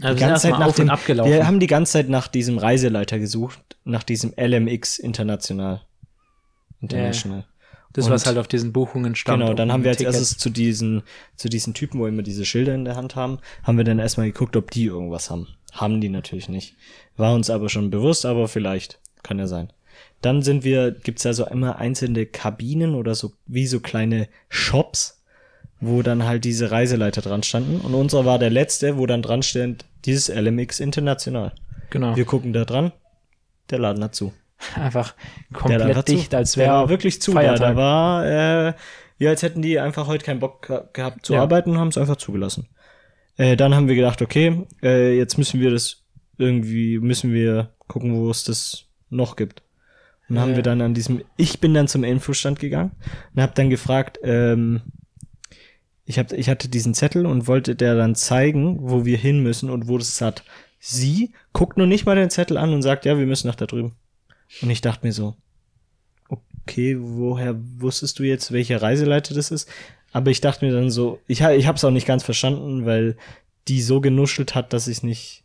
also 0.00 0.14
die 0.14 0.20
ganze 0.20 0.42
Zeit 0.50 0.58
nach 0.58 0.74
dem, 0.74 0.90
abgelaufen. 0.90 1.32
wir 1.32 1.46
haben 1.46 1.60
die 1.60 1.66
ganze 1.66 1.92
Zeit 1.92 2.08
nach 2.08 2.28
diesem 2.28 2.58
Reiseleiter 2.58 3.18
gesucht, 3.18 3.60
nach 3.84 4.02
diesem 4.02 4.32
LMX 4.36 4.98
International. 4.98 5.82
International. 6.80 7.44
das, 7.92 8.06
und- 8.06 8.12
was 8.12 8.26
halt 8.26 8.38
auf 8.38 8.48
diesen 8.48 8.72
Buchungen 8.72 9.14
stand. 9.14 9.40
Genau, 9.42 9.54
dann 9.54 9.72
haben 9.72 9.82
wir 9.82 9.90
als 9.90 9.98
Ticket. 9.98 10.14
erstes 10.14 10.38
zu 10.38 10.50
diesen, 10.50 11.02
zu 11.36 11.48
diesen 11.48 11.72
Typen, 11.74 11.98
wo 12.00 12.06
immer 12.06 12.22
diese 12.22 12.44
Schilder 12.44 12.74
in 12.74 12.84
der 12.84 12.96
Hand 12.96 13.16
haben, 13.16 13.38
haben 13.62 13.78
wir 13.78 13.84
dann 13.84 13.98
erstmal 13.98 14.26
geguckt, 14.26 14.56
ob 14.56 14.70
die 14.70 14.84
irgendwas 14.84 15.30
haben. 15.30 15.48
Haben 15.72 16.00
die 16.00 16.08
natürlich 16.08 16.48
nicht. 16.48 16.74
War 17.16 17.34
uns 17.34 17.50
aber 17.50 17.68
schon 17.68 17.90
bewusst, 17.90 18.26
aber 18.26 18.48
vielleicht. 18.48 18.98
Kann 19.22 19.38
ja 19.38 19.46
sein. 19.46 19.72
Dann 20.20 20.42
sind 20.42 20.64
wir, 20.64 20.92
gibt's 20.92 21.24
ja 21.24 21.32
so 21.32 21.46
immer 21.46 21.76
einzelne 21.78 22.26
Kabinen 22.26 22.94
oder 22.94 23.14
so, 23.14 23.32
wie 23.46 23.66
so 23.66 23.80
kleine 23.80 24.28
Shops, 24.48 25.15
wo 25.80 26.02
dann 26.02 26.24
halt 26.24 26.44
diese 26.44 26.70
Reiseleiter 26.70 27.20
dran 27.20 27.42
standen. 27.42 27.80
Und 27.80 27.94
unserer 27.94 28.24
war 28.24 28.38
der 28.38 28.50
letzte, 28.50 28.96
wo 28.98 29.06
dann 29.06 29.22
dran 29.22 29.42
stand, 29.42 29.84
dieses 30.04 30.28
LMX 30.28 30.80
International. 30.80 31.52
Genau. 31.90 32.16
Wir 32.16 32.24
gucken 32.24 32.52
da 32.52 32.64
dran, 32.64 32.92
der 33.70 33.78
Laden 33.78 34.02
hat 34.02 34.14
zu. 34.14 34.32
einfach 34.74 35.14
komplett 35.52 36.08
dicht, 36.08 36.30
zu. 36.30 36.36
als 36.38 36.56
wäre 36.56 36.72
war 36.72 36.88
wirklich 36.88 37.20
zu. 37.20 37.32
Da, 37.32 37.40
Feiertag. 37.40 37.74
da 37.74 37.76
war, 37.76 38.26
äh, 38.68 38.72
wie 39.18 39.28
als 39.28 39.42
hätten 39.42 39.60
die 39.62 39.78
einfach 39.78 40.06
heute 40.06 40.24
keinen 40.24 40.40
Bock 40.40 40.66
ge- 40.66 40.80
gehabt 40.94 41.26
zu 41.26 41.34
Ja. 41.34 41.42
arbeiten 41.42 41.70
und 41.72 41.78
haben 41.78 41.88
es 41.88 41.98
einfach 41.98 42.16
zugelassen. 42.16 42.66
Äh, 43.36 43.56
dann 43.56 43.74
haben 43.74 43.86
wir 43.88 43.94
gedacht, 43.96 44.22
okay, 44.22 44.66
äh, 44.82 45.14
jetzt 45.16 45.36
müssen 45.36 45.60
wir 45.60 45.70
das 45.70 46.02
irgendwie, 46.38 46.98
müssen 46.98 47.32
wir 47.34 47.70
gucken, 47.86 48.16
wo 48.16 48.30
es 48.30 48.44
das 48.44 48.84
noch 49.10 49.36
gibt. 49.36 49.62
Und 50.28 50.36
Ja. 50.36 50.42
haben 50.42 50.56
wir 50.56 50.62
dann 50.62 50.80
an 50.80 50.94
diesem, 50.94 51.22
ich 51.36 51.60
bin 51.60 51.74
dann 51.74 51.86
zum 51.86 52.02
Infostand 52.02 52.58
gegangen 52.58 52.92
und 53.34 53.42
habe 53.42 53.52
dann 53.54 53.68
gefragt, 53.70 54.18
ähm, 54.22 54.80
ich, 56.06 56.18
hab, 56.18 56.32
ich 56.32 56.48
hatte 56.48 56.68
diesen 56.68 56.94
Zettel 56.94 57.26
und 57.26 57.48
wollte 57.48 57.74
der 57.74 57.96
dann 57.96 58.14
zeigen, 58.14 58.78
wo 58.80 59.04
wir 59.04 59.18
hin 59.18 59.42
müssen 59.42 59.68
und 59.70 59.88
wo 59.88 59.98
das 59.98 60.20
hat. 60.20 60.44
Sie 60.78 61.32
guckt 61.52 61.76
nur 61.76 61.88
nicht 61.88 62.06
mal 62.06 62.14
den 62.14 62.30
Zettel 62.30 62.56
an 62.56 62.72
und 62.72 62.82
sagt, 62.82 63.04
ja, 63.04 63.18
wir 63.18 63.26
müssen 63.26 63.48
nach 63.48 63.56
da 63.56 63.66
drüben. 63.66 63.96
Und 64.62 64.70
ich 64.70 64.80
dachte 64.80 65.04
mir 65.04 65.12
so, 65.12 65.34
okay, 66.28 66.96
woher 66.98 67.56
wusstest 67.78 68.18
du 68.18 68.22
jetzt, 68.22 68.52
welcher 68.52 68.80
Reiseleiter 68.80 69.34
das 69.34 69.50
ist? 69.50 69.68
Aber 70.12 70.30
ich 70.30 70.40
dachte 70.40 70.64
mir 70.64 70.72
dann 70.72 70.90
so, 70.90 71.20
ich, 71.26 71.40
ich 71.40 71.66
habe 71.66 71.76
es 71.76 71.84
auch 71.84 71.90
nicht 71.90 72.06
ganz 72.06 72.22
verstanden, 72.22 72.86
weil 72.86 73.16
die 73.66 73.82
so 73.82 74.00
genuschelt 74.00 74.54
hat, 74.54 74.72
dass 74.72 74.86
ich 74.86 75.02
nicht. 75.02 75.42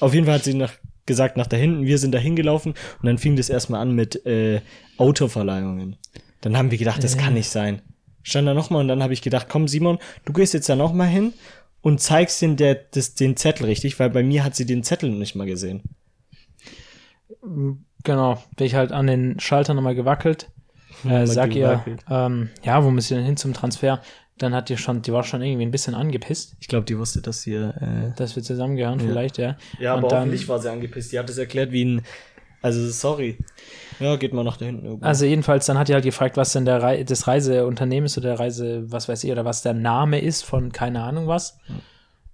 Auf 0.00 0.14
jeden 0.14 0.26
Fall 0.26 0.36
hat 0.36 0.44
sie 0.44 0.54
nach, 0.54 0.72
gesagt, 1.06 1.36
nach 1.36 1.46
da 1.46 1.56
hinten, 1.56 1.86
wir 1.86 1.98
sind 1.98 2.12
da 2.12 2.18
hingelaufen 2.18 2.72
und 2.72 3.06
dann 3.06 3.18
fing 3.18 3.36
das 3.36 3.48
erstmal 3.48 3.80
an 3.80 3.94
mit 3.94 4.26
äh, 4.26 4.60
Autoverleihungen. 4.96 5.96
Dann 6.40 6.56
haben 6.56 6.72
wir 6.72 6.78
gedacht, 6.78 7.02
das 7.02 7.16
kann 7.16 7.34
nicht 7.34 7.48
sein. 7.48 7.82
Stand 8.28 8.46
da 8.48 8.54
nochmal 8.54 8.80
und 8.82 8.88
dann 8.88 9.02
habe 9.02 9.12
ich 9.12 9.22
gedacht, 9.22 9.46
komm 9.48 9.68
Simon, 9.68 9.98
du 10.24 10.32
gehst 10.32 10.54
jetzt 10.54 10.68
da 10.68 10.76
nochmal 10.76 11.08
hin 11.08 11.32
und 11.80 12.00
zeigst 12.00 12.42
den, 12.42 12.56
der, 12.56 12.74
das, 12.74 13.14
den 13.14 13.36
Zettel 13.36 13.66
richtig, 13.66 13.98
weil 13.98 14.10
bei 14.10 14.22
mir 14.22 14.44
hat 14.44 14.54
sie 14.54 14.66
den 14.66 14.82
Zettel 14.82 15.10
nicht 15.10 15.34
mal 15.34 15.46
gesehen. 15.46 15.82
Genau, 18.04 18.42
bin 18.56 18.66
ich 18.66 18.74
halt 18.74 18.92
an 18.92 19.06
den 19.06 19.40
Schalter 19.40 19.74
nochmal 19.74 19.94
gewackelt. 19.94 20.50
Äh, 21.08 21.28
sag 21.28 21.54
ihr, 21.54 21.68
gewackelt. 21.68 22.04
ähm, 22.10 22.48
ja, 22.64 22.82
wo 22.82 22.90
müsst 22.90 23.12
ihr 23.12 23.18
denn 23.18 23.26
hin 23.26 23.36
zum 23.36 23.54
Transfer? 23.54 24.02
Dann 24.36 24.52
hat 24.52 24.68
die 24.68 24.76
schon, 24.76 25.00
die 25.00 25.12
war 25.12 25.22
schon 25.22 25.42
irgendwie 25.42 25.64
ein 25.64 25.70
bisschen 25.70 25.94
angepisst, 25.94 26.56
Ich 26.58 26.66
glaube, 26.66 26.86
die 26.86 26.98
wusste, 26.98 27.22
dass 27.22 27.44
hier 27.44 27.72
äh, 27.80 28.16
dass 28.16 28.34
wir 28.34 28.42
zusammengehören, 28.42 28.98
vielleicht, 28.98 29.38
ja. 29.38 29.56
Ja, 29.78 29.92
Und 29.92 29.98
aber 30.00 30.08
dann- 30.08 30.18
hoffentlich 30.22 30.48
war 30.48 30.58
sie 30.58 30.72
angepisst. 30.72 31.12
Die 31.12 31.18
hat 31.20 31.30
es 31.30 31.38
erklärt 31.38 31.70
wie 31.70 31.84
ein, 31.84 32.02
also 32.62 32.84
sorry. 32.90 33.38
Ja, 34.00 34.16
geht 34.16 34.32
mal 34.32 34.44
nach 34.44 34.56
da 34.56 34.66
hinten 34.66 34.84
irgendwo. 34.84 35.06
Also 35.06 35.24
jedenfalls, 35.24 35.66
dann 35.66 35.78
hat 35.78 35.88
die 35.88 35.94
halt 35.94 36.04
gefragt, 36.04 36.36
was 36.36 36.52
denn 36.52 36.64
der 36.64 36.82
Rei 36.82 37.02
das 37.02 37.26
Reiseunternehmen 37.26 38.06
ist 38.06 38.16
oder 38.18 38.30
der 38.30 38.40
Reise, 38.40 38.90
was 38.90 39.08
weiß 39.08 39.24
ich, 39.24 39.32
oder 39.32 39.44
was 39.44 39.62
der 39.62 39.74
Name 39.74 40.20
ist 40.20 40.44
von 40.44 40.72
keine 40.72 41.02
Ahnung 41.02 41.26
was. 41.26 41.58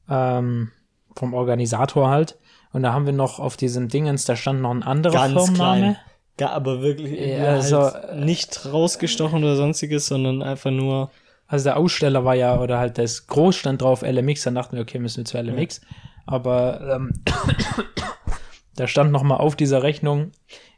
Ähm, 0.08 0.70
vom 1.16 1.34
Organisator 1.34 2.10
halt. 2.10 2.38
Und 2.72 2.82
da 2.82 2.92
haben 2.92 3.06
wir 3.06 3.12
noch 3.12 3.38
auf 3.38 3.56
diesem 3.56 3.88
Dingens, 3.88 4.24
da 4.24 4.36
stand 4.36 4.60
noch 4.60 4.72
ein 4.72 4.82
anderer 4.82 5.14
Ganz 5.14 5.32
Firmenname. 5.32 5.80
klein. 5.80 5.96
Ja, 6.40 6.50
aber 6.50 6.82
wirklich 6.82 7.18
Ja, 7.20 7.52
also, 7.52 7.78
also, 7.78 8.14
nicht 8.16 8.66
rausgestochen 8.72 9.44
oder 9.44 9.56
sonstiges, 9.56 10.06
sondern 10.06 10.42
einfach 10.42 10.70
nur. 10.70 11.10
Also 11.46 11.64
der 11.64 11.76
Aussteller 11.76 12.24
war 12.24 12.34
ja, 12.34 12.58
oder 12.58 12.78
halt 12.78 12.98
das 12.98 13.26
Groß 13.26 13.54
stand 13.54 13.82
drauf 13.82 14.02
LMX, 14.02 14.42
dann 14.42 14.54
dachten 14.54 14.76
wir, 14.76 14.82
okay, 14.82 14.98
müssen 14.98 15.18
wir 15.18 15.24
zu 15.24 15.38
LMX. 15.38 15.82
Aber 16.26 16.80
ähm, 16.96 17.12
da 18.76 18.88
stand 18.88 19.12
noch 19.12 19.22
mal 19.22 19.36
auf 19.36 19.54
dieser 19.54 19.82
Rechnung 19.82 20.32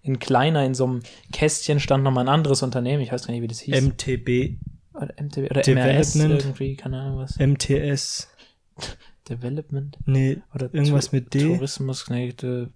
in 0.06 0.18
kleiner, 0.18 0.64
in 0.64 0.74
so 0.74 0.84
einem 0.86 1.00
Kästchen 1.32 1.80
stand 1.80 2.04
noch 2.04 2.10
mal 2.12 2.22
ein 2.22 2.28
anderes 2.28 2.62
Unternehmen, 2.62 3.02
ich 3.02 3.12
weiß 3.12 3.26
gar 3.26 3.32
nicht, 3.34 3.42
wie 3.42 3.48
das 3.48 3.60
hieß. 3.60 3.80
MTB, 3.82 4.58
oder 4.94 5.12
MTB 5.20 5.50
oder 5.50 5.62
MRS 5.66 6.14
irgendwie, 6.16 6.76
keine 6.76 7.00
Ahnung 7.00 7.18
was. 7.18 7.38
MTS. 7.38 8.28
Development 9.28 9.96
Nee, 10.06 10.38
oder 10.54 10.72
irgendwas 10.72 11.10
Tu- 11.10 11.16
mit 11.16 11.34
D. 11.34 11.40
Tourismus, 11.56 12.08
nee, 12.10 12.32
de, 12.32 12.68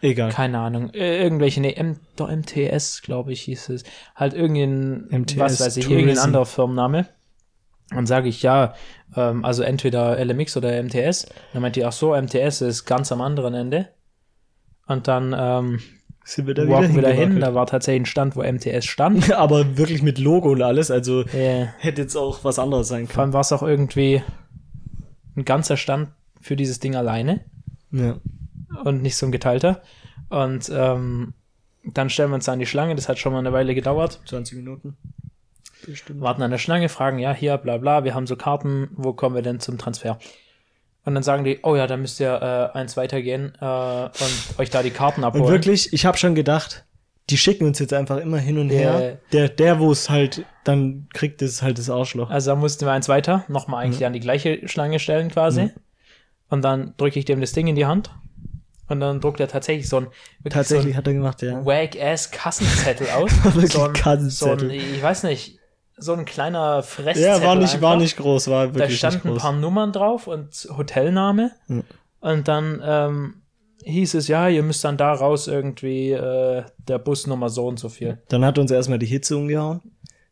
Egal. 0.00 0.30
keine 0.30 0.58
Ahnung. 0.60 0.90
Irgendwelche, 0.90 1.60
nee, 1.60 1.72
M, 1.74 2.00
doch 2.16 2.30
MTS, 2.30 3.02
glaube 3.02 3.32
ich, 3.32 3.42
hieß 3.42 3.68
es. 3.70 3.84
Halt 4.14 4.32
irgendein, 4.34 5.06
MTS 5.22 5.38
was 5.38 5.60
weiß 5.60 5.76
ich, 5.76 5.84
Tourism. 5.84 6.00
irgendein 6.08 6.24
anderer 6.24 6.46
Firmenname. 6.46 7.08
Dann 7.90 8.06
sage 8.06 8.28
ich, 8.28 8.42
ja, 8.42 8.74
ähm, 9.14 9.44
also 9.44 9.62
entweder 9.62 10.18
LMX 10.24 10.56
oder 10.56 10.82
MTS. 10.82 11.26
Dann 11.52 11.62
meint 11.62 11.76
die, 11.76 11.84
ach 11.84 11.92
so, 11.92 12.14
MTS 12.20 12.62
ist 12.62 12.84
ganz 12.86 13.12
am 13.12 13.20
anderen 13.20 13.54
Ende. 13.54 13.88
Und 14.86 15.08
dann 15.08 15.34
ähm, 15.38 15.80
Sind 16.28 16.48
wir 16.48 16.54
da 16.54 16.66
walken 16.66 16.96
wir 16.96 17.02
da 17.02 17.08
hin, 17.10 17.38
da 17.38 17.54
war 17.54 17.66
tatsächlich 17.68 18.02
ein 18.02 18.06
Stand, 18.06 18.34
wo 18.34 18.42
MTS 18.42 18.84
stand. 18.84 19.32
Aber 19.38 19.78
wirklich 19.78 20.02
mit 20.02 20.18
Logo 20.18 20.50
und 20.50 20.60
alles, 20.60 20.90
also 20.90 21.20
äh, 21.22 21.66
hätte 21.78 22.02
jetzt 22.02 22.16
auch 22.16 22.42
was 22.42 22.58
anderes 22.58 22.88
sein 22.88 23.06
vor 23.06 23.14
können. 23.14 23.20
allem 23.26 23.32
war 23.32 23.42
es 23.42 23.52
auch 23.52 23.62
irgendwie 23.62 24.24
ein 25.36 25.44
ganzer 25.44 25.76
Stand 25.76 26.08
für 26.40 26.56
dieses 26.56 26.80
Ding 26.80 26.96
alleine. 26.96 27.44
Ja. 27.92 28.16
und 28.84 29.02
nicht 29.02 29.16
so 29.16 29.26
ein 29.26 29.32
geteilter. 29.32 29.82
Und 30.28 30.68
ähm, 30.74 31.34
dann 31.84 32.10
stellen 32.10 32.30
wir 32.30 32.34
uns 32.34 32.46
da 32.46 32.52
an 32.52 32.58
die 32.58 32.66
Schlange, 32.66 32.96
das 32.96 33.08
hat 33.08 33.18
schon 33.18 33.32
mal 33.32 33.38
eine 33.38 33.52
Weile 33.52 33.76
gedauert. 33.76 34.20
20 34.26 34.56
Minuten. 34.56 34.96
Bestimmt. 35.86 36.20
Warten 36.20 36.42
an 36.42 36.50
der 36.50 36.58
Schlange, 36.58 36.88
fragen, 36.88 37.20
ja, 37.20 37.32
hier, 37.32 37.56
bla 37.58 37.76
bla, 37.78 38.02
wir 38.02 38.14
haben 38.16 38.26
so 38.26 38.34
Karten, 38.34 38.88
wo 38.96 39.12
kommen 39.12 39.36
wir 39.36 39.42
denn 39.42 39.60
zum 39.60 39.78
Transfer? 39.78 40.18
Und 41.06 41.14
dann 41.14 41.22
sagen 41.22 41.44
die, 41.44 41.60
oh 41.62 41.76
ja, 41.76 41.86
da 41.86 41.96
müsst 41.96 42.18
ihr 42.18 42.32
äh, 42.74 42.76
eins 42.76 42.96
weitergehen 42.96 43.52
äh, 43.60 43.64
und 43.64 44.58
euch 44.58 44.70
da 44.70 44.82
die 44.82 44.90
Karten 44.90 45.22
abholen. 45.22 45.44
Und 45.44 45.50
wirklich, 45.52 45.92
ich 45.92 46.04
habe 46.04 46.18
schon 46.18 46.34
gedacht, 46.34 46.84
die 47.30 47.38
schicken 47.38 47.64
uns 47.64 47.78
jetzt 47.78 47.94
einfach 47.94 48.16
immer 48.18 48.38
hin 48.38 48.58
und 48.58 48.70
her. 48.70 49.18
Der, 49.32 49.48
der, 49.48 49.78
wo 49.78 49.92
es 49.92 50.10
halt 50.10 50.44
dann 50.64 51.06
kriegt, 51.14 51.42
ist 51.42 51.62
halt 51.62 51.78
das 51.78 51.88
Arschloch. 51.88 52.28
Also 52.28 52.50
da 52.50 52.56
mussten 52.56 52.86
wir 52.86 52.92
eins 52.92 53.08
weiter, 53.08 53.44
nochmal 53.46 53.84
eigentlich 53.84 54.04
an 54.04 54.14
die 54.14 54.20
gleiche 54.20 54.66
Schlange 54.66 54.98
stellen 54.98 55.30
quasi. 55.30 55.62
Mhm. 55.62 55.70
Und 56.48 56.62
dann 56.62 56.94
drücke 56.96 57.20
ich 57.20 57.24
dem 57.24 57.40
das 57.40 57.52
Ding 57.52 57.68
in 57.68 57.76
die 57.76 57.86
Hand. 57.86 58.10
Und 58.88 58.98
dann 58.98 59.20
druckt 59.20 59.38
er 59.38 59.46
tatsächlich 59.46 59.88
so 59.88 59.98
ein 59.98 60.06
Tatsächlich 60.50 60.94
so 60.94 60.98
hat 60.98 61.06
er 61.06 61.12
gemacht, 61.12 61.40
ja. 61.42 61.58
ein 61.58 61.66
wack-ass 61.66 62.32
Kassenzettel 62.32 63.08
aus. 63.14 63.30
So 63.72 63.84
ein, 63.84 63.92
Kassenzettel. 63.92 64.58
So 64.58 64.64
ein, 64.64 64.70
ich 64.70 65.02
weiß 65.02 65.22
nicht, 65.22 65.60
so 65.96 66.12
ein 66.12 66.24
kleiner 66.24 66.82
Fresszettel. 66.82 67.22
Ja, 67.40 67.42
war 67.42 67.54
nicht, 67.56 67.80
war 67.80 67.92
einfach. 67.92 68.02
nicht 68.02 68.16
groß, 68.16 68.48
war 68.48 68.66
Da 68.68 68.74
wirklich 68.74 68.90
nicht 68.90 68.98
standen 68.98 69.28
ein 69.30 69.36
paar 69.36 69.52
Nummern 69.52 69.92
drauf 69.92 70.26
und 70.26 70.68
Hotelname. 70.76 71.52
Ja. 71.68 71.82
Und 72.20 72.48
dann 72.48 72.82
ähm, 72.84 73.34
hieß 73.84 74.14
es, 74.14 74.28
ja, 74.28 74.48
ihr 74.48 74.62
müsst 74.62 74.84
dann 74.84 74.96
da 74.96 75.12
raus 75.12 75.46
irgendwie 75.48 76.10
äh, 76.12 76.64
der 76.88 76.98
Busnummer 76.98 77.48
so 77.48 77.66
und 77.66 77.78
so 77.78 77.88
viel. 77.88 78.18
Dann 78.28 78.44
hat 78.44 78.58
uns 78.58 78.70
erstmal 78.70 78.98
die 78.98 79.06
Hitze 79.06 79.36
umgehauen. 79.36 79.80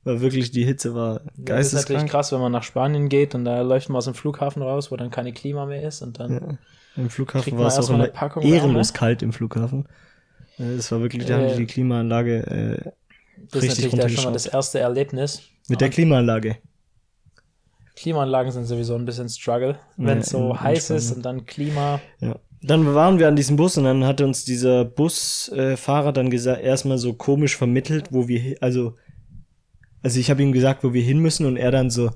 Weil 0.06 0.20
wirklich 0.20 0.50
die 0.50 0.66
Hitze 0.66 0.94
war 0.94 1.14
Das 1.14 1.22
ist 1.22 1.32
natürlich 1.34 1.46
geisteskrank. 1.46 2.10
krass, 2.10 2.30
wenn 2.32 2.40
man 2.40 2.52
nach 2.52 2.62
Spanien 2.62 3.08
geht 3.08 3.34
und 3.34 3.46
da 3.46 3.62
läuft 3.62 3.88
man 3.88 3.96
aus 3.96 4.04
dem 4.04 4.12
Flughafen 4.12 4.60
raus, 4.62 4.90
wo 4.92 4.96
dann 4.96 5.10
keine 5.10 5.32
Klima 5.32 5.64
mehr 5.64 5.82
ist 5.82 6.02
und 6.02 6.20
dann 6.20 6.32
Ja. 6.32 7.02
Im 7.02 7.08
Flughafen 7.08 7.56
war 7.56 7.68
es 7.68 7.78
auch 7.78 7.88
immer 7.88 8.04
eine 8.04 8.12
Packung 8.12 8.42
ehrenlos 8.42 8.88
Wärme. 8.90 8.98
kalt 8.98 9.22
im 9.22 9.32
Flughafen. 9.32 9.88
Äh, 10.58 10.74
Es 10.74 10.92
war 10.92 11.00
wirklich, 11.00 11.24
da 11.24 11.36
haben 11.36 11.44
Äh, 11.44 11.52
die 11.52 11.56
die 11.60 11.66
Klimaanlage 11.66 12.36
äh, 12.84 12.90
das 13.50 13.62
ist 13.64 13.70
richtig 13.78 13.92
natürlich 13.94 14.16
da 14.16 14.22
schon 14.22 14.24
mal 14.24 14.32
das 14.34 14.44
erste 14.46 14.78
Erlebnis. 14.78 15.40
Mit 15.68 15.80
der 15.80 15.88
Klimaanlage. 15.90 16.56
Klimaanlagen 17.96 18.50
sind 18.50 18.64
sowieso 18.64 18.96
ein 18.96 19.04
bisschen 19.04 19.28
Struggle, 19.28 19.76
wenn 19.96 20.18
es 20.18 20.32
Ja, 20.32 20.38
so 20.38 20.60
heiß 20.60 20.90
ist 20.90 21.12
und 21.16 21.24
dann 21.24 21.46
Klima. 21.46 22.00
Ja. 22.20 22.36
Dann 22.62 22.92
waren 22.94 23.18
wir 23.18 23.28
an 23.28 23.36
diesem 23.36 23.56
Bus 23.56 23.76
und 23.78 23.84
dann 23.84 24.04
hat 24.04 24.20
uns 24.20 24.44
dieser 24.44 24.84
Busfahrer 24.84 26.12
dann 26.12 26.30
gesagt, 26.30 26.62
erstmal 26.62 26.98
so 26.98 27.12
komisch 27.12 27.56
vermittelt, 27.56 28.08
wo 28.10 28.26
wir, 28.26 28.56
also, 28.60 28.96
also 30.02 30.18
ich 30.18 30.30
habe 30.30 30.42
ihm 30.42 30.52
gesagt, 30.52 30.82
wo 30.82 30.92
wir 30.92 31.02
hin 31.02 31.18
müssen 31.18 31.46
und 31.46 31.56
er 31.56 31.70
dann 31.70 31.90
so, 31.90 32.10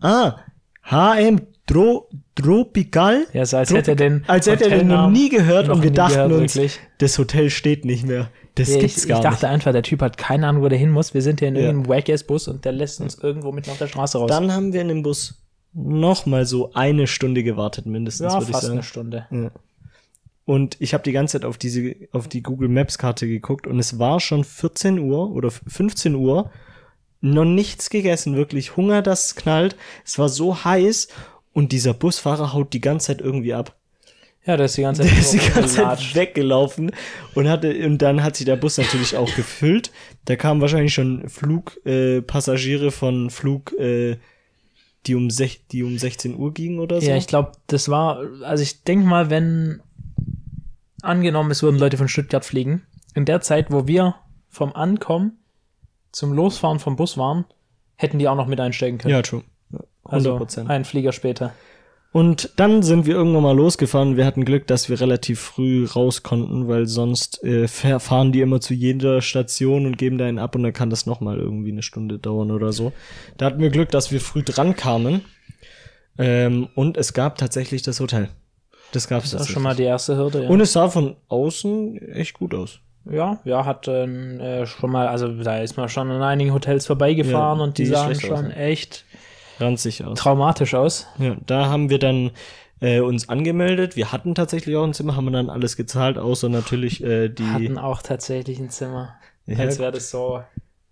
ah, 0.00 0.36
HM 0.82 1.40
Tro 1.66 2.08
Tropical? 2.34 3.26
Ja, 3.32 3.46
so 3.46 3.56
als 3.56 3.70
Tropi- 3.70 3.78
hätte 3.78 3.90
er 3.92 3.96
den 3.96 4.24
als 4.26 4.46
hätte 4.46 4.64
er 4.70 4.78
den 4.78 4.88
noch 4.88 5.08
nie 5.08 5.30
gehört 5.30 5.70
und 5.70 5.82
wir 5.82 5.90
dachten 5.90 6.14
gehört, 6.28 6.32
uns, 6.32 6.54
wirklich. 6.54 6.78
das 6.98 7.18
Hotel 7.18 7.48
steht 7.48 7.84
nicht 7.86 8.06
mehr. 8.06 8.28
Das 8.56 8.68
Ja, 8.68 8.78
gibt's 8.78 8.98
ich, 9.02 9.08
gar 9.08 9.18
ich 9.18 9.22
dachte 9.24 9.48
einfach, 9.48 9.72
der 9.72 9.82
Typ 9.82 10.00
hat 10.00 10.16
keine 10.16 10.46
Ahnung, 10.46 10.62
wo 10.62 10.68
der 10.68 10.78
hin 10.78 10.90
muss. 10.90 11.12
Wir 11.12 11.22
sind 11.22 11.40
hier 11.40 11.48
in 11.48 11.56
Ja. 11.56 11.62
irgendeinem 11.62 11.88
Wack-Ass-Bus 11.88 12.48
und 12.48 12.64
der 12.64 12.72
lässt 12.72 13.00
uns 13.00 13.16
irgendwo 13.18 13.50
mitten 13.52 13.70
auf 13.70 13.78
der 13.78 13.88
Straße 13.88 14.18
raus. 14.18 14.30
nicht. 14.30 14.40
Dann 14.40 14.52
haben 14.52 14.72
wir 14.72 14.80
in 14.82 14.88
dem 14.88 15.02
Bus 15.02 15.42
noch 15.72 16.24
mal 16.26 16.46
so 16.46 16.72
eine 16.72 17.08
Stunde 17.08 17.42
gewartet 17.42 17.86
mindestens, 17.86 18.32
ja, 18.32 18.38
würde 18.38 18.44
ich 18.44 18.50
fast 18.52 18.62
sagen. 18.62 18.74
eine 18.74 18.82
Stunde. 18.84 19.26
Ja. 19.32 19.50
Und 20.44 20.76
ich 20.78 20.92
habe 20.94 21.02
die 21.02 21.12
ganze 21.12 21.32
Zeit 21.40 21.44
auf 21.46 21.56
diese, 21.58 21.96
auf 22.12 22.28
die 22.28 22.42
Google 22.42 22.68
Maps 22.68 22.98
Karte 22.98 23.26
geguckt 23.26 23.66
und 23.66 23.78
es 23.78 23.98
war 23.98 24.20
schon 24.20 24.44
14 24.44 24.98
Uhr 24.98 25.32
oder 25.32 25.50
15 25.50 26.14
Uhr. 26.14 26.50
Noch 27.22 27.46
nichts 27.46 27.88
gegessen, 27.88 28.36
wirklich 28.36 28.76
Hunger, 28.76 29.00
das 29.00 29.34
knallt. 29.34 29.76
Es 30.04 30.18
war 30.18 30.28
so 30.28 30.62
heiß 30.64 31.08
und 31.54 31.72
dieser 31.72 31.94
Busfahrer 31.94 32.52
haut 32.52 32.74
die 32.74 32.82
ganze 32.82 33.06
Zeit 33.08 33.20
irgendwie 33.22 33.54
ab. 33.54 33.74
Ja, 34.46 34.56
der 34.56 34.66
ist 34.66 34.76
die 34.76 34.82
ganze 34.82 35.02
Zeit 35.02 35.10
Der 35.10 35.18
ist 35.18 35.32
die 35.32 35.38
ganze 35.38 35.76
Zeit 35.76 36.14
weggelaufen 36.14 36.92
und 37.34 37.48
hatte 37.48 37.74
und 37.86 37.98
dann 37.98 38.22
hat 38.22 38.36
sich 38.36 38.44
der 38.44 38.56
Bus 38.56 38.76
natürlich 38.76 39.16
auch 39.16 39.34
gefüllt. 39.34 39.90
Da 40.26 40.36
kamen 40.36 40.60
wahrscheinlich 40.60 40.92
schon 40.92 41.28
Flugpassagiere 41.28 42.86
äh, 42.86 42.90
von 42.90 43.30
Flug, 43.30 43.72
äh, 43.78 44.18
die 45.06 45.14
um 45.14 45.30
sech, 45.30 45.66
die 45.70 45.82
um 45.82 45.96
16 45.98 46.36
Uhr 46.36 46.52
gingen 46.52 46.78
oder 46.78 47.00
so. 47.00 47.08
Ja, 47.08 47.16
ich 47.16 47.26
glaube, 47.26 47.52
das 47.66 47.88
war, 47.88 48.20
also 48.42 48.62
ich 48.62 48.84
denke 48.84 49.06
mal, 49.06 49.30
wenn 49.30 49.80
angenommen, 51.02 51.50
es 51.50 51.62
würden 51.62 51.78
Leute 51.78 51.96
von 51.96 52.08
Stuttgart 52.08 52.44
fliegen, 52.44 52.82
in 53.14 53.24
der 53.24 53.40
Zeit, 53.40 53.70
wo 53.70 53.86
wir 53.86 54.14
vom 54.48 54.74
Ankommen 54.74 55.38
zum 56.12 56.32
Losfahren 56.32 56.78
vom 56.78 56.96
Bus 56.96 57.18
waren, 57.18 57.44
hätten 57.96 58.18
die 58.18 58.28
auch 58.28 58.36
noch 58.36 58.46
mit 58.46 58.60
einsteigen 58.60 58.98
können. 58.98 59.14
ja, 59.14 59.22
true. 59.22 59.42
Ja, 59.70 59.80
100 60.04 60.12
also 60.12 60.36
Prozent. 60.36 60.70
einen 60.70 60.84
Flieger 60.84 61.12
später. 61.12 61.54
Und 62.14 62.50
dann 62.56 62.84
sind 62.84 63.06
wir 63.06 63.16
irgendwann 63.16 63.42
mal 63.42 63.56
losgefahren. 63.56 64.16
Wir 64.16 64.24
hatten 64.24 64.44
Glück, 64.44 64.68
dass 64.68 64.88
wir 64.88 65.00
relativ 65.00 65.40
früh 65.40 65.84
raus 65.84 66.22
konnten, 66.22 66.68
weil 66.68 66.86
sonst 66.86 67.42
äh, 67.42 67.66
fahr- 67.66 67.98
fahren 67.98 68.30
die 68.30 68.40
immer 68.40 68.60
zu 68.60 68.72
jeder 68.72 69.20
Station 69.20 69.84
und 69.84 69.98
geben 69.98 70.16
da 70.16 70.24
einen 70.26 70.38
ab 70.38 70.54
und 70.54 70.62
dann 70.62 70.72
kann 70.72 70.90
das 70.90 71.06
noch 71.06 71.20
mal 71.20 71.38
irgendwie 71.38 71.72
eine 71.72 71.82
Stunde 71.82 72.20
dauern 72.20 72.52
oder 72.52 72.72
so. 72.72 72.92
Da 73.36 73.46
hatten 73.46 73.58
wir 73.60 73.70
Glück, 73.70 73.90
dass 73.90 74.12
wir 74.12 74.20
früh 74.20 74.44
dran 74.44 74.76
kamen. 74.76 75.22
Ähm, 76.16 76.68
und 76.76 76.96
es 76.96 77.14
gab 77.14 77.36
tatsächlich 77.36 77.82
das 77.82 77.98
Hotel. 77.98 78.28
Das 78.92 79.08
gab 79.08 79.24
es 79.24 79.32
Das 79.32 79.42
ist 79.42 79.48
schon 79.48 79.64
mal 79.64 79.74
die 79.74 79.82
erste 79.82 80.16
Hürde. 80.16 80.44
Ja, 80.44 80.48
Und 80.50 80.60
es 80.60 80.72
sah 80.72 80.88
von 80.88 81.16
außen 81.26 81.98
echt 82.12 82.34
gut 82.34 82.54
aus. 82.54 82.78
ja, 83.10 83.40
ja 83.44 83.64
hat 83.64 83.88
ähm, 83.88 84.38
äh, 84.38 84.66
schon 84.66 84.92
mal, 84.92 85.08
also 85.08 85.26
da 85.42 85.58
ist 85.58 85.76
man 85.76 85.88
schon 85.88 86.12
an 86.12 86.22
einigen 86.22 86.54
Hotels 86.54 86.86
vorbeigefahren 86.86 87.58
Ja, 87.58 87.64
und 87.64 87.76
die, 87.78 87.82
die 87.82 87.88
sahen 87.88 88.14
schlecht 88.14 88.30
aus, 88.32 88.38
schon 88.38 88.48
ne? 88.50 88.56
echt 88.56 89.04
Ranzig 89.60 90.04
aus. 90.04 90.18
traumatisch 90.18 90.74
aus. 90.74 91.06
Ja, 91.18 91.36
da 91.46 91.66
haben 91.66 91.90
wir 91.90 91.98
dann 91.98 92.30
äh, 92.80 93.00
uns 93.00 93.28
angemeldet. 93.28 93.96
Wir 93.96 94.12
hatten 94.12 94.34
tatsächlich 94.34 94.76
auch 94.76 94.84
ein 94.84 94.94
Zimmer, 94.94 95.16
haben 95.16 95.24
wir 95.26 95.30
dann 95.32 95.50
alles 95.50 95.76
gezahlt, 95.76 96.18
außer 96.18 96.48
natürlich 96.48 97.02
äh, 97.02 97.28
die. 97.28 97.44
Hatten 97.44 97.78
auch 97.78 98.02
tatsächlich 98.02 98.58
ein 98.58 98.70
Zimmer. 98.70 99.14
Ja, 99.46 99.58
Als 99.58 99.78
wäre 99.78 99.92
das 99.92 100.10
so, 100.10 100.42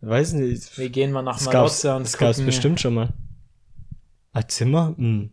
weiß 0.01 0.35
nicht. 0.35 0.77
wir 0.79 0.90
gehen 0.90 1.11
mal 1.12 1.22
nach 1.22 1.40
Malotze 1.44 1.94
und 1.96 2.05
das 2.05 2.18
gab's 2.18 2.38
gucken- 2.38 2.46
bestimmt 2.46 2.81
schon 2.81 2.94
mal. 2.94 3.09
Ein 4.33 4.48
Zimmer? 4.48 4.94
Hm. 4.96 5.31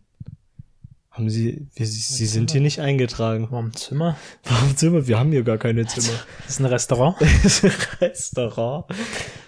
Haben 1.11 1.29
Sie, 1.29 1.67
wir, 1.75 1.85
Sie, 1.85 1.99
Sie 1.99 2.25
sind 2.25 2.51
hier 2.51 2.61
nicht 2.61 2.79
eingetragen. 2.79 3.47
Warum 3.49 3.73
Zimmer? 3.75 4.15
Warum 4.45 4.77
Zimmer? 4.77 5.05
Wir 5.07 5.19
haben 5.19 5.31
hier 5.31 5.43
gar 5.43 5.57
keine 5.57 5.85
Zimmer. 5.85 6.17
Das 6.45 6.49
ist 6.55 6.59
ein 6.61 6.65
Restaurant. 6.65 7.17
Das 7.43 7.61
ist 7.61 7.63
ein 7.65 7.71
Restaurant. 7.99 8.85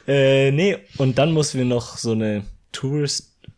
Äh, 0.07 0.51
nee, 0.51 0.77
und 0.97 1.17
dann 1.17 1.31
mussten 1.31 1.59
wir 1.59 1.65
noch 1.65 1.97
so 1.97 2.11
eine 2.11 2.43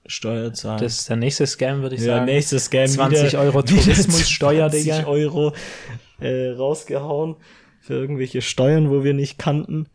Touriststeuer 0.03 0.53
zahlen. 0.53 0.81
Das 0.81 0.99
ist 0.99 1.09
der 1.09 1.15
nächste 1.15 1.47
Scam, 1.47 1.81
würde 1.81 1.95
ich 1.95 2.01
ja, 2.01 2.15
sagen. 2.17 2.25
nächstes 2.25 2.65
Scam 2.65 2.87
20 2.87 3.27
wieder, 3.27 3.39
Euro 3.41 3.61
Tourismussteuer, 3.63 4.69
20 4.69 4.83
Digga. 4.83 5.07
Euro 5.07 5.53
äh, 6.19 6.49
rausgehauen 6.49 7.35
für 7.81 7.93
irgendwelche 7.93 8.41
Steuern, 8.41 8.89
wo 8.89 9.03
wir 9.03 9.13
nicht 9.13 9.37
kannten. 9.39 9.87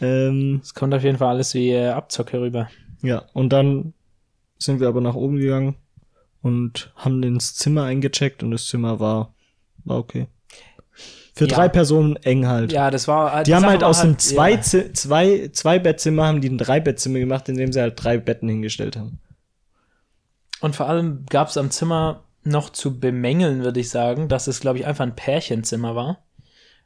Ähm, 0.00 0.60
Es 0.62 0.74
kommt 0.74 0.94
auf 0.94 1.04
jeden 1.04 1.18
Fall 1.18 1.28
alles 1.28 1.54
wie 1.54 1.70
äh, 1.70 1.88
Abzocke 1.88 2.40
rüber. 2.40 2.68
Ja, 3.02 3.24
und 3.32 3.50
dann 3.52 3.94
sind 4.58 4.80
wir 4.80 4.88
aber 4.88 5.00
nach 5.00 5.14
oben 5.14 5.38
gegangen 5.38 5.76
und 6.40 6.92
haben 6.96 7.22
ins 7.22 7.54
Zimmer 7.54 7.84
eingecheckt 7.84 8.42
und 8.42 8.50
das 8.52 8.66
Zimmer 8.66 9.00
war, 9.00 9.34
war 9.84 9.98
okay. 9.98 10.26
Für 11.34 11.46
Ja. 11.46 11.56
drei 11.56 11.68
Personen 11.68 12.16
eng 12.16 12.46
halt. 12.46 12.72
Ja, 12.72 12.90
das 12.90 13.08
war. 13.08 13.42
Die 13.44 13.54
haben 13.54 13.64
halt 13.64 13.82
aus 13.82 14.00
einem 14.00 14.18
zwei, 14.18 14.52
ja. 14.52 14.60
Zwei, 14.60 15.48
zwei 15.52 15.78
Bettzimmer 15.78 16.26
haben 16.26 16.40
die 16.42 16.50
ein 16.50 16.58
drei 16.58 16.78
Bettzimmer 16.78 17.18
gemacht, 17.20 17.48
indem 17.48 17.72
sie 17.72 17.80
halt 17.80 17.94
drei 18.02 18.18
Betten 18.18 18.48
hingestellt 18.50 18.96
haben. 18.96 19.18
Und 20.62 20.76
vor 20.76 20.88
allem 20.88 21.26
gab 21.28 21.48
es 21.48 21.56
am 21.56 21.70
Zimmer 21.70 22.24
noch 22.44 22.70
zu 22.70 22.98
bemängeln, 22.98 23.62
würde 23.62 23.80
ich 23.80 23.90
sagen, 23.90 24.28
dass 24.28 24.46
es, 24.46 24.60
glaube 24.60 24.78
ich, 24.78 24.86
einfach 24.86 25.04
ein 25.04 25.14
Pärchenzimmer 25.16 25.94
war. 25.94 26.24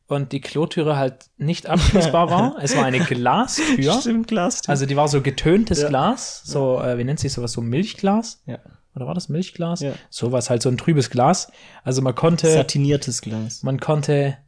Und 0.08 0.32
die 0.32 0.40
Klotüre 0.40 0.96
halt 0.96 1.26
nicht 1.36 1.66
abschließbar 1.68 2.30
war. 2.30 2.56
Es 2.62 2.76
war 2.76 2.84
eine 2.84 3.00
Glastür. 3.00 4.00
Stimmt, 4.00 4.28
Glas. 4.28 4.62
Also 4.68 4.86
die 4.86 4.96
war 4.96 5.08
so 5.08 5.20
getöntes 5.20 5.82
Ja. 5.82 5.88
Glas. 5.88 6.42
So, 6.44 6.80
äh, 6.80 6.96
wie 6.98 7.04
nennt 7.04 7.20
sich 7.20 7.32
sowas? 7.32 7.52
So 7.52 7.60
Milchglas? 7.60 8.42
ja. 8.46 8.58
Oder 8.94 9.06
war 9.06 9.14
das 9.14 9.28
Milchglas? 9.28 9.80
Ja. 9.80 9.92
Sowas 10.08 10.48
halt, 10.48 10.62
so 10.62 10.70
ein 10.70 10.78
trübes 10.78 11.10
Glas. 11.10 11.52
Also 11.84 12.00
man 12.00 12.14
konnte, 12.14 12.50
Satiniertes 12.50 13.20
Glas. 13.20 13.62
man 13.62 13.78
konnte 13.78 14.38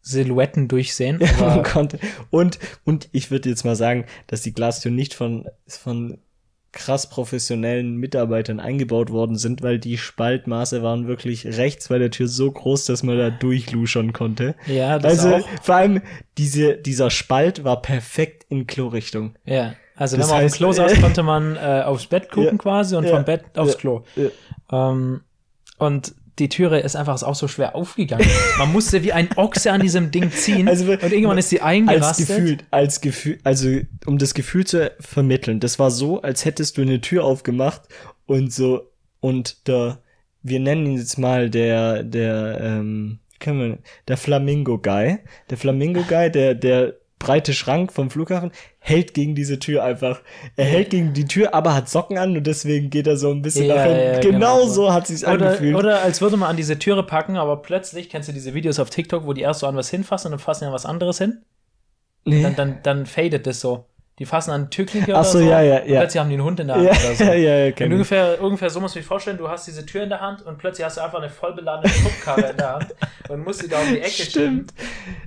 Silhouetten 0.00 0.68
durchsehen. 0.68 1.20
Ja, 1.38 1.48
man 1.56 1.62
konnte. 1.64 1.98
Und, 2.30 2.58
und 2.84 3.10
ich 3.12 3.30
würde 3.30 3.50
jetzt 3.50 3.64
mal 3.64 3.76
sagen, 3.76 4.06
dass 4.26 4.40
die 4.40 4.54
Glastüren 4.54 4.94
nicht 4.94 5.12
von, 5.12 5.48
von 5.66 6.16
krass 6.74 7.08
professionellen 7.08 7.96
Mitarbeitern 7.96 8.60
eingebaut 8.60 9.10
worden 9.10 9.36
sind, 9.36 9.62
weil 9.62 9.78
die 9.78 9.96
Spaltmaße 9.96 10.82
waren 10.82 11.06
wirklich 11.06 11.46
rechts 11.46 11.88
bei 11.88 11.98
der 11.98 12.10
Tür 12.10 12.28
so 12.28 12.50
groß, 12.50 12.84
dass 12.86 13.02
man 13.02 13.16
da 13.16 13.30
durchluschern 13.30 14.12
konnte. 14.12 14.54
ja, 14.66 14.98
das 14.98 15.20
Also 15.24 15.36
auch. 15.36 15.48
vor 15.62 15.74
allem 15.76 16.02
diese, 16.36 16.74
dieser 16.76 17.10
Spalt 17.10 17.64
war 17.64 17.80
perfekt 17.80 18.44
in 18.48 18.66
Klorichtung. 18.66 19.34
Ja, 19.44 19.74
also 19.96 20.16
Das 20.16 20.26
wenn 20.28 20.34
man 20.36 20.44
heißt, 20.44 20.54
auf 20.54 20.58
dem 20.58 20.62
Klo 20.64 20.72
saß, 20.72 20.92
äh, 20.92 21.00
konnte 21.00 21.22
man 21.22 21.56
äh, 21.56 21.82
aufs 21.84 22.06
Bett 22.06 22.30
gucken 22.30 22.50
Ja. 22.52 22.58
quasi 22.58 22.96
und 22.96 23.04
Ja. 23.04 23.14
vom 23.16 23.24
Bett 23.24 23.44
aufs 23.56 23.72
Ja. 23.74 23.78
Klo. 23.78 24.02
Ähm, 24.72 25.20
und 25.78 26.14
die 26.38 26.48
Türe 26.48 26.80
ist 26.80 26.96
einfach 26.96 27.22
auch 27.22 27.34
so 27.34 27.46
schwer 27.48 27.74
aufgegangen. 27.76 28.26
Man 28.58 28.72
musste 28.72 29.02
wie 29.04 29.12
ein 29.12 29.28
Ochse 29.36 29.70
an 29.70 29.80
diesem 29.80 30.10
Ding 30.10 30.32
ziehen 30.32 30.68
Also, 30.68 30.90
und 30.90 31.02
irgendwann 31.02 31.38
ist 31.38 31.50
sie 31.50 31.60
Als 31.60 31.68
eingerastet. 31.70 32.26
Gefühl, 32.26 32.58
als 32.70 33.00
Gefühl, 33.00 33.38
also 33.44 33.68
um 34.06 34.18
das 34.18 34.34
Gefühl 34.34 34.66
zu 34.66 34.90
vermitteln, 35.00 35.60
das 35.60 35.78
war 35.78 35.90
so, 35.90 36.22
als 36.22 36.44
hättest 36.44 36.76
du 36.76 36.82
eine 36.82 37.00
Tür 37.00 37.24
aufgemacht 37.24 37.82
und 38.26 38.52
so 38.52 38.90
und 39.20 39.68
der, 39.68 40.00
wir 40.42 40.60
nennen 40.60 40.86
ihn 40.86 40.98
jetzt 40.98 41.18
mal 41.18 41.50
der, 41.50 42.02
der, 42.02 42.60
ähm, 42.60 43.20
können 43.38 43.60
wir, 43.60 43.78
der 44.08 44.16
Flamingo 44.16 44.78
Guy, 44.78 45.18
der 45.50 45.56
Flamingo 45.56 46.02
Guy, 46.02 46.30
der, 46.30 46.54
der 46.54 46.94
breite 47.24 47.54
Schrank 47.54 47.92
vom 47.92 48.10
Flughafen 48.10 48.52
hält 48.78 49.14
gegen 49.14 49.34
diese 49.34 49.58
Tür 49.58 49.82
einfach. 49.82 50.20
Er 50.56 50.66
hält 50.66 50.90
gegen 50.90 51.12
die 51.14 51.24
Tür, 51.26 51.54
aber 51.54 51.74
hat 51.74 51.88
Socken 51.88 52.18
an 52.18 52.36
und 52.36 52.46
deswegen 52.46 52.90
geht 52.90 53.06
er 53.06 53.16
so 53.16 53.30
ein 53.30 53.42
bisschen 53.42 53.66
Ja, 53.66 53.76
nach 53.76 53.84
hinten. 53.84 54.00
ja, 54.00 54.20
genau, 54.20 54.58
genau 54.58 54.66
so 54.66 54.92
hat 54.92 55.06
sich's 55.06 55.24
Oder, 55.24 55.32
angefühlt. 55.32 55.74
oder 55.74 56.02
als 56.02 56.20
würde 56.20 56.36
man 56.36 56.50
an 56.50 56.56
diese 56.56 56.78
Türe 56.78 57.02
packen, 57.02 57.36
aber 57.36 57.62
plötzlich, 57.62 58.10
kennst 58.10 58.28
du 58.28 58.32
diese 58.32 58.54
Videos 58.54 58.78
auf 58.78 58.90
TikTok, 58.90 59.26
wo 59.26 59.32
die 59.32 59.40
erst 59.42 59.60
so 59.60 59.66
an 59.66 59.76
was 59.76 59.88
hinfassen 59.90 60.28
und 60.28 60.32
dann 60.38 60.44
fassen 60.44 60.64
ja 60.64 60.72
was 60.72 60.86
anderes 60.86 61.18
hin? 61.18 61.42
nee. 62.26 62.42
Dann, 62.42 62.56
dann, 62.56 62.78
dann 62.82 63.06
fadet 63.06 63.46
das 63.46 63.60
so. 63.60 63.86
Die 64.20 64.26
fassen 64.26 64.52
an 64.52 64.70
Türklinke 64.70 65.12
Ach 65.14 65.20
oder 65.20 65.24
so, 65.28 65.38
so. 65.40 65.44
ja, 65.44 65.60
ja, 65.60 65.80
und 65.82 65.88
ja. 65.88 66.00
plötzlich 66.00 66.20
haben 66.20 66.28
die 66.28 66.34
einen 66.36 66.44
Hund 66.44 66.60
in 66.60 66.68
der 66.68 66.76
Hand 66.76 66.86
ja, 66.86 66.92
oder 66.92 67.14
so. 67.16 67.24
ja, 67.24 67.34
ja, 67.34 67.66
Und 67.66 67.76
kenn 67.76 67.86
ich. 67.88 67.92
ungefähr, 67.94 68.40
ungefähr 68.40 68.70
so 68.70 68.80
musst 68.80 68.94
du 68.94 69.00
dir 69.00 69.04
vorstellen, 69.04 69.38
du 69.38 69.48
hast 69.48 69.66
diese 69.66 69.84
Tür 69.84 70.04
in 70.04 70.08
der 70.08 70.20
Hand 70.20 70.42
und 70.42 70.56
plötzlich 70.58 70.84
hast 70.84 70.98
du 70.98 71.00
einfach 71.02 71.18
eine 71.18 71.30
vollbeladene 71.30 71.92
Schubkarre 71.92 72.50
in 72.50 72.56
der 72.56 72.74
Hand 72.74 72.94
und 73.28 73.42
musst 73.44 73.62
sie 73.62 73.68
da 73.68 73.80
um 73.80 73.88
die 73.88 73.98
Ecke 73.98 74.10
schieben. 74.10 74.30
Stimmt. 74.30 74.74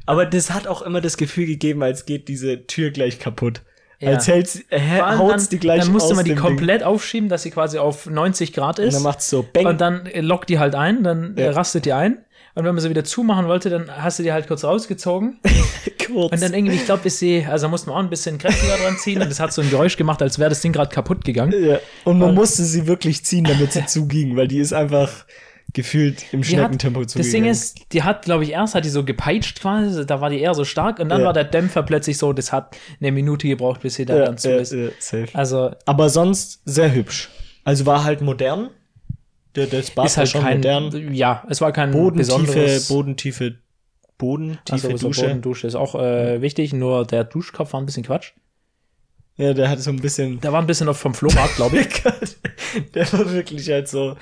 Aber 0.06 0.26
das 0.26 0.52
hat 0.52 0.68
auch 0.68 0.82
immer 0.82 1.02
das 1.02 1.18
Gefühl 1.18 1.48
gegeben, 1.48 1.84
als 1.84 2.06
geht 2.06 2.30
diese 2.30 2.66
Tür 2.66 2.92
gleich 2.92 3.20
kaputt. 3.20 3.62
Ja. 4.00 4.12
Als 4.12 4.28
hält 4.28 4.48
sie, 4.48 4.64
äh, 4.70 4.80
haut's 5.02 5.46
dann, 5.46 5.50
die 5.50 5.60
gleich 5.60 5.82
dann 5.82 5.92
musste 5.92 6.14
man 6.14 6.24
die 6.24 6.36
komplett 6.36 6.84
aufschieben, 6.84 7.30
dass 7.30 7.42
sie 7.42 7.50
quasi 7.50 7.80
auf 7.80 8.06
90 8.06 8.54
Grad 8.54 8.78
Ding. 8.78 8.84
Und 8.86 8.90
ist. 8.90 8.94
dann 8.96 9.04
macht's 9.04 9.28
so 9.30 9.44
bang. 9.52 9.66
Und 9.66 9.82
dann 9.82 10.06
äh, 10.06 10.22
lockt 10.22 10.50
die 10.50 10.60
halt 10.60 10.76
ein, 10.76 11.04
dann 11.04 11.36
äh, 11.36 11.46
Ja. 11.46 11.52
rastet 11.52 11.86
die 11.86 11.94
ein. 11.94 12.20
Und 12.58 12.64
wenn 12.66 12.74
man 12.74 12.82
sie 12.82 12.90
wieder 12.90 13.04
zumachen 13.04 13.48
wollte, 13.48 13.70
dann 13.70 13.90
hast 14.04 14.18
du 14.18 14.24
die 14.24 14.32
halt 14.34 14.48
kurz 14.48 14.64
rausgezogen. 14.64 15.40
kurz. 16.08 16.32
Und 16.32 16.42
dann 16.42 16.54
irgendwie, 16.54 16.76
ich 16.76 16.86
glaube, 16.86 17.04
bis 17.04 17.20
sie, 17.20 17.46
also 17.46 17.68
da 17.68 17.70
musste 17.70 17.90
man 17.90 17.98
auch 18.00 18.04
ein 18.04 18.10
bisschen 18.10 18.38
kräftiger 18.40 18.78
dran 18.78 18.98
ziehen. 18.98 19.22
Und 19.22 19.30
das 19.30 19.40
hat 19.40 19.54
so 19.54 19.62
ein 19.62 19.70
Geräusch 19.70 19.96
gemacht, 19.96 20.22
als 20.24 20.40
wäre 20.40 20.50
das 20.50 20.62
Ding 20.62 20.74
gerade 20.74 20.90
kaputt 20.94 21.24
gegangen. 21.24 21.54
ja. 21.64 21.78
Und 22.04 22.18
man 22.18 22.30
Und- 22.30 22.36
musste 22.36 22.64
sie 22.64 22.88
wirklich 22.88 23.24
ziehen, 23.24 23.44
damit 23.44 23.74
sie 23.74 23.86
zuging, 23.88 24.36
weil 24.38 24.48
die 24.48 24.58
ist 24.58 24.74
einfach 24.74 25.26
gefühlt 25.74 26.34
im 26.34 26.44
Schneckentempo 26.44 27.04
das 27.04 27.12
zugegangen. 27.12 27.44
Ding 27.44 27.52
ist, 27.52 27.94
die 27.94 28.02
hat, 28.02 28.24
glaube 28.24 28.44
ich, 28.44 28.52
erst 28.54 28.74
hat 28.74 28.86
die 28.86 28.90
so 28.90 29.04
gepeitscht 29.04 29.60
quasi, 29.62 30.06
da 30.06 30.22
war 30.22 30.30
die 30.32 30.40
eher 30.40 30.56
so 30.56 30.64
stark. 30.64 30.98
Und 31.00 31.10
dann 31.10 31.20
Ja. 31.22 31.28
war 31.28 31.34
der 31.34 31.44
Dämpfer 31.44 31.84
plötzlich 31.84 32.18
so, 32.18 32.34
das 32.34 32.52
hat 32.52 32.76
eine 33.00 33.12
Minute 33.12 33.48
gebraucht, 33.48 33.82
bis 33.82 33.96
sie 33.96 34.06
da 34.06 34.16
ja, 34.18 34.26
dann 34.26 34.38
zu 34.40 34.50
ja, 34.50 34.58
ist. 34.58 34.74
ja, 34.74 34.88
safe. 35.00 35.28
Also 35.34 35.72
Aber 35.86 36.10
sonst 36.10 36.62
sehr 36.66 36.92
hübsch. 36.96 37.30
Also 37.64 37.86
war 37.86 38.04
halt 38.06 38.22
modern. 38.22 38.70
Der, 39.58 39.68
das 39.68 39.92
Bad 39.92 40.06
ist 40.06 40.18
halt 40.18 40.34
war 40.34 40.42
schon 40.42 40.48
kein, 40.48 40.58
modern. 40.58 41.14
ja, 41.14 41.44
es 41.50 41.60
war 41.62 41.72
kein 41.74 41.92
Bodentiefe, 41.92 42.38
besonderes. 42.38 42.88
bodentiefe, 42.88 43.56
bodentiefe 44.18 44.88
Achso, 44.88 44.98
so 44.98 45.08
Dusche. 45.08 45.22
Bodendusche 45.24 45.68
ist 45.68 45.76
auch 45.76 45.96
äh, 45.96 46.42
wichtig, 46.42 46.74
nur 46.74 47.06
der 47.06 47.24
Duschkopf 47.26 47.74
war 47.74 47.82
ein 47.82 47.86
bisschen 47.86 48.04
Quatsch. 48.04 48.32
Ja, 49.36 49.54
der 49.54 49.70
hatte 49.70 49.82
so 49.82 49.92
ein 49.92 50.00
bisschen 50.02 50.40
Der 50.42 50.52
war 50.52 50.60
ein 50.62 50.68
bisschen 50.68 50.88
noch 50.88 50.96
vom 50.96 51.14
Flohmarkt, 51.14 51.56
glaube 51.58 51.78
ich. 51.80 51.88
der 52.96 53.12
war 53.14 53.32
wirklich 53.32 53.70
halt 53.70 53.88
so. 53.88 54.16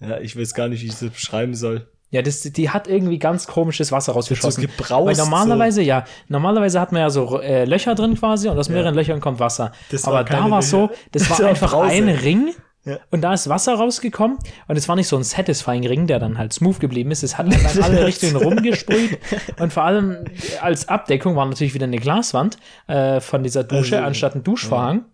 Ja, 0.00 0.18
ich 0.18 0.38
weiß 0.38 0.54
gar 0.54 0.68
nicht, 0.68 0.82
wie 0.82 0.86
ich 0.86 0.98
das 0.98 1.10
beschreiben 1.10 1.54
soll. 1.54 1.88
Ja, 2.10 2.22
das, 2.22 2.40
die 2.40 2.70
hat 2.70 2.86
irgendwie 2.86 3.18
ganz 3.18 3.46
komisches 3.46 3.92
Wasser 3.92 4.12
rausgeschossen. 4.12 4.62
So 4.62 4.68
gebraust, 4.68 5.06
Weil 5.06 5.16
normalerweise, 5.16 5.82
ja, 5.82 6.04
normalerweise 6.28 6.80
hat 6.80 6.92
man 6.92 7.00
ja 7.02 7.10
so 7.10 7.40
äh, 7.40 7.64
Löcher 7.64 7.94
drin 7.94 8.14
quasi 8.14 8.48
und 8.48 8.56
aus 8.58 8.68
mehreren 8.68 8.94
Löchern 8.94 9.20
kommt 9.20 9.40
Wasser. 9.40 9.72
Das 9.90 10.06
war 10.06 10.14
Aber 10.14 10.24
da 10.24 10.36
keine 10.38 10.50
war 10.50 10.62
so, 10.62 10.82
Löcher. 10.82 10.94
das 11.12 11.22
Das 11.22 11.30
war 11.30 11.38
war 11.40 11.48
einfach 11.50 11.72
Brause. 11.72 11.90
ein 11.92 12.08
Ring 12.08 12.54
Ja. 12.86 12.98
und 13.10 13.20
da 13.20 13.34
ist 13.34 13.48
Wasser 13.48 13.74
rausgekommen 13.74 14.38
und 14.68 14.76
es 14.76 14.88
war 14.88 14.94
nicht 14.94 15.08
so 15.08 15.16
ein 15.16 15.24
satisfying 15.24 15.84
Ring, 15.86 16.06
der 16.06 16.20
dann 16.20 16.38
halt 16.38 16.52
smooth 16.52 16.78
geblieben 16.78 17.10
ist. 17.10 17.24
Es 17.24 17.36
hat 17.36 17.52
dann 17.52 17.60
in 17.60 17.82
alle 17.82 18.06
Richtungen 18.06 18.36
rumgesprüht 18.36 19.18
und 19.58 19.72
vor 19.72 19.82
allem 19.82 20.24
als 20.60 20.88
Abdeckung 20.88 21.34
war 21.34 21.44
natürlich 21.46 21.74
wieder 21.74 21.86
eine 21.86 21.98
Glaswand 21.98 22.58
äh, 22.86 23.20
von 23.20 23.42
dieser 23.42 23.64
Dusche 23.64 23.96
Also, 23.96 24.06
anstatt 24.06 24.36
ein 24.36 24.44
Duschvorhang. 24.44 25.04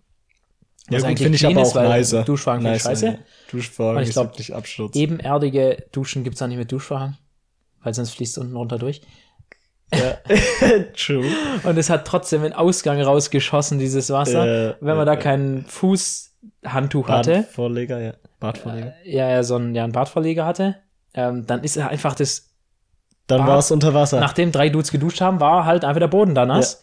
Ja, 0.91 0.97
Was 0.97 1.03
gut, 1.03 1.09
eigentlich 1.09 1.23
finde 1.23 1.37
ich 1.37 1.47
aber 1.47 1.63
ist, 1.63 1.77
auch 1.77 1.83
nicer. 1.83 2.23
Duschvorhang 2.25 2.67
ich 2.75 2.83
scheiße. 2.83 3.07
Ja. 3.07 3.19
Duschvorhang 3.51 3.97
Und 3.97 4.03
ich 4.03 4.09
ist 4.09 4.15
glaub, 4.15 4.27
wirklich 4.33 4.55
Absturz. 4.55 4.95
Ebenerdige 4.97 5.85
Duschen 5.93 6.25
gibt's 6.25 6.41
da 6.41 6.49
nicht 6.49 6.59
mit 6.59 6.71
Duschvorhang, 6.71 7.17
weil 7.83 7.95
sonst 7.95 8.11
fließt 8.11 8.37
unten 8.39 8.57
runter 8.57 8.79
durch. 8.79 9.01
Ja. 9.95 10.19
True. 10.97 11.25
Und 11.65 11.79
es 11.79 11.89
hat 11.91 12.07
trotzdem 12.07 12.43
den 12.43 12.53
Ausgang 12.53 13.01
rausgeschossen, 13.01 13.79
dieses 13.79 14.11
Wasser. 14.11 14.71
Äh, 14.71 14.75
wenn 14.81 14.97
man 14.97 15.07
da 15.07 15.15
äh, 15.15 15.19
kein 15.19 15.65
Fußhandtuch 16.63 17.09
hatte, 17.09 17.35
Badvorleger, 17.43 18.01
ja. 18.01 18.13
Badvorleger. 18.41 18.95
ja, 19.05 19.29
ja, 19.29 19.43
so 19.43 19.57
einen, 19.57 19.75
ja, 19.75 19.85
einen 19.85 19.93
Bartverleger 19.93 20.47
hatte, 20.47 20.77
ähm, 21.15 21.47
dann 21.47 21.63
ist 21.65 21.77
er 21.77 21.89
einfach 21.89 22.15
das, 22.15 22.51
Dann 23.27 23.47
war 23.47 23.59
es 23.59 23.71
unter 23.71 23.95
Wasser. 23.95 24.21
nachdem 24.21 24.53
drei 24.53 24.69
Dudes 24.69 24.91
geduscht 24.91 25.21
haben, 25.21 25.41
war 25.41 25.65
halt 25.65 25.85
einfach 25.85 26.01
der 26.01 26.09
Boden 26.09 26.35
da 26.35 26.47
nass. 26.47 26.83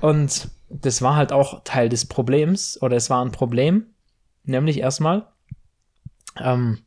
Und 0.00 0.48
das 0.68 1.02
war 1.02 1.16
halt 1.16 1.32
auch 1.32 1.62
Teil 1.64 1.88
des 1.88 2.06
Problems, 2.06 2.80
oder 2.82 2.96
es 2.96 3.10
war 3.10 3.24
ein 3.24 3.32
Problem, 3.32 3.86
nämlich 4.44 4.78
erstmal, 4.78 5.26
ähm, 6.38 6.78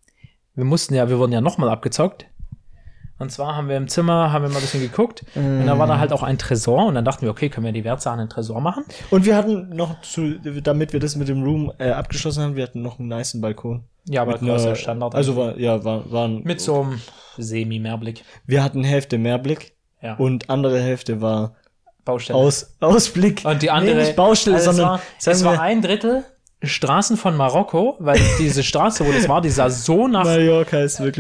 wir 0.56 0.65
mussten 0.65 0.93
ja, 0.93 1.10
wir 1.10 1.17
wurden 1.17 1.34
ja 1.34 1.41
nochmal 1.41 1.69
abgezockt. 1.69 2.25
Und 3.19 3.32
zwar 3.32 3.56
haben 3.56 3.69
wir 3.69 3.78
im 3.78 3.88
Zimmer, 3.88 4.34
haben 4.34 4.41
wir 4.43 4.49
mal 4.49 4.56
ein 4.58 4.62
bisschen 4.62 4.82
geguckt. 4.82 5.23
Und 5.36 5.65
da 5.67 5.78
war 5.78 5.88
da 5.88 5.99
halt 5.99 6.12
auch 6.12 6.23
ein 6.23 6.38
Tresor. 6.38 6.86
Und 6.88 6.95
dann 6.95 7.06
dachten 7.06 7.21
wir, 7.21 7.30
okay, 7.30 7.49
können 7.49 7.65
wir 7.65 7.71
die 7.71 7.84
Wertsachen 7.84 8.19
in 8.19 8.26
den 8.26 8.30
Tresor 8.32 8.60
machen? 8.60 8.84
Und 9.12 9.26
wir 9.26 9.36
hatten 9.36 9.69
noch 9.76 10.02
zu, 10.02 10.39
damit 10.39 10.93
wir 10.93 10.99
das 10.99 11.15
mit 11.15 11.28
dem 11.28 11.43
Room 11.43 11.71
äh, 11.78 11.91
abgeschlossen 11.91 12.43
haben, 12.43 12.56
wir 12.56 12.63
hatten 12.63 12.82
noch 12.82 12.99
einen 12.99 13.08
niceen 13.10 13.39
Balkon. 13.41 13.84
Ja, 14.10 14.23
aber 14.23 14.38
das 14.38 14.65
ist 14.65 14.80
Standard. 14.80 15.15
Also 15.15 15.38
war, 15.38 15.58
ja, 15.58 15.84
war, 15.86 16.12
waren, 16.12 16.43
mit 16.43 16.60
so 16.60 16.82
einem 16.82 16.99
Semi-Mehrblick. 17.38 18.23
wir 18.45 18.63
hatten 18.63 18.84
Hälfte 18.84 19.17
Mehrblick 19.17 19.73
Ja. 20.02 20.15
und 20.15 20.49
andere 20.49 20.80
Hälfte 20.82 21.21
war 21.21 21.56
Baustelle. 22.04 22.38
Aus, 22.38 22.76
Ausblick. 22.82 23.43
Und 23.45 23.62
die 23.62 23.71
andere, 23.71 23.95
Nee, 23.95 24.02
nicht 24.04 24.15
Baustelle, 24.17 24.58
also 24.58 24.73
sondern, 24.73 24.99
es 25.17 25.26
war, 25.28 25.34
es 25.34 25.43
war 25.45 25.62
ein 25.62 25.82
Drittel 25.82 26.26
Straßen 26.65 27.17
von 27.17 27.36
Marokko, 27.36 27.95
weil 27.99 28.19
diese 28.39 28.63
Straße, 28.63 29.06
wo 29.06 29.12
das 29.12 29.28
war, 29.28 29.41
die 29.41 29.49
sah 29.49 29.69
so 29.69 30.08
nach. 30.08 30.26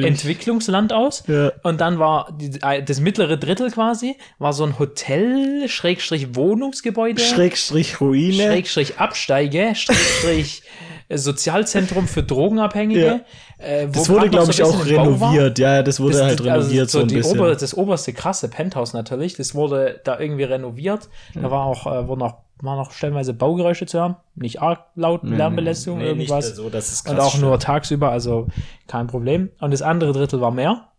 Entwicklungsland 0.07 0.93
aus. 0.93 1.23
ja. 1.27 1.51
Und 1.63 1.81
dann 1.81 1.99
war 1.99 2.29
die, 2.39 2.59
äh, 2.61 2.81
das 2.83 2.99
mittlere 2.99 3.37
Drittel 3.37 3.69
quasi, 3.71 4.15
war 4.39 4.53
so 4.53 4.63
ein 4.65 4.79
Hotel, 4.79 5.67
Schrägstrich 5.67 6.35
Wohnungsgebäude, 6.35 7.21
Schrägstrich 7.21 7.99
Ruine. 7.99 8.33
Schrägstrich 8.43 8.99
Absteige, 8.99 9.73
Schrägstrich 9.75 10.63
äh, 11.09 11.17
Sozialzentrum 11.17 12.07
für 12.07 12.23
Drogenabhängige. 12.23 13.21
Äh, 13.57 13.87
wo 13.87 13.91
das 13.99 14.09
wurde, 14.09 14.29
glaube 14.29 14.51
ich, 14.51 14.57
so 14.57 14.65
ein 14.65 14.69
auch 14.71 14.85
renoviert. 14.85 15.59
Ja, 15.59 15.75
ja, 15.75 15.83
das 15.83 15.99
wurde 15.99 16.17
Das- 16.17 16.25
halt 16.25 16.39
das- 16.39 16.45
renoviert 16.47 16.89
so, 16.89 16.99
ein 17.01 17.07
die 17.07 17.15
bisschen. 17.15 17.39
Ober, 17.39 17.55
das 17.55 17.73
oberste 17.77 18.13
krasse 18.13 18.47
Penthouse 18.49 18.93
natürlich, 18.93 19.35
das 19.35 19.55
wurde 19.55 19.99
da 20.03 20.19
irgendwie 20.19 20.43
renoviert. 20.43 21.09
Da 21.33 21.49
war 21.51 21.65
auch, 21.65 21.85
äh, 21.87 22.07
wurden 22.07 22.21
auch, 22.23 22.35
waren 22.63 22.79
auch 22.79 22.91
stellenweise 22.91 23.33
Baugeräusche 23.33 23.85
zu 23.85 23.99
hören. 23.99 24.15
Nicht 24.35 24.61
arg 24.61 24.85
laut, 24.95 25.23
Lärmbelästigung, 25.23 25.99
Nee, 25.99 26.13
nicht 26.13 26.29
irgendwas. 26.29 26.55
so, 26.55 26.69
das 26.69 26.91
ist 26.91 27.03
krass 27.03 27.13
Und 27.13 27.19
auch 27.19 27.37
nur 27.37 27.51
schlimm. 27.51 27.59
tagsüber, 27.59 28.09
also 28.11 28.47
kein 28.87 29.07
Problem. 29.07 29.49
Und 29.59 29.71
das 29.71 29.81
andere 29.81 30.13
Drittel 30.13 30.39
war 30.41 30.51
mehr. 30.51 30.89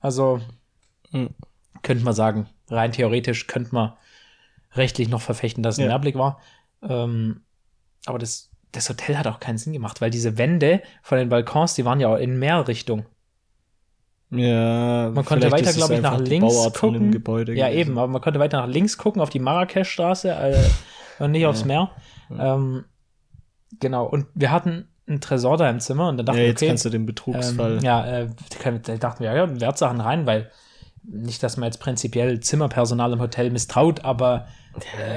Also 0.00 0.40
Hm. 1.10 1.30
könnte 1.82 2.04
man 2.04 2.14
sagen, 2.14 2.46
rein 2.68 2.92
theoretisch 2.92 3.46
könnte 3.46 3.74
man 3.74 3.92
rechtlich 4.74 5.08
noch 5.08 5.20
verfechten, 5.20 5.62
dass 5.62 5.74
es 5.74 5.78
ein 5.78 5.84
Ja. 5.84 5.88
Mehrblick 5.90 6.16
war. 6.16 6.40
Ähm, 6.88 7.42
aber 8.06 8.18
das, 8.18 8.50
das 8.72 8.88
Hotel 8.88 9.18
hat 9.18 9.26
auch 9.26 9.40
keinen 9.40 9.58
Sinn 9.58 9.72
gemacht, 9.72 10.00
weil 10.00 10.10
diese 10.10 10.38
Wände 10.38 10.80
von 11.02 11.18
den 11.18 11.28
Balkons, 11.28 11.74
die 11.74 11.84
waren 11.84 12.00
ja 12.00 12.08
auch 12.08 12.16
in 12.18 12.38
Mehrrichtung. 12.38 13.04
Ja, 14.32 15.10
Man 15.12 15.24
konnte 15.24 15.50
weiter, 15.50 15.70
es 15.70 15.76
glaube 15.76 15.94
ich, 15.94 16.00
nach 16.02 16.18
links 16.20 16.54
gucken. 16.78 17.10
ja, 17.56 17.68
eben, 17.68 17.98
aber 17.98 18.06
man 18.06 18.22
konnte 18.22 18.38
weiter 18.38 18.58
nach 18.60 18.68
links 18.68 18.96
gucken 18.96 19.20
auf 19.20 19.28
die 19.28 19.40
Marrakesch-Straße 19.40 20.30
äh, 20.30 20.56
und 21.20 21.30
nicht 21.30 21.46
aufs 21.46 21.64
Meer. 21.64 21.90
Ähm, 22.36 22.84
genau, 23.78 24.06
und 24.06 24.26
wir 24.34 24.50
hatten 24.50 24.88
einen 25.06 25.20
Tresor 25.20 25.56
da 25.56 25.68
im 25.68 25.80
Zimmer 25.80 26.08
und 26.08 26.16
dann 26.16 26.26
dachten 26.26 26.38
Ja, 26.38 26.44
wir, 26.44 26.50
jetzt 26.50 26.60
okay, 26.60 26.68
kannst 26.68 26.84
du 26.84 26.90
den 26.90 27.06
Betrugsfall. 27.06 27.78
ähm, 27.78 27.84
ja, 27.84 28.06
äh, 28.06 28.28
da 28.84 28.96
dachten 28.96 29.22
wir, 29.24 29.32
ja, 29.32 29.60
Wertsachen 29.60 30.00
rein, 30.00 30.26
weil 30.26 30.50
nicht, 31.02 31.42
dass 31.42 31.56
man 31.56 31.66
jetzt 31.66 31.78
prinzipiell 31.78 32.40
Zimmerpersonal 32.40 33.12
im 33.12 33.20
Hotel 33.20 33.50
misstraut, 33.50 34.04
aber 34.04 34.46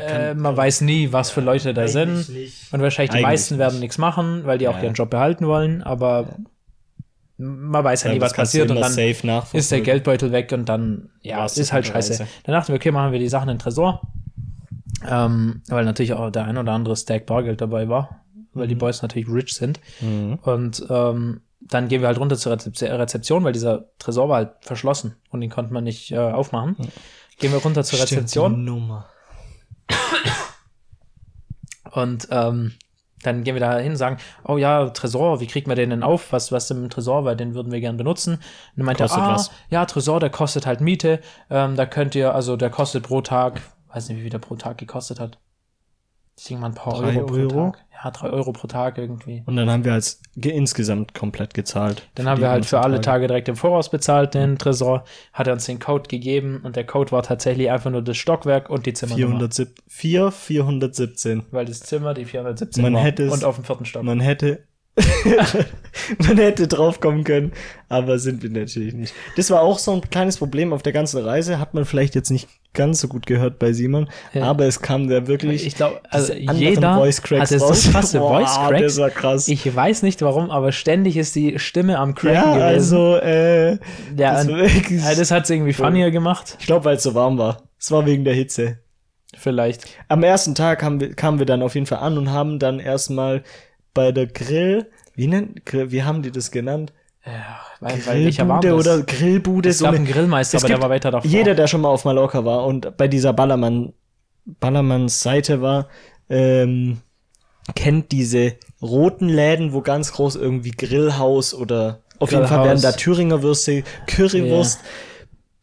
äh, 0.10 0.34
man 0.34 0.58
weiß 0.58 0.82
nie, 0.82 1.12
was 1.12 1.30
für 1.30 1.42
Leute 1.42 1.74
da 1.74 1.88
sind. 1.88 2.28
Und 2.72 2.82
wahrscheinlich 2.82 3.12
die 3.12 3.18
Eigentlich 3.18 3.22
meisten 3.24 3.58
werden 3.60 3.74
nicht. 3.74 3.82
nichts 3.82 3.98
machen, 3.98 4.46
weil 4.46 4.58
die 4.58 4.68
auch 4.68 4.78
Ja. 4.78 4.84
ihren 4.84 4.94
Job 4.94 5.10
behalten 5.12 5.46
wollen, 5.46 5.84
aber 5.84 6.28
man 7.38 7.84
weiß 7.84 8.04
ja 8.04 8.10
nie, 8.12 8.16
Ja, 8.16 8.22
was 8.22 8.34
passiert 8.34 8.70
und 8.72 8.78
dann 8.80 8.92
safe 8.92 9.42
ist 9.54 9.72
der. 9.72 9.82
Geldbeutel 9.82 10.32
weg 10.32 10.52
und 10.54 10.70
dann, 10.70 11.10
ja, 11.22 11.46
ist 11.46 11.74
halt 11.74 11.86
scheiße. 11.86 12.26
Dann 12.46 12.54
dachten 12.54 12.70
wir, 12.70 12.76
okay, 12.76 12.92
machen 12.92 13.12
wir 13.12 13.20
die 13.20 13.28
Sachen 13.28 13.50
in 13.50 13.56
den 13.58 13.60
Tresor. 13.60 14.02
Ähm, 15.08 15.62
weil 15.68 15.86
natürlich 15.86 16.14
auch 16.14 16.30
der 16.30 16.46
ein 16.46 16.58
oder 16.58 16.72
andere 16.72 16.96
Stack 16.96 17.26
Bargeld 17.26 17.62
dabei 17.62 17.90
war, 17.90 18.24
weil 18.54 18.68
die 18.68 18.76
Boys 18.76 19.02
natürlich 19.02 19.30
rich 19.30 19.54
sind. 19.54 19.80
Mhm. 20.02 20.40
Und 20.42 20.86
ähm, 20.90 21.42
dann 21.62 21.88
gehen 21.88 22.02
wir 22.02 22.08
halt 22.08 22.20
runter 22.20 22.38
zur 22.38 22.52
Rezep 22.54 22.82
Rezeption, 22.82 23.44
weil 23.44 23.54
dieser 23.54 23.86
Tresor 24.00 24.30
war 24.30 24.38
halt 24.38 24.52
verschlossen 24.62 25.16
und 25.30 25.42
den 25.42 25.50
konnte 25.50 25.74
man 25.74 25.84
nicht 25.84 26.12
äh, 26.12 26.18
aufmachen. 26.18 26.76
Gehen 27.40 27.52
wir 27.52 27.60
runter 27.60 27.84
zur 27.84 28.00
Stimmt, 28.00 28.12
Rezeption 28.12 28.64
Nummer. 28.64 29.10
und 31.92 32.28
ähm, 32.32 32.74
dann 33.24 33.44
gehen 33.44 33.56
wir 33.56 33.62
da 33.62 33.78
hin 33.78 33.94
und 33.94 33.98
sagen, 33.98 34.18
oh 34.46 34.58
ja, 34.58 34.90
Tresor, 34.90 35.40
wie 35.40 35.48
kriegt 35.48 35.68
man 35.68 35.78
den 35.78 35.90
denn 35.90 36.04
auf? 36.04 36.32
Was, 36.32 36.52
was 36.52 36.64
ist 36.64 36.70
denn 36.72 36.84
im 36.84 36.90
Tresor? 36.90 37.26
Weil 37.26 37.36
den 37.36 37.56
würden 37.56 37.72
wir 37.72 37.80
gern 37.80 37.98
benutzen. 37.98 38.36
Und 38.36 38.42
dann 38.76 38.86
meinte 38.86 39.04
er, 39.04 39.12
ah, 39.12 39.36
was? 39.36 39.52
ja, 39.70 39.86
Tresor, 39.86 40.20
der 40.20 40.30
kostet 40.30 40.66
halt 40.66 40.82
Miete. 40.82 41.22
Ähm, 41.50 41.76
da 41.76 41.86
könnt 41.86 42.16
ihr, 42.16 42.36
also 42.36 42.58
der 42.58 42.70
kostet 42.70 43.04
pro 43.04 43.22
Tag, 43.22 43.62
weiß 43.94 44.10
nicht, 44.10 44.18
wie 44.18 44.22
viel 44.22 44.30
der 44.30 44.40
pro 44.40 44.56
Tag 44.56 44.78
gekostet 44.78 45.20
hat. 45.20 45.38
Ich 46.36 46.46
denke 46.46 46.62
mal 46.62 46.68
ein 46.70 46.74
paar 46.74 47.00
Drei 47.00 47.16
Euro, 47.18 47.26
pro 47.28 47.36
Euro? 47.36 47.72
Tag. 47.72 47.86
Ja, 48.04 48.10
drei 48.10 48.30
Euro 48.32 48.52
pro 48.54 48.66
Tag 48.66 48.98
irgendwie. 48.98 49.44
Und 49.46 49.56
dann 49.56 49.70
haben 49.70 49.86
wir 49.86 49.94
als 49.94 50.20
ge- 50.36 50.52
insgesamt 50.52 51.14
komplett 51.14 51.54
gezahlt. 51.54 52.10
Dann 52.16 52.28
haben 52.28 52.42
wir 52.42 52.50
halt 52.50 52.66
für 52.66 52.80
alle 52.80 53.02
Tage 53.02 53.28
direkt 53.28 53.50
im 53.50 53.56
Voraus 53.56 53.92
bezahlt, 53.92 54.34
den 54.34 54.58
Tresor, 54.58 55.04
hat 55.32 55.46
er 55.46 55.54
uns 55.54 55.66
den 55.68 55.78
Code 55.78 56.08
gegeben 56.10 56.62
und 56.64 56.76
der 56.76 56.86
Code 56.88 57.12
war 57.12 57.22
tatsächlich 57.22 57.70
einfach 57.70 57.92
nur 57.92 58.02
das 58.02 58.18
Stockwerk 58.18 58.72
und 58.72 58.88
die 58.88 58.94
Zimmernummer. 58.94 59.38
407, 59.48 59.76
4, 59.88 60.32
417. 60.32 61.44
Weil 61.52 61.66
das 61.66 61.82
Zimmer 61.82 62.16
die 62.16 62.26
417 62.26 62.82
Man 62.82 62.96
war 62.96 63.02
hätte 63.04 63.26
es- 63.26 63.34
und 63.34 63.44
auf 63.44 63.56
dem 63.58 63.64
vierten 63.64 63.86
Stock. 63.86 64.02
Man 64.04 64.20
hätte, 64.20 64.64
man 66.20 66.38
hätte 66.38 66.68
drauf 66.68 67.00
kommen 67.00 67.24
können, 67.24 67.52
aber 67.90 68.18
sind 68.20 68.44
wir 68.44 68.50
natürlich 68.50 68.94
nicht. 68.94 69.14
Das 69.36 69.50
war 69.52 69.62
auch 69.62 69.78
so 69.80 69.92
ein 69.94 70.02
kleines 70.10 70.38
Problem 70.38 70.74
auf 70.74 70.82
der 70.84 70.94
ganzen 70.94 71.24
Reise, 71.24 71.60
hat 71.60 71.74
man 71.74 71.86
vielleicht 71.86 72.16
jetzt 72.16 72.32
nicht 72.32 72.48
ganz 72.74 73.00
so 73.02 73.08
gut 73.08 73.26
gehört 73.26 73.60
bei 73.60 73.72
Simon, 73.74 74.10
Ja. 74.34 74.44
aber 74.44 74.66
es 74.66 74.82
kam 74.82 75.08
da 75.08 75.28
wirklich 75.28 75.66
Ich 75.68 75.76
glaube, 75.76 76.02
also 76.10 76.34
jeder 76.34 76.96
Voice 76.96 77.22
Cracks 77.22 77.52
hatte 77.52 77.60
so 77.60 77.66
raus. 77.68 77.90
krasse 77.92 78.20
Boah, 78.20 78.40
Voice 78.40 78.56
Cracks. 78.68 78.82
Das 78.82 78.98
war 78.98 79.10
krass. 79.10 79.48
Ich 79.48 79.76
weiß 79.76 80.04
nicht 80.04 80.22
warum, 80.22 80.50
aber 80.52 80.72
ständig 80.72 81.18
ist 81.18 81.36
die 81.36 81.60
Stimme 81.60 82.00
am 82.00 82.16
Cracken 82.16 82.36
ja, 82.36 82.54
gewesen. 82.70 82.98
also, 82.98 83.16
äh, 83.18 83.72
ja, 84.18 84.44
das 84.44 84.48
ja, 84.90 85.16
das 85.16 85.32
hat 85.32 85.44
es 85.44 85.50
irgendwie 85.50 85.74
funnier 85.74 86.12
gemacht. 86.12 86.58
ich 86.60 86.66
glaube, 86.66 86.86
weil 86.86 86.96
es 86.98 87.04
so 87.04 87.14
warm 87.16 87.38
war. 87.38 87.64
Es 87.80 87.92
war 87.92 88.06
wegen 88.06 88.24
der 88.24 88.34
Hitze. 88.34 88.80
Vielleicht. 89.36 89.86
Am 90.10 90.24
ersten 90.24 90.56
Tag 90.56 90.84
haben 90.84 91.00
wir, 91.00 91.14
kamen 91.16 91.40
wir 91.40 91.46
dann 91.46 91.62
auf 91.64 91.74
jeden 91.76 91.88
Fall 91.88 92.00
an 92.00 92.18
und 92.18 92.32
haben 92.32 92.60
dann 92.60 92.80
erstmal 92.80 93.44
bei 93.94 94.12
der 94.12 94.28
Grill, 94.28 94.90
wie 95.16 95.28
nennt, 95.28 95.66
Grill, 95.66 95.92
wie 95.92 96.04
haben 96.04 96.22
die 96.22 96.32
das 96.32 96.52
genannt? 96.52 96.94
Ja, 97.26 97.60
weil, 97.80 98.06
weil 98.06 98.24
Grillbude 98.32 98.38
erwarte 98.40 98.76
oder 98.76 99.02
Grillbude. 99.04 99.70
es 99.70 99.80
gab 99.80 99.90
eine- 99.90 99.98
einen 99.98 100.08
Grillmeister, 100.08 100.58
aber 100.58 100.68
der 100.68 100.82
war 100.82 100.90
weiter 100.90 101.12
davor. 101.12 101.30
Jeder, 101.30 101.56
der 101.56 101.68
schon 101.68 101.82
mal 101.82 101.88
auf 101.90 102.04
Mallorca 102.06 102.44
war 102.44 102.66
und 102.66 102.98
bei 102.98 103.08
dieser 103.08 103.32
Ballermann, 103.34 103.94
Ballermanns 104.46 105.22
Seite 105.22 105.62
war, 105.62 105.88
ähm, 106.30 106.98
kennt 107.76 108.12
diese 108.12 108.56
roten 108.82 109.30
Läden, 109.30 109.72
wo 109.72 109.80
ganz 109.82 110.12
groß 110.12 110.36
irgendwie 110.36 110.72
Grillhaus 110.72 111.54
oder 111.54 112.02
auf 112.20 112.32
jeden 112.32 112.46
Fall 112.48 112.66
werden 112.66 112.78
Grillhaus. 112.80 112.82
da 112.82 112.92
Thüringer 112.92 113.42
Würste, 113.42 113.84
Currywurst, 114.08 114.80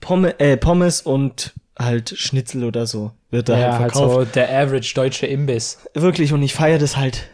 Pommes, 0.01 0.35
äh, 0.39 0.57
Pommes 0.57 1.03
und 1.03 1.53
halt 1.79 2.11
Schnitzel 2.17 2.65
oder 2.65 2.87
so 2.87 3.13
wird 3.31 3.49
da 3.51 3.59
ja, 3.59 3.73
halt 3.73 3.81
halt 3.83 3.93
verkauft. 3.93 4.15
so 4.15 4.25
der 4.35 4.49
average 4.59 4.93
deutsche 4.95 5.27
Imbiss. 5.27 5.79
Wirklich 5.95 6.33
und 6.33 6.43
ich 6.43 6.55
feiere 6.55 6.79
das 6.79 6.97
halt 6.97 7.25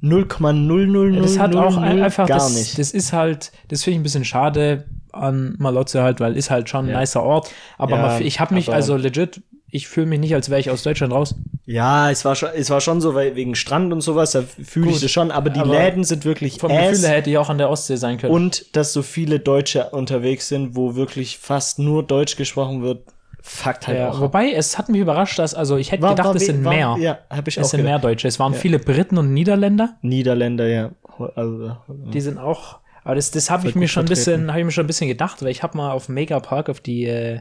0,000 0.00 1.22
Das 1.22 1.38
hat 1.38 1.54
auch 1.56 1.76
ein- 1.76 2.02
einfach, 2.02 2.26
gar 2.26 2.38
das, 2.38 2.54
nicht. 2.54 2.78
das 2.78 2.90
ist 2.92 3.12
halt, 3.12 3.52
das 3.68 3.82
finde 3.84 3.94
ich 3.96 4.00
ein 4.00 4.02
bisschen 4.04 4.24
schade 4.24 4.84
an 5.12 5.56
Malotze 5.58 6.02
halt, 6.02 6.20
weil 6.20 6.36
ist 6.36 6.50
halt 6.50 6.68
schon 6.68 6.86
ein 6.86 6.90
Ja. 6.92 7.00
nicer 7.00 7.22
Ort. 7.22 7.50
Aber 7.78 7.96
Ja, 7.96 8.02
man, 8.02 8.22
ich 8.22 8.38
habe 8.40 8.54
mich 8.54 8.72
also 8.72 8.96
legit, 8.96 9.42
ich 9.72 9.86
fühle 9.88 10.06
mich 10.06 10.18
nicht, 10.20 10.34
als 10.34 10.50
wäre 10.50 10.58
ich 10.60 10.70
aus 10.70 10.82
Deutschland 10.82 11.12
raus. 11.12 11.34
Ja, 11.64 12.10
es 12.10 12.24
war 12.24 12.34
schon, 12.34 12.48
es 12.56 12.70
war 12.70 12.80
schon 12.80 13.00
so, 13.00 13.14
weil 13.14 13.36
wegen 13.36 13.54
Strand 13.54 13.92
und 13.92 14.00
sowas, 14.00 14.32
da 14.32 14.42
fühle 14.42 14.90
ich 14.90 15.00
das 15.00 15.10
schon, 15.10 15.30
aber 15.30 15.50
die 15.50 15.60
aber 15.60 15.72
Läden 15.72 16.02
sind 16.04 16.24
wirklich 16.24 16.58
Vom 16.58 16.70
ass. 16.72 16.90
Gefühl 16.90 17.08
hätte 17.08 17.30
ich 17.30 17.38
auch 17.38 17.48
an 17.50 17.58
der 17.58 17.70
Ostsee 17.70 17.96
sein 17.96 18.18
können. 18.18 18.32
Und 18.32 18.74
dass 18.76 18.92
so 18.92 19.02
viele 19.02 19.38
Deutsche 19.38 19.90
unterwegs 19.90 20.48
sind, 20.48 20.74
wo 20.76 20.96
wirklich 20.96 21.38
fast 21.38 21.78
nur 21.78 22.02
Deutsch 22.04 22.36
gesprochen 22.36 22.82
wird, 22.82 23.04
fuckt 23.42 23.86
halt 23.88 23.98
ja, 23.98 24.10
auch. 24.10 24.20
wobei, 24.20 24.52
es 24.52 24.76
hat 24.78 24.88
mich 24.88 25.00
überrascht, 25.00 25.38
dass, 25.38 25.54
also 25.54 25.76
ich 25.76 25.92
hätte 25.92 26.02
War- 26.02 26.10
gedacht, 26.10 26.28
war 26.28 26.36
es 26.36 26.46
sind 26.46 26.64
war- 26.64 26.72
mehr. 26.72 26.96
Ja, 26.98 27.18
habe 27.30 27.48
ich 27.48 27.58
auch 27.58 27.62
es 27.62 27.70
sind 27.70 27.78
gedacht. 27.78 27.90
mehr 27.92 27.98
Deutsche. 28.10 28.28
Es 28.28 28.38
waren 28.38 28.54
viele 28.54 28.78
Briten 28.78 29.18
und 29.18 29.32
Niederländer. 29.32 29.96
Niederländer, 30.02 30.66
ja. 30.68 30.90
Also, 31.36 31.76
Die 31.88 32.20
sind 32.20 32.38
auch, 32.38 32.78
aber 33.04 33.14
das, 33.14 33.30
das 33.30 33.50
habe 33.50 33.68
ich 33.68 33.74
mir 33.74 33.88
schon 33.88 34.04
ein 34.04 34.08
bisschen, 34.08 34.48
habe 34.50 34.60
ich 34.60 34.64
mir 34.64 34.70
schon 34.72 34.84
ein 34.84 34.86
bisschen 34.86 35.08
gedacht, 35.08 35.42
weil 35.42 35.50
ich 35.50 35.62
habe 35.62 35.76
mal 35.76 35.92
auf 35.92 36.08
Megapark 36.08 36.68
auf 36.70 36.80
die, 36.80 37.04
äh, 37.04 37.40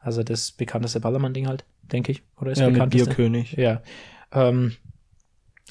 also 0.00 0.22
das 0.22 0.52
bekannteste 0.52 1.00
Ballermann-Ding 1.00 1.48
halt, 1.48 1.64
denke 1.82 2.12
ich, 2.12 2.22
oder 2.40 2.52
ist 2.52 2.58
ja, 2.58 2.68
bekannteste? 2.68 3.06
Bierkönig. 3.06 3.52
Ja. 3.52 3.82
Ähm, 4.32 4.76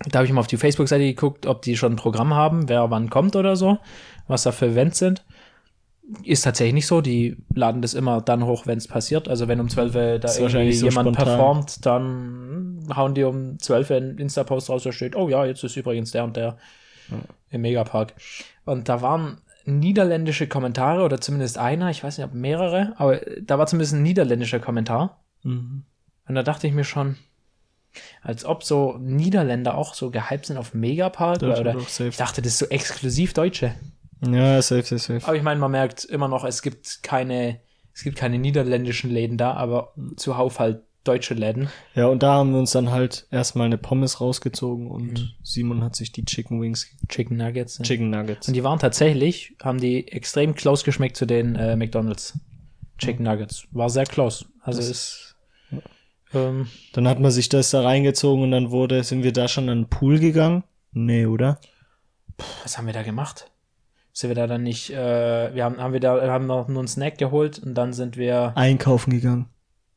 da 0.09 0.19
habe 0.19 0.25
ich 0.25 0.33
mal 0.33 0.39
auf 0.41 0.47
die 0.47 0.57
Facebook-Seite 0.57 1.03
geguckt, 1.03 1.45
ob 1.45 1.61
die 1.61 1.77
schon 1.77 1.93
ein 1.93 1.97
Programm 1.97 2.33
haben, 2.33 2.67
wer 2.69 2.89
wann 2.89 3.09
kommt 3.09 3.35
oder 3.35 3.55
so, 3.55 3.77
was 4.27 4.43
da 4.43 4.51
für 4.51 4.67
Events 4.67 4.99
sind. 4.99 5.23
Ist 6.23 6.43
tatsächlich 6.43 6.73
nicht 6.73 6.87
so. 6.87 7.01
Die 7.01 7.37
laden 7.53 7.81
das 7.81 7.93
immer 7.93 8.21
dann 8.21 8.45
hoch, 8.45 8.67
wenn 8.67 8.77
es 8.77 8.87
passiert. 8.87 9.27
Also 9.27 9.47
wenn 9.47 9.59
um 9.59 9.69
12 9.69 9.95
Uhr 9.95 10.19
da 10.19 10.33
irgendwie 10.35 10.73
so 10.73 10.85
jemand 10.87 11.07
spontan. 11.07 11.25
performt, 11.25 11.85
dann 11.85 12.79
hauen 12.95 13.13
die 13.13 13.23
um 13.23 13.59
12 13.59 13.89
Uhr 13.89 13.97
einen 13.97 14.17
Insta-Post 14.17 14.69
raus, 14.69 14.83
da 14.83 14.91
steht, 14.91 15.15
oh 15.15 15.29
ja, 15.29 15.45
jetzt 15.45 15.63
ist 15.63 15.77
übrigens 15.77 16.11
der 16.11 16.23
und 16.23 16.35
der 16.35 16.57
im 17.49 17.61
Megapark. 17.61 18.13
Und 18.65 18.89
da 18.89 19.01
waren 19.01 19.37
niederländische 19.65 20.47
Kommentare 20.47 21.03
oder 21.03 21.21
zumindest 21.21 21.57
einer, 21.57 21.89
ich 21.89 22.03
weiß 22.03 22.17
nicht, 22.17 22.25
ob 22.25 22.33
mehrere, 22.33 22.93
aber 22.97 23.21
da 23.41 23.59
war 23.59 23.67
zumindest 23.67 23.93
ein 23.93 24.03
niederländischer 24.03 24.59
Kommentar. 24.59 25.23
Mhm. 25.43 25.83
Und 26.27 26.35
da 26.35 26.43
dachte 26.43 26.67
ich 26.67 26.73
mir 26.73 26.83
schon, 26.83 27.17
als 28.21 28.45
ob 28.45 28.63
so 28.63 28.97
Niederländer 28.99 29.75
auch 29.75 29.93
so 29.93 30.11
gehypt 30.11 30.45
sind 30.45 30.57
auf 30.57 30.73
Megapark 30.73 31.43
oder, 31.43 31.59
oder 31.59 31.75
ich 31.77 32.17
dachte, 32.17 32.41
das 32.41 32.53
ist 32.53 32.59
so 32.59 32.65
exklusiv 32.67 33.33
Deutsche. 33.33 33.75
Ja, 34.21 34.61
safe, 34.61 34.83
safe, 34.83 34.99
safe. 34.99 35.27
Aber 35.27 35.35
ich 35.35 35.43
meine, 35.43 35.59
man 35.59 35.71
merkt 35.71 36.05
immer 36.05 36.27
noch, 36.27 36.43
es 36.45 36.61
gibt 36.61 37.01
keine, 37.03 37.59
es 37.93 38.03
gibt 38.03 38.17
keine 38.17 38.37
niederländischen 38.37 39.09
Läden 39.09 39.37
da, 39.37 39.53
aber 39.53 39.93
zuhauf 40.15 40.59
halt 40.59 40.83
deutsche 41.03 41.33
Läden. 41.33 41.69
Ja, 41.95 42.05
und 42.05 42.21
da 42.21 42.33
haben 42.35 42.51
wir 42.51 42.59
uns 42.59 42.71
dann 42.71 42.91
halt 42.91 43.25
erstmal 43.31 43.65
eine 43.65 43.79
Pommes 43.79 44.21
rausgezogen 44.21 44.91
und 44.91 45.13
Mhm. 45.13 45.29
Simon 45.41 45.83
hat 45.83 45.95
sich 45.95 46.11
die 46.11 46.23
Chicken 46.25 46.61
Wings, 46.61 46.87
Chicken 47.09 47.37
Nuggets. 47.37 47.79
ne? 47.79 47.85
Chicken 47.85 48.11
Nuggets. 48.11 48.47
Und 48.47 48.53
die 48.53 48.63
waren 48.63 48.77
tatsächlich, 48.77 49.55
haben 49.63 49.79
die 49.79 50.07
extrem 50.11 50.53
close 50.53 50.85
geschmeckt 50.85 51.17
zu 51.17 51.25
den 51.25 51.55
äh, 51.55 51.75
McDonalds 51.75 52.37
Chicken 52.99 53.23
Nuggets. 53.25 53.65
War 53.71 53.89
sehr 53.89 54.05
close. 54.05 54.45
Also 54.61 54.79
Das 54.79 54.89
ist, 54.89 55.35
ähm, 56.35 56.67
Dann 56.93 57.07
hat 57.07 57.19
man 57.19 57.31
sich 57.31 57.49
das 57.49 57.71
da 57.71 57.81
reingezogen 57.81 58.43
und 58.43 58.51
dann 58.51 58.69
wurde, 58.69 59.03
sind 59.03 59.23
wir 59.23 59.33
da 59.33 59.47
schon 59.47 59.69
an 59.69 59.79
den 59.79 59.89
Pool 59.89 60.19
gegangen? 60.19 60.63
Nee, 60.91 61.25
oder? 61.25 61.59
was 62.63 62.77
haben 62.77 62.85
wir 62.87 62.93
da 62.93 63.03
gemacht? 63.03 63.50
Sind 64.21 64.29
wir 64.29 64.35
da 64.35 64.45
dann 64.45 64.61
nicht, 64.61 64.91
äh, 64.91 65.53
wir 65.53 65.63
haben, 65.63 65.77
haben 65.79 65.93
wir 65.93 65.99
da, 65.99 66.21
haben 66.29 66.45
noch 66.45 66.67
nur 66.67 66.79
einen 66.79 66.87
Snack 66.87 67.17
geholt 67.17 67.57
und 67.57 67.73
dann 67.73 67.91
sind 67.91 68.17
wir 68.17 68.51
Einkaufen 68.55 69.09
gegangen. 69.11 69.47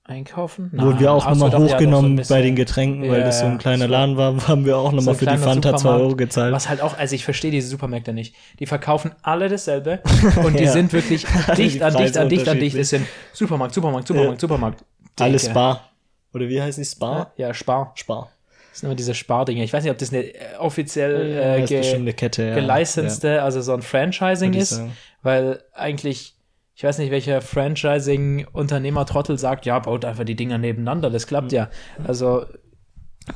einkaufen? 0.05 0.71
Wurden 0.75 0.99
wir 0.99 1.13
auch 1.13 1.25
so, 1.25 1.31
nochmal 1.31 1.51
doch, 1.51 1.61
ja, 1.61 1.67
so 1.69 1.75
hochgenommen 1.75 2.23
bei 2.29 2.41
den 2.43 2.57
Getränken, 2.57 3.03
weil 3.11 3.21
Ja, 3.21 3.27
das 3.27 3.41
so 3.41 3.45
ein 3.47 3.59
kleiner 3.59 3.85
war- 3.85 3.89
Laden 3.91 4.17
war, 4.17 4.35
haben 4.49 4.65
wir 4.65 4.79
auch 4.79 4.91
So 4.91 4.97
nochmal 4.97 5.15
ein 5.15 5.19
für 5.19 5.27
die 5.27 5.37
Fanta 5.37 5.71
2 5.73 5.79
Supermarkt, 5.79 6.03
Euro 6.05 6.17
gezahlt. 6.17 6.53
Was 6.55 6.69
halt 6.71 6.81
auch, 6.81 6.97
also 6.99 7.15
ich 7.15 7.25
verstehe 7.25 7.51
diese 7.51 7.69
Supermärkte 7.69 8.13
nicht. 8.15 8.35
Die 8.61 8.67
verkaufen 8.67 9.13
alle 9.23 9.49
dasselbe 9.51 10.01
und 10.45 10.59
die 10.59 10.65
Ja. 10.65 10.73
sind 10.73 10.93
wirklich 10.95 11.27
dicht 11.57 11.83
an 11.83 11.95
dicht 11.97 12.17
an 12.17 12.29
dicht 12.31 12.49
an 12.49 12.59
dicht. 12.59 12.77
Es 12.77 12.89
sind 12.91 13.07
Supermarkt, 13.35 13.75
Supermarkt, 13.75 14.09
Supermarkt, 14.09 14.41
Supermarkt. 14.41 14.85
Alles. 15.21 15.45
Spar. 15.47 15.91
Oder 16.33 16.49
wie 16.49 16.61
heißt 16.63 16.79
die 16.79 16.85
Spar? 16.87 17.33
Ja, 17.37 17.53
Spar. 17.53 17.93
Spar. 17.95 18.31
Das 18.75 18.81
sind 18.81 18.89
immer 18.89 18.97
diese 18.97 19.15
Spardinge. 19.15 19.63
Ich 19.63 19.73
weiß 19.73 19.85
nicht, 19.85 19.93
ob 19.93 19.99
das 19.99 20.13
eine 20.13 20.25
äh, 20.25 20.57
offiziell 20.59 21.31
Ja, 21.33 21.55
äh, 21.59 21.63
ge 21.65 21.95
eine 21.95 22.13
Kette, 22.13 22.43
ja. 22.43 22.55
gelicenste, 22.57 23.41
also 23.41 23.61
so 23.61 23.73
ein 23.73 23.83
Franchising 23.83 24.49
Würde 24.51 24.59
ist, 24.59 24.83
weil 25.23 25.63
eigentlich, 25.75 26.35
ich 26.75 26.83
weiß 26.83 26.99
nicht, 26.99 27.13
welcher 27.13 27.41
Franchising-Unternehmer-Trottel 27.41 29.39
sagt, 29.39 29.65
ja, 29.65 29.79
baut 29.79 30.05
einfach 30.05 30.25
die 30.25 30.35
Dinger 30.35 30.59
nebeneinander, 30.59 31.09
das 31.09 31.29
klappt 31.29 31.53
Hm. 31.53 31.57
ja. 31.57 31.71
Also, 32.03 32.47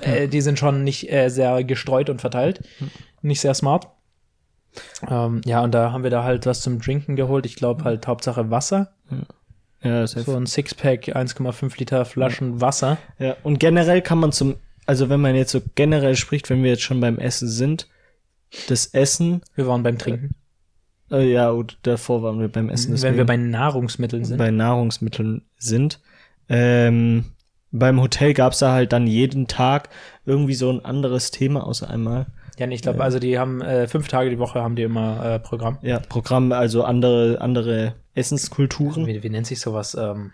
äh, 0.01 0.26
die 0.26 0.41
sind 0.41 0.59
schon 0.59 0.82
nicht 0.82 1.09
äh, 1.12 1.28
sehr 1.28 1.62
gestreut 1.62 2.11
und 2.11 2.20
verteilt, 2.20 2.61
Hm. 2.78 2.91
nicht 3.22 3.41
sehr 3.41 3.55
smart. 3.55 3.86
Ähm, 5.09 5.41
ja, 5.45 5.62
und 5.62 5.72
da 5.72 5.93
haben 5.93 6.03
wir 6.03 6.11
da 6.11 6.24
halt 6.24 6.47
was 6.47 6.62
zum 6.62 6.82
Trinken 6.82 7.14
geholt. 7.14 7.47
Ich 7.47 7.55
glaube 7.55 7.84
halt 7.84 8.09
Hauptsache 8.09 8.51
Wasser. 8.51 8.91
Ja, 9.82 10.05
safe. 10.05 10.24
So 10.24 10.36
ein 10.36 10.47
Sixpack, 10.47 11.14
1,5 11.14 11.78
Liter 11.78 12.05
Flaschen 12.05 12.61
Wasser. 12.61 12.99
Ja, 13.20 13.36
und 13.45 13.61
generell 13.61 14.03
kann 14.03 14.18
man 14.18 14.32
zum, 14.32 14.57
also 14.89 15.09
wenn 15.11 15.20
man 15.20 15.34
jetzt 15.34 15.53
so 15.53 15.61
generell 15.74 16.16
spricht, 16.16 16.49
wenn 16.51 16.62
wir 16.62 16.70
jetzt 16.70 16.82
schon 16.82 17.01
beim 17.01 17.18
Essen 17.18 17.49
sind, 17.49 17.89
das 18.68 18.86
Essen, 18.86 19.43
Wir 19.55 19.66
waren 19.66 19.82
beim 19.82 19.99
Trinken. 19.99 20.30
äh, 21.11 21.30
ja, 21.30 21.51
und 21.51 21.78
davor 21.82 22.22
waren 22.22 22.41
wir 22.41 22.49
beim 22.49 22.70
Essen, 22.70 23.01
Wenn 23.03 23.16
wir 23.18 23.26
bei 23.26 23.36
Nahrungsmitteln 23.36 24.24
sind. 24.24 24.39
bei 24.39 24.51
Nahrungsmitteln 24.51 25.43
sind. 25.59 26.01
Ähm, 26.49 27.26
beim 27.70 28.01
Hotel 28.01 28.32
gab's 28.32 28.61
da 28.61 28.72
halt 28.72 28.93
dann 28.95 29.07
jeden 29.07 29.47
Tag 29.47 29.91
irgendwie 30.24 30.55
so 30.55 30.70
ein 30.70 30.82
anderes 30.82 31.30
Thema, 31.30 31.66
außer 31.66 31.91
einmal. 31.91 32.26
Ja, 32.59 32.66
nee, 32.66 32.74
ich 32.74 32.82
glaube, 32.82 33.05
also 33.05 33.18
die 33.18 33.39
haben 33.39 33.61
äh, 33.61 33.86
fünf 33.86 34.09
Tage 34.09 34.30
die 34.30 34.39
Woche 34.39 34.62
haben 34.62 34.74
die 34.74 34.82
immer 34.82 35.22
äh, 35.34 35.39
Programm. 35.39 35.76
Ja, 35.82 36.01
Programm, 36.01 36.51
also 36.53 36.82
andere, 36.82 37.41
andere 37.43 37.95
Essenskulturen. 38.14 39.07
Wie, 39.07 39.22
wie 39.22 39.28
nennt 39.28 39.47
sich 39.47 39.61
sowas? 39.61 39.95
Ähm, 39.95 40.32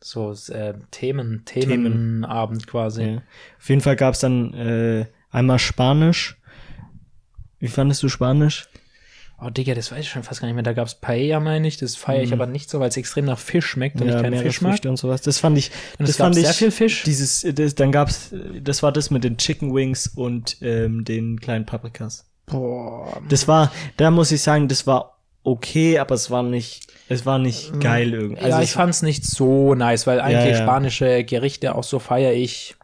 so 0.00 0.32
äh, 0.50 0.74
Themen, 0.90 1.42
Themen. 1.44 1.68
Themenabend 1.68 2.66
quasi. 2.66 3.02
Ja. 3.02 3.22
Auf 3.58 3.68
jeden 3.68 3.80
Fall 3.80 3.96
gab's 3.96 4.20
dann 4.20 4.54
äh, 4.54 5.06
einmal 5.30 5.58
Spanisch. 5.58 6.36
Wie 7.58 7.68
fandest 7.68 8.02
du 8.02 8.08
Spanisch? 8.08 8.68
Oh, 9.40 9.50
Digga, 9.50 9.74
das 9.74 9.92
weiß 9.92 10.00
ich 10.00 10.08
schon 10.10 10.24
fast 10.24 10.40
gar 10.40 10.48
nicht 10.48 10.54
mehr. 10.56 10.64
Da 10.64 10.72
gab's 10.72 10.96
Paella, 10.96 11.38
meine 11.38 11.68
ich. 11.68 11.76
Das 11.76 11.94
feiere 11.94 12.22
ich 12.22 12.30
Mhm. 12.30 12.34
aber 12.40 12.46
nicht 12.46 12.68
so, 12.70 12.80
weil 12.80 12.88
es 12.88 12.96
extrem 12.96 13.24
nach 13.24 13.38
Fisch 13.38 13.66
schmeckt 13.66 14.00
und 14.00 14.08
ich 14.08 14.14
keinen 14.20 14.40
Fisch 14.40 14.60
mag. 14.62 14.80
Und 14.84 14.96
sowas. 14.96 15.22
Das 15.22 15.38
fand 15.38 15.56
ich, 15.58 15.70
Und 15.98 16.00
das 16.08 16.10
es 16.10 16.16
gab 16.18 16.26
fand 16.26 16.36
ich, 16.38 16.44
sehr 16.44 16.54
viel 16.54 16.70
Fisch. 16.72 17.04
dieses, 17.04 17.46
das, 17.54 17.74
dann 17.76 17.92
gab's, 17.92 18.34
das 18.60 18.82
war 18.82 18.90
das 18.90 19.10
mit 19.10 19.22
den 19.22 19.36
Chicken 19.36 19.72
Wings 19.74 20.08
und 20.08 20.56
ähm, 20.60 21.04
den 21.04 21.38
kleinen 21.40 21.66
Paprikas. 21.66 22.24
Boah. 22.46 23.20
Das 23.28 23.46
war, 23.46 23.70
da 23.96 24.10
muss 24.10 24.32
ich 24.32 24.42
sagen, 24.42 24.66
das 24.66 24.86
war 24.88 25.17
okay, 25.50 25.98
aber 25.98 26.14
es 26.14 26.30
war 26.30 26.42
nicht, 26.42 26.86
es 27.08 27.24
war 27.26 27.38
nicht 27.38 27.80
geil 27.80 28.12
irgendwie. 28.14 28.42
ja, 28.46 28.58
ich 28.60 28.68
es- 28.68 28.74
fand's 28.74 29.02
nicht 29.02 29.24
so 29.24 29.74
nice, 29.74 30.06
weil 30.06 30.20
eigentlich 30.20 30.56
ja. 30.58 30.62
spanische 30.62 31.24
Gerichte 31.24 31.74
auch 31.74 31.84
so 31.84 31.98
feiere 31.98 32.32
ich 32.34 32.74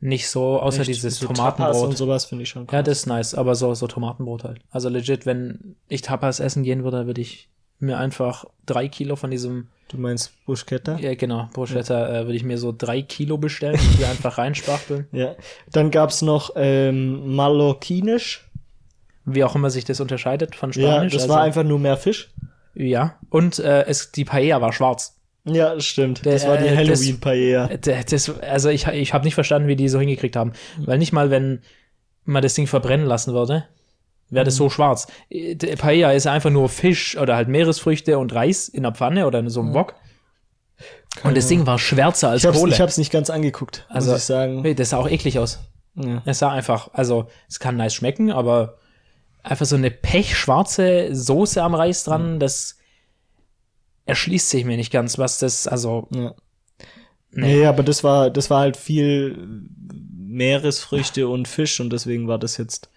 nicht 0.00 0.28
so, 0.28 0.60
außer 0.60 0.80
echt, 0.80 0.88
dieses 0.88 1.18
so 1.18 1.26
Tapas 1.28 1.56
Tomatenbrot. 1.56 1.88
und 1.88 1.96
sowas 1.96 2.26
finde 2.26 2.42
ich 2.44 2.50
schon. 2.50 2.66
Ja, 2.70 2.82
das 2.82 2.98
ist 2.98 3.06
nice, 3.06 3.34
aber 3.34 3.54
so, 3.54 3.74
so 3.74 3.86
Tomatenbrot 3.86 4.44
halt. 4.44 4.58
Also 4.70 4.88
legit, 4.88 5.24
wenn 5.26 5.76
ich 5.88 6.02
Tapas 6.02 6.38
essen 6.38 6.62
gehen 6.64 6.84
würde, 6.84 7.06
würde 7.06 7.20
ich 7.22 7.48
mir 7.78 7.98
einfach 7.98 8.44
drei 8.66 8.88
Kilo 8.88 9.16
von 9.16 9.30
diesem, 9.30 9.68
Du 9.88 9.98
meinst 9.98 10.32
Bruschetta? 10.46 10.98
ja 10.98 11.14
genau, 11.14 11.48
Bruschetta, 11.52 12.08
äh, 12.08 12.24
würde 12.24 12.34
ich 12.36 12.42
mir 12.44 12.58
so 12.58 12.74
drei 12.76 13.02
Kilo 13.02 13.38
bestellen, 13.38 13.78
die 13.98 14.04
einfach 14.04 14.36
reinspachteln. 14.38 15.06
Ja. 15.12 15.34
Dann 15.72 15.90
gab's 15.90 16.22
noch 16.22 16.50
ähm, 16.56 17.34
Mallorquinisch. 17.36 18.45
Wie 19.26 19.42
auch 19.44 19.54
immer 19.56 19.70
sich 19.70 19.84
das 19.84 20.00
unterscheidet 20.00 20.54
von 20.54 20.70
Ja, 20.72 20.92
Spanisch. 20.94 21.12
das 21.12 21.22
also, 21.24 21.34
war 21.34 21.42
einfach 21.42 21.64
nur 21.64 21.78
mehr 21.78 21.96
Fisch. 21.96 22.32
Ja, 22.74 23.18
und 23.28 23.58
äh, 23.58 23.84
es, 23.86 24.12
die 24.12 24.24
Paella 24.24 24.60
war 24.60 24.72
schwarz. 24.72 25.18
Ja, 25.44 25.74
das 25.74 25.84
stimmt. 25.84 26.24
Der- 26.24 26.32
das 26.34 26.46
war 26.46 26.56
die 26.56 26.64
äh, 26.66 26.70
das- 26.86 27.00
Halloween 27.00 27.20
Paella. 27.20 27.66
D- 27.68 27.96
Das, 28.08 28.40
also 28.40 28.68
ich, 28.68 28.86
ich 28.86 29.12
habe 29.14 29.24
nicht 29.24 29.34
verstanden, 29.34 29.68
wie 29.68 29.76
die 29.76 29.88
so 29.88 29.98
hingekriegt 30.00 30.36
haben. 30.36 30.52
Weil 30.78 30.98
nicht 30.98 31.12
mal, 31.12 31.30
wenn 31.30 31.62
man 32.24 32.42
das 32.42 32.54
Ding 32.54 32.66
verbrennen 32.66 33.06
lassen 33.06 33.32
würde, 33.34 33.64
wäre 34.30 34.44
das 34.44 34.56
so 34.56 34.68
schwarz. 34.70 35.06
Der 35.30 35.76
Paella 35.76 36.12
ist 36.12 36.26
einfach 36.26 36.50
nur 36.50 36.68
Fisch 36.68 37.16
oder 37.16 37.36
halt 37.36 37.48
Meeresfrüchte 37.48 38.18
und 38.18 38.34
Reis 38.34 38.68
in 38.68 38.82
der 38.82 38.92
Pfanne 38.92 39.26
oder 39.26 39.38
in 39.38 39.48
so 39.48 39.60
einem 39.60 39.74
Wok. 39.74 39.94
Und 41.24 41.36
das 41.36 41.46
Ding 41.48 41.66
war 41.66 41.78
schwärzer 41.78 42.30
als 42.30 42.42
Ich 42.42 42.46
hab's, 42.46 42.58
Kohle. 42.58 42.72
ich 42.74 42.80
hab's 42.80 42.98
nicht 42.98 43.10
ganz 43.12 43.30
angeguckt, 43.30 43.86
Also- 43.88 44.10
muss 44.10 44.20
ich 44.20 44.24
sagen. 44.26 44.62
Nee, 44.62 44.74
das 44.74 44.90
sah 44.90 44.98
auch 44.98 45.08
eklig 45.08 45.38
aus. 45.38 45.60
Ja. 45.94 46.20
Es 46.26 46.40
sah 46.40 46.50
einfach, 46.52 46.90
also 46.92 47.28
es 47.48 47.58
kann 47.58 47.76
nice 47.76 47.94
schmecken, 47.94 48.30
aber 48.30 48.76
einfach 49.46 49.66
so 49.66 49.76
eine 49.76 49.90
pechschwarze 49.90 51.14
Soße 51.14 51.62
am 51.62 51.74
Reis 51.74 52.04
dran, 52.04 52.40
das 52.40 52.76
erschließt 54.04 54.50
sich 54.50 54.64
mir 54.64 54.76
nicht 54.76 54.92
ganz, 54.92 55.18
was 55.18 55.38
das, 55.38 55.66
also 55.66 56.08
Ja. 56.12 56.34
Nee. 57.30 57.58
Nee, 57.58 57.66
aber 57.66 57.82
das 57.82 58.02
war, 58.02 58.30
das 58.30 58.48
war 58.48 58.60
halt 58.60 58.78
viel 58.78 59.68
Meeresfrüchte 60.16 61.28
und 61.28 61.48
Fisch 61.48 61.80
und 61.80 61.92
deswegen 61.92 62.28
war 62.28 62.38
das 62.38 62.56
jetzt 62.56 62.88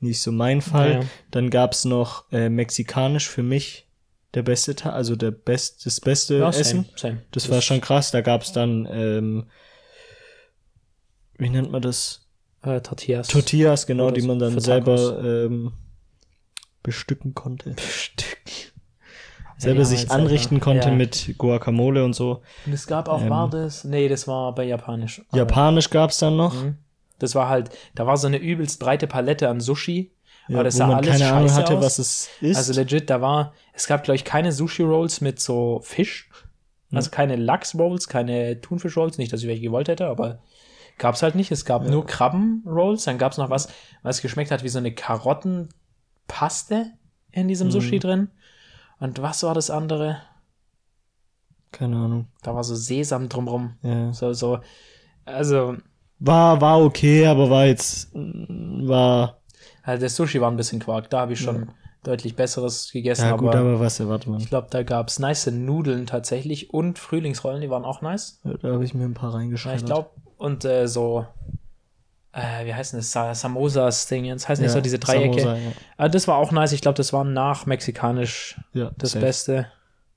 nicht 0.00 0.22
so 0.22 0.32
mein 0.32 0.62
Fall. 0.62 0.92
Ja. 0.92 1.00
Dann 1.30 1.50
gab's 1.50 1.84
noch 1.84 2.24
äh, 2.32 2.48
mexikanisch 2.48 3.28
für 3.28 3.42
mich 3.42 3.86
der 4.32 4.42
beste 4.42 4.74
Tag, 4.74 4.94
also 4.94 5.16
der 5.16 5.32
best, 5.32 5.84
das 5.84 6.00
beste 6.00 6.38
ja, 6.38 6.48
Essen. 6.48 6.84
same, 6.84 6.86
same. 6.96 7.22
Das 7.32 7.50
war 7.50 7.60
schon 7.60 7.82
krass. 7.82 8.10
Da 8.10 8.22
gab's 8.22 8.52
dann, 8.52 8.88
ähm, 8.90 9.46
wie 11.36 11.50
nennt 11.50 11.70
man 11.70 11.82
das? 11.82 12.24
äh, 12.64 12.80
Tortillas. 12.80 13.28
Tortillas, 13.28 13.86
genau, 13.86 14.10
die 14.10 14.22
man 14.22 14.38
dann 14.38 14.58
selber 14.60 15.22
ähm, 15.22 15.72
bestücken 16.84 17.34
konnte. 17.34 17.74
Stück. 17.80 18.38
Selber 19.58 19.80
Ja, 19.80 19.84
sich 19.84 20.10
anrichten 20.10 20.56
einfach. 20.56 20.64
konnte 20.66 20.88
Ja. 20.90 20.94
mit 20.94 21.34
Guacamole 21.38 22.04
und 22.04 22.12
so. 22.14 22.42
Und 22.66 22.72
es 22.72 22.86
gab 22.86 23.08
auch, 23.08 23.22
Ähm, 23.22 23.30
war 23.30 23.50
das? 23.50 23.82
Nee, 23.84 24.08
das 24.08 24.28
war 24.28 24.54
bei 24.54 24.64
Japanisch. 24.64 25.22
Japanisch 25.32 25.90
gab's 25.90 26.18
dann 26.18 26.36
noch. 26.36 26.54
Mhm. 26.54 26.76
Das 27.18 27.34
war 27.34 27.48
halt, 27.48 27.70
da 27.94 28.06
war 28.06 28.16
so 28.16 28.26
eine 28.26 28.36
übelst 28.38 28.78
breite 28.80 29.06
Palette 29.06 29.48
an 29.48 29.60
Sushi. 29.60 30.12
Ja, 30.48 30.56
aber 30.56 30.64
das 30.64 30.76
sah 30.76 30.94
alles 30.94 31.08
keine 31.18 31.32
Ahnung 31.32 31.52
hatte, 31.54 31.78
aus. 31.78 31.84
was 31.84 31.98
es 31.98 32.28
ist. 32.42 32.56
Also 32.58 32.74
legit, 32.74 33.08
da 33.08 33.20
war, 33.22 33.54
es 33.72 33.86
gab, 33.86 34.04
glaube 34.04 34.16
ich, 34.16 34.24
keine 34.24 34.52
Sushi-Rolls 34.52 35.20
mit 35.22 35.40
so 35.40 35.80
Fisch. 35.82 36.28
Hm. 36.90 36.98
Also 36.98 37.10
keine 37.10 37.36
Lachs-Rolls, 37.36 38.08
keine 38.08 38.60
Thunfisch-Rolls. 38.60 39.16
Nicht, 39.16 39.32
dass 39.32 39.40
ich 39.40 39.48
welche 39.48 39.62
gewollt 39.62 39.88
hätte, 39.88 40.06
aber 40.08 40.40
gab's 40.98 41.22
halt 41.22 41.34
nicht. 41.36 41.50
Es 41.50 41.64
gab 41.64 41.88
nur 41.88 42.04
Krabben-Rolls. 42.04 43.04
Dann 43.04 43.16
gab's 43.18 43.38
noch 43.38 43.48
was, 43.48 43.68
was 44.02 44.20
geschmeckt 44.20 44.50
hat 44.50 44.62
wie 44.64 44.68
so 44.68 44.78
eine 44.78 44.92
Karottenpaste 46.26 46.92
in 47.32 47.48
diesem 47.48 47.70
Sushi 47.70 47.98
drin. 47.98 48.28
Und 49.00 49.20
was 49.20 49.42
war 49.42 49.54
das 49.54 49.70
andere? 49.70 50.18
keine 51.72 51.96
Ahnung. 51.96 52.28
Da 52.42 52.54
war 52.54 52.62
so 52.62 52.76
Sesam 52.76 53.28
drumrum. 53.28 53.74
Ja. 53.82 54.12
So, 54.12 54.32
so, 54.32 54.60
also, 55.24 55.74
War, 56.20 56.60
war 56.60 56.80
okay, 56.80 57.26
aber 57.26 57.50
war 57.50 57.66
jetzt, 57.66 58.14
mm, 58.14 58.86
war, 58.86 59.40
also 59.82 60.04
das 60.04 60.14
Sushi 60.14 60.40
war 60.40 60.52
ein 60.52 60.56
bisschen 60.56 60.78
Quark. 60.78 61.10
Da 61.10 61.18
habe 61.22 61.32
ich 61.32 61.40
schon 61.40 61.72
deutlich 62.04 62.36
Besseres 62.36 62.92
gegessen, 62.92 63.24
ja 63.24 63.32
aber, 63.32 63.46
gut, 63.46 63.54
aber 63.56 63.80
was 63.80 63.98
erwartet 63.98 64.28
man? 64.28 64.38
ich 64.40 64.48
glaube, 64.50 64.68
da 64.70 64.84
gab's 64.84 65.18
nice 65.18 65.48
Nudeln 65.48 66.06
tatsächlich 66.06 66.72
und 66.72 67.00
Frühlingsrollen, 67.00 67.60
die 67.60 67.70
waren 67.70 67.84
auch 67.84 68.02
nice. 68.02 68.40
Ja, 68.44 68.52
Da 68.54 68.72
habe 68.74 68.84
ich 68.84 68.94
mir 68.94 69.04
ein 69.04 69.14
paar 69.14 69.30
Ja, 69.30 69.38
reingeschrieben. 69.38 69.78
ich 69.78 69.84
glaube, 69.84 70.10
und 70.36 70.64
äh, 70.64 70.86
so, 70.86 71.26
äh, 72.34 72.66
wie 72.66 72.74
heißt 72.74 72.92
denn 72.92 73.00
das? 73.00 73.12
Sa 73.12 73.34
Samosas 73.34 74.06
Ding 74.08 74.24
jetzt, 74.24 74.48
heißt 74.48 74.60
nicht 74.60 74.70
so 74.72 74.80
diese 74.80 74.98
Dreiecke. 74.98 75.40
Samosa, 75.40 75.56
ja. 75.56 75.72
Ah, 75.96 76.08
das 76.08 76.26
war 76.28 76.36
auch 76.36 76.50
nice. 76.52 76.72
Ich 76.72 76.80
glaube, 76.80 76.96
das 76.96 77.12
war 77.12 77.24
nach 77.24 77.66
mexikanisch 77.66 78.56
ja, 78.72 78.90
das 78.98 79.12
safe, 79.12 79.24
Beste. 79.24 79.66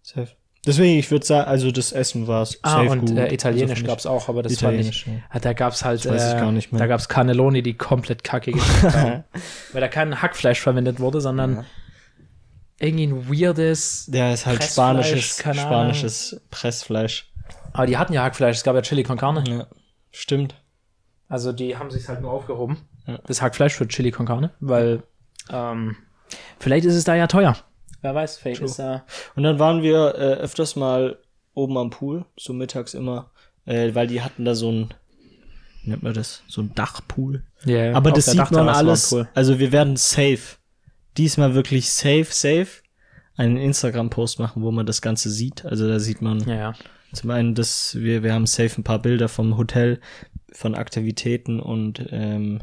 Safe. 0.01 0.29
Deswegen, 0.65 0.99
ich 0.99 1.09
würde 1.11 1.25
sagen, 1.25 1.47
also 1.47 1.71
das 1.71 1.93
Essen 1.93 2.27
war 2.27 2.41
Ah, 2.63 2.69
safe 2.69 2.89
und 2.89 2.99
gut. 3.01 3.17
äh, 3.17 3.33
Italienisch 3.33 3.79
also 3.79 3.87
gab's 3.87 4.05
auch, 4.05 4.27
aber 4.27 4.43
das 4.43 4.51
mich. 4.51 4.63
war 4.63 4.71
nicht. 4.71 4.87
Italienisch, 4.89 5.07
ja. 5.07 5.13
Ah, 5.29 5.39
Da 5.39 5.53
gab's 5.53 5.85
halt, 5.85 6.03
Das 6.05 6.33
äh, 6.33 6.61
da 6.71 6.87
gab's 6.87 7.07
Cannelloni, 7.07 7.61
die 7.63 7.75
komplett 7.75 8.23
kacke 8.23 8.51
geschmeckt 8.51 8.95
haben. 8.97 9.23
Weil 9.71 9.81
da 9.81 9.87
kein 9.87 10.21
Hackfleisch 10.21 10.59
verwendet 10.59 10.99
wurde, 10.99 11.21
sondern 11.21 11.65
irgendwie 12.79 13.07
ein 13.07 13.29
weirdes. 13.29 14.09
Ja, 14.11 14.33
ist 14.33 14.45
halt 14.45 14.63
spanisches, 14.63 15.37
spanisches 15.39 16.41
Pressfleisch. 16.51 17.31
Aber 17.73 17.85
die 17.85 17.97
hatten 17.97 18.13
ja 18.13 18.23
Hackfleisch, 18.23 18.57
es 18.57 18.63
gab 18.63 18.75
ja 18.75 18.81
Chili 18.81 19.03
con 19.03 19.17
Carne. 19.17 19.43
Ja, 19.47 19.67
stimmt. 20.11 20.55
Also 21.29 21.51
die 21.51 21.77
haben 21.77 21.91
sich 21.91 22.07
halt 22.07 22.21
nur 22.21 22.31
aufgehoben. 22.31 22.77
Ja. 23.05 23.19
Das 23.25 23.41
Hackfleisch 23.41 23.73
für 23.73 23.87
Chili 23.87 24.11
con 24.11 24.25
Carne, 24.25 24.51
weil 24.59 25.03
ähm, 25.49 25.95
vielleicht 26.59 26.85
ist 26.85 26.95
es 26.95 27.03
da 27.03 27.15
ja 27.15 27.27
teuer. 27.27 27.55
Wer 28.01 28.15
weiß, 28.15 28.37
vielleicht 28.37 28.59
True. 28.59 28.69
ist 28.69 28.79
da. 28.79 29.05
Und 29.35 29.43
dann 29.43 29.59
waren 29.59 29.81
wir 29.81 30.15
äh, 30.15 30.35
öfters 30.35 30.75
mal 30.75 31.17
oben 31.53 31.77
am 31.77 31.89
Pool, 31.89 32.25
so 32.37 32.53
mittags 32.53 32.93
immer, 32.93 33.31
äh, 33.65 33.93
weil 33.95 34.07
die 34.07 34.21
hatten 34.21 34.45
da 34.45 34.55
so 34.55 34.71
ein, 34.71 34.93
wie 35.83 35.89
nennt 35.89 36.03
man 36.03 36.13
das, 36.13 36.43
so 36.47 36.61
ein 36.61 36.73
Dachpool. 36.75 37.43
Yeah, 37.65 37.95
Aber 37.95 38.11
das 38.11 38.25
sieht 38.25 38.51
man 38.51 38.69
alles. 38.69 39.15
Also 39.33 39.59
wir 39.59 39.71
werden 39.71 39.97
safe. 39.97 40.57
Diesmal 41.17 41.55
wirklich 41.55 41.89
safe, 41.89 42.27
safe 42.29 42.67
einen 43.35 43.57
Instagram-Post 43.57 44.39
machen, 44.39 44.61
wo 44.61 44.71
man 44.71 44.85
das 44.85 45.01
Ganze 45.01 45.29
sieht. 45.29 45.65
Also 45.65 45.87
da 45.87 45.99
sieht 45.99 46.21
man 46.21 46.39
Ja, 46.41 46.55
ja. 46.55 46.73
zum 47.13 47.31
einen, 47.31 47.55
dass 47.55 47.95
wir, 47.95 48.23
wir 48.23 48.33
haben 48.33 48.45
safe 48.45 48.79
ein 48.79 48.83
paar 48.83 48.99
Bilder 49.01 49.27
vom 49.27 49.57
Hotel, 49.57 49.99
von 50.57 50.73
Aktivitäten 50.75 51.59
und 51.59 52.03
ähm, 52.11 52.61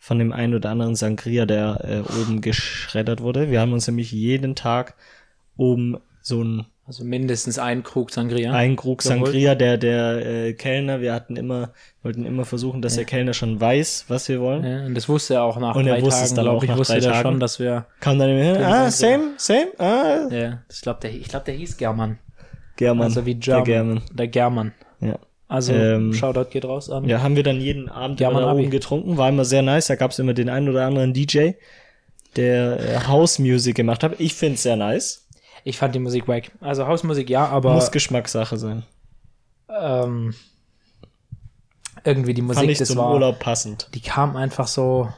von 0.00 0.18
dem 0.18 0.32
einen 0.32 0.54
oder 0.54 0.70
anderen 0.70 0.96
Sangria, 0.96 1.46
der 1.46 1.80
äh, 1.84 2.20
oben 2.20 2.40
geschreddert 2.40 3.20
wurde. 3.20 3.50
Wir 3.50 3.60
haben 3.60 3.72
uns 3.72 3.86
nämlich 3.86 4.10
jeden 4.12 4.54
Tag 4.56 4.94
oben 5.56 5.98
so 6.20 6.42
ein 6.42 6.66
Also 6.86 7.04
mindestens 7.04 7.58
ein 7.58 7.82
Krug 7.84 8.10
Sangria. 8.10 8.52
ein 8.52 8.74
Krug 8.76 8.98
geholt. 9.02 9.24
Sangria, 9.24 9.54
der 9.54 9.76
der 9.76 10.26
äh, 10.26 10.52
Kellner, 10.54 11.00
wir 11.00 11.12
hatten 11.14 11.36
immer, 11.36 11.72
wollten 12.02 12.24
immer 12.24 12.44
versuchen, 12.44 12.82
dass 12.82 12.96
der 12.96 13.04
Kellner 13.04 13.34
schon 13.34 13.60
weiß, 13.60 14.06
was 14.08 14.28
wir 14.28 14.40
wollen. 14.40 14.64
Ja, 14.64 14.86
und 14.86 14.94
das 14.96 15.08
wusste 15.08 15.34
er 15.34 15.42
auch 15.44 15.58
nach 15.58 15.76
Und 15.76 15.86
er 15.86 15.96
drei 15.96 16.02
wusste 16.02 16.24
es 16.24 16.30
Tagen, 16.30 16.36
dann 16.36 16.44
glaube 16.46 16.58
auch 16.58 16.62
ich, 16.64 16.70
nach 16.70 16.78
wusste 16.78 16.94
drei 17.00 17.06
er 17.06 17.12
Tagen. 17.12 17.22
schon, 17.28 17.40
dass 17.40 17.58
wir. 17.60 17.86
Kam 18.00 18.18
dann 18.18 18.30
immer 18.30 18.42
hin, 18.42 18.56
ah, 18.64 18.90
same, 18.90 19.24
same, 19.36 19.68
ah, 19.78 20.28
Ja, 20.30 20.62
ich 20.70 20.80
glaube, 20.80 21.00
der, 21.02 21.12
ich 21.14 21.28
glaub, 21.28 21.44
der 21.44 21.54
hieß 21.54 21.76
German. 21.76 22.18
German, 22.76 23.04
Also 23.04 23.26
wie 23.26 23.34
der 23.36 23.62
German. 23.62 23.64
German, 23.64 24.02
Der 24.16 24.28
German. 24.28 24.72
ja. 25.00 25.18
Also, 25.48 25.72
Ähm, 25.72 26.12
Shoutout 26.12 26.50
geht 26.50 26.64
raus 26.66 26.90
an. 26.90 27.08
Ja, 27.08 27.22
haben 27.22 27.34
wir 27.34 27.42
dann 27.42 27.60
jeden 27.60 27.88
Abend 27.88 28.18
German 28.18 28.42
immer 28.42 28.52
da 28.52 28.58
oben 28.58 28.70
getrunken, 28.70 29.16
war 29.16 29.28
immer 29.30 29.46
sehr 29.46 29.62
nice, 29.62 29.86
da 29.86 29.96
gab's 29.96 30.18
immer 30.18 30.34
den 30.34 30.50
einen 30.50 30.68
oder 30.68 30.84
anderen 30.86 31.14
DJ, 31.14 31.52
der 32.36 32.78
äh, 32.80 33.06
House 33.06 33.38
Music 33.38 33.74
gemacht 33.74 34.02
hat. 34.02 34.20
Ich 34.20 34.34
finde 34.34 34.54
es 34.56 34.62
sehr 34.62 34.76
nice. 34.76 35.26
Ich 35.64 35.78
fand 35.78 35.94
die 35.94 35.98
Musik 36.00 36.28
wack. 36.28 36.52
Also 36.60 36.86
Hausmusik 36.86 37.28
ja, 37.30 37.46
aber 37.46 37.74
Muss 37.74 37.90
Geschmackssache 37.90 38.56
sein. 38.58 38.84
ähm, 39.68 40.34
irgendwie 42.04 42.32
die 42.34 42.42
Musik, 42.42 42.60
Fand 42.60 42.70
ich 42.70 42.78
das 42.78 42.88
zum 42.88 42.98
war, 42.98 43.12
Urlaub 43.12 43.38
passend. 43.38 43.88
die 43.94 44.00
kam 44.00 44.36
einfach 44.36 44.66
so. 44.66 45.12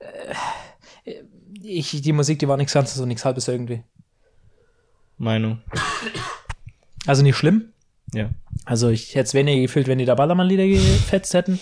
Äh, 0.00 1.14
ich, 1.62 2.02
die 2.02 2.12
Musik, 2.12 2.38
die 2.40 2.48
war 2.48 2.56
nichts 2.56 2.74
Ganzes 2.74 3.00
und 3.00 3.08
nichts 3.08 3.24
Halbes 3.24 3.48
irgendwie. 3.48 3.82
Meinung. 5.16 5.62
Also 7.06 7.22
nicht 7.22 7.36
schlimm. 7.36 7.72
Ja. 8.14 8.30
Also 8.64 8.88
ich 8.88 9.14
hätte 9.14 9.24
es 9.26 9.34
weniger 9.34 9.60
gefühlt, 9.62 9.86
wenn 9.88 9.98
die 9.98 10.04
da 10.04 10.14
Ballermann-Lieder 10.14 10.66
gefetzt 10.66 11.34
hätten. 11.34 11.60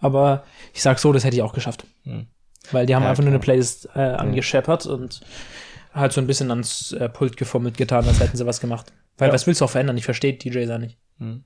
Aber 0.00 0.44
ich 0.74 0.82
sag 0.82 0.98
so, 0.98 1.12
das 1.12 1.24
hätte 1.24 1.36
ich 1.36 1.42
auch 1.42 1.52
geschafft. 1.52 1.84
Hm. 2.04 2.26
Weil 2.70 2.86
die 2.86 2.94
haben 2.94 3.02
Ja, 3.02 3.10
einfach 3.10 3.22
nur 3.22 3.30
eine 3.32 3.38
klar. 3.40 3.54
Playlist 3.54 3.88
äh, 3.94 3.98
angescheppert 4.00 4.86
und 4.86 5.20
halt 5.92 6.12
so 6.12 6.20
ein 6.20 6.26
bisschen 6.26 6.50
ans 6.50 6.92
äh, 6.92 7.08
Pult 7.08 7.36
gefummelt 7.36 7.76
getan, 7.76 8.06
als 8.06 8.20
hätten 8.20 8.36
sie 8.36 8.46
was 8.46 8.60
gemacht. 8.60 8.92
Weil 9.16 9.28
Ja. 9.28 9.34
was 9.34 9.46
willst 9.46 9.60
du 9.60 9.64
auch 9.64 9.70
verändern? 9.70 9.96
Ich 9.96 10.04
verstehe 10.04 10.34
DJs 10.34 10.68
ja 10.68 10.78
nicht. 10.78 10.98
Hm. 11.18 11.44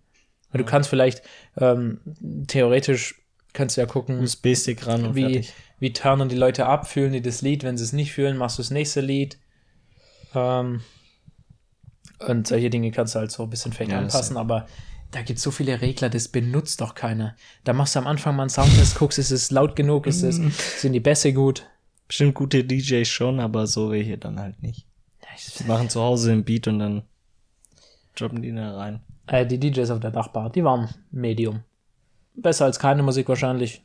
Weil 0.51 0.59
du 0.59 0.65
kannst 0.67 0.91
vielleicht, 0.91 1.23
ähm, 1.59 2.01
theoretisch 2.49 3.15
kannst 3.55 3.77
du 3.77 3.81
ja 3.81 3.87
gucken, 3.87 4.21
USB-Stick 4.21 4.87
ran 4.87 5.05
und 5.07 5.15
wie, 5.15 5.23
fertig. 5.23 5.53
wie 5.79 5.93
turnen 5.93 6.29
die 6.29 6.37
Leute 6.37 6.67
ab, 6.67 6.87
fühlen 6.87 7.13
die 7.13 7.23
das 7.23 7.41
Lied, 7.43 7.65
wenn 7.65 7.79
sie 7.79 7.85
es 7.85 7.93
nicht 7.95 8.13
fühlen, 8.13 8.37
machst 8.37 8.59
du 8.59 8.63
das 8.63 8.71
nächste 8.71 9.01
Lied. 9.01 9.39
Ähm, 10.35 10.81
und 12.29 12.47
solche 12.47 12.71
Dinge 12.71 12.91
kannst 12.91 13.15
du 13.15 13.21
halt 13.21 13.31
so 13.31 13.43
ein 13.45 13.51
bisschen 13.51 13.73
vielleicht 13.73 13.93
Ja, 13.93 13.99
anpassen, 13.99 14.37
aber 14.37 14.67
da 15.11 15.23
gibt 15.23 15.39
es 15.39 15.43
so 15.43 15.51
viele 15.51 15.81
Regler, 15.81 16.09
das 16.09 16.29
benutzt 16.29 16.81
doch 16.81 16.95
keiner. 16.95 17.37
Da 17.65 17.73
machst 17.73 17.95
du 17.95 17.99
am 18.01 18.07
Anfang 18.07 18.35
mal 18.37 18.45
einen 18.45 18.51
Soundtest, 18.51 18.97
guckst, 18.99 19.19
ist 19.19 19.31
es 19.31 19.51
laut 19.51 19.77
genug, 19.77 20.07
ist 20.07 20.23
es, 20.23 20.39
Mhm. 20.39 20.53
sind 20.79 20.93
die 20.93 21.01
Bässe 21.01 21.33
gut. 21.33 21.67
Bestimmt 22.09 22.35
gute 22.35 22.65
DJs 22.65 23.07
schon, 23.09 23.41
aber 23.41 23.67
so 23.67 23.91
welche 23.91 24.19
dann 24.19 24.39
halt 24.41 24.63
nicht. 24.63 24.87
Die 25.59 25.65
machen 25.65 25.89
zu 25.89 26.01
Hause 26.01 26.33
ein 26.33 26.45
Beat 26.45 26.69
und 26.69 26.79
dann 26.79 27.03
droppen 28.17 28.43
die 28.43 28.53
da 28.55 28.77
rein. 28.77 29.01
Äh, 29.27 29.47
die 29.47 29.59
DJs 29.59 29.91
auf 29.91 30.01
der 30.01 30.11
Dachbar, 30.11 30.51
die 30.51 30.63
waren 30.65 30.89
Medium. 31.11 31.61
Besser 32.35 32.65
als 32.67 32.79
keine 32.79 33.03
Musik 33.03 33.29
wahrscheinlich. 33.29 33.83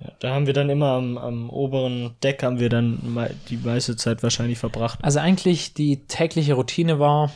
Ja, 0.00 0.12
da 0.20 0.34
haben 0.34 0.46
wir 0.46 0.54
dann 0.54 0.70
immer 0.70 0.92
am, 0.92 1.18
am 1.18 1.50
oberen 1.50 2.14
Deck 2.22 2.42
haben 2.42 2.60
wir 2.60 2.68
dann 2.68 3.00
die 3.48 3.56
meiste 3.56 3.96
Zeit 3.96 4.22
wahrscheinlich 4.22 4.58
verbracht. 4.58 5.00
Also 5.02 5.18
eigentlich 5.18 5.74
die 5.74 6.06
tägliche 6.06 6.54
Routine 6.54 7.00
war, 7.00 7.32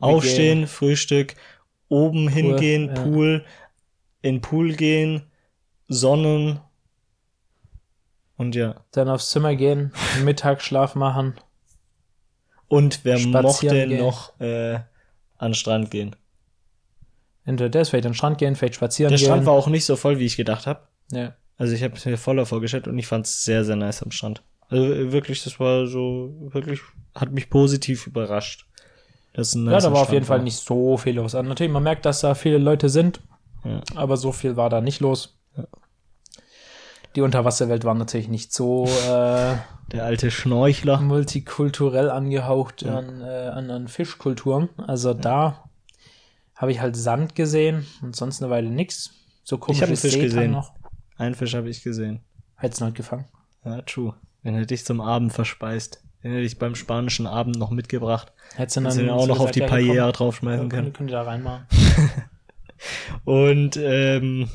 Aufstehen, 0.00 0.66
Frühstück, 0.66 1.34
oben 1.88 2.28
hingehen, 2.28 2.88
ja. 2.88 2.94
Pool, 2.94 3.44
in 4.22 4.40
Pool 4.40 4.74
gehen, 4.74 5.22
Sonnen 5.88 6.60
und 8.36 8.54
ja. 8.54 8.74
dann 8.90 9.08
aufs 9.08 9.30
Zimmer 9.30 9.54
gehen, 9.54 9.92
Mittagsschlaf 10.24 10.96
machen. 10.96 11.34
Und 12.66 13.04
wer 13.04 13.18
mochte 13.20 13.86
gehen. 13.86 13.98
noch 13.98 14.38
äh, 14.40 14.80
an 15.36 15.50
den 15.50 15.54
Strand 15.54 15.90
gehen. 15.92 16.16
Entweder 17.44 17.70
das, 17.70 17.90
vielleicht 17.90 18.06
an 18.06 18.12
den 18.12 18.16
Strand 18.16 18.38
gehen, 18.38 18.56
vielleicht 18.56 18.74
spazieren 18.74 19.10
Der 19.10 19.18
gehen. 19.18 19.26
Strand 19.26 19.46
war 19.46 19.52
auch 19.52 19.68
nicht 19.68 19.84
so 19.84 19.94
voll, 19.94 20.18
wie 20.18 20.26
ich 20.26 20.36
gedacht 20.36 20.66
habe. 20.66 20.88
ja. 21.12 21.34
Also 21.56 21.72
ich 21.74 21.82
habe 21.82 21.94
es 21.94 22.04
mir 22.04 22.16
voller 22.18 22.46
vorgestellt 22.46 22.88
und 22.88 22.98
ich 22.98 23.06
fand 23.06 23.26
es 23.26 23.44
sehr, 23.44 23.64
sehr 23.64 23.76
nice 23.76 24.02
am 24.02 24.10
Strand. 24.10 24.42
Also 24.68 24.84
äh, 24.92 25.12
wirklich, 25.12 25.44
das 25.44 25.60
war 25.60 25.86
so, 25.86 26.32
wirklich, 26.50 26.80
hat 27.14 27.30
mich 27.32 27.48
positiv 27.50 28.06
überrascht. 28.06 28.66
Das 29.34 29.54
ein 29.54 29.66
Ja, 29.70 29.78
da 29.80 29.92
war 29.92 30.02
auf 30.02 30.12
jeden 30.12 30.24
Fall 30.26 30.42
nicht 30.42 30.56
so 30.56 30.96
viel 30.96 31.16
los. 31.16 31.34
Also 31.34 31.48
natürlich, 31.48 31.72
man 31.72 31.82
merkt, 31.82 32.06
dass 32.06 32.20
da 32.20 32.34
viele 32.34 32.58
Leute 32.58 32.88
sind, 32.88 33.20
Ja. 33.64 33.80
aber 33.94 34.16
so 34.16 34.32
viel 34.32 34.56
war 34.56 34.70
da 34.70 34.80
nicht 34.80 35.00
los. 35.00 35.36
Ja. 35.56 35.64
Die 37.16 37.20
Unterwasserwelt 37.20 37.84
war 37.84 37.94
natürlich 37.94 38.28
nicht 38.28 38.52
so 38.52 38.86
äh, 38.86 39.54
Der 39.92 40.04
alte 40.04 40.30
Schnorchler. 40.32 41.00
multikulturell 41.00 42.10
angehaucht 42.10 42.84
an, 42.84 43.20
äh, 43.22 43.24
an, 43.48 43.70
an 43.70 43.86
Fischkulturen. 43.88 44.68
Also 44.86 45.14
da 45.14 45.68
habe 46.56 46.72
ich 46.72 46.80
halt 46.80 46.96
Sand 46.96 47.34
gesehen 47.36 47.86
und 48.02 48.16
sonst 48.16 48.42
eine 48.42 48.50
Weile 48.50 48.68
nix. 48.70 49.10
So 49.44 49.56
hab 49.56 49.60
komische 49.62 49.84
einen 49.86 49.96
Fisch 49.96 50.12
Seetang 50.12 50.28
gesehen. 50.28 50.50
noch. 50.52 50.72
Einen 51.16 51.34
Fisch 51.34 51.54
habe 51.54 51.68
ich 51.68 51.82
gesehen. 51.82 52.20
Hättest 52.56 52.80
du 52.80 52.86
nicht 52.86 52.96
gefangen. 52.96 53.26
Ja, 53.64 53.82
true. 53.82 54.14
Den 54.44 54.54
hätte 54.54 54.74
ich 54.74 54.84
zum 54.84 55.00
Abend 55.00 55.32
verspeist. 55.32 56.02
Den 56.22 56.32
hätte 56.32 56.42
ich 56.44 56.58
beim 56.58 56.74
spanischen 56.74 57.26
Abend 57.26 57.58
noch 57.58 57.70
mitgebracht. 57.70 58.32
Hättest 58.56 58.76
du 58.76 58.80
dann 58.82 58.96
den 58.96 59.10
auch 59.10 59.26
noch 59.26 59.40
auf 59.40 59.50
die 59.50 59.60
ja, 59.60 59.66
Paella 59.66 60.10
draufschmeißen 60.12 60.68
Könnt, 60.68 60.72
können. 60.72 60.92
könnt 60.92 61.10
ihr 61.10 61.16
da 61.16 61.22
reinmachen. 61.22 61.66
Und 63.24 63.76
ähm, 63.76 64.48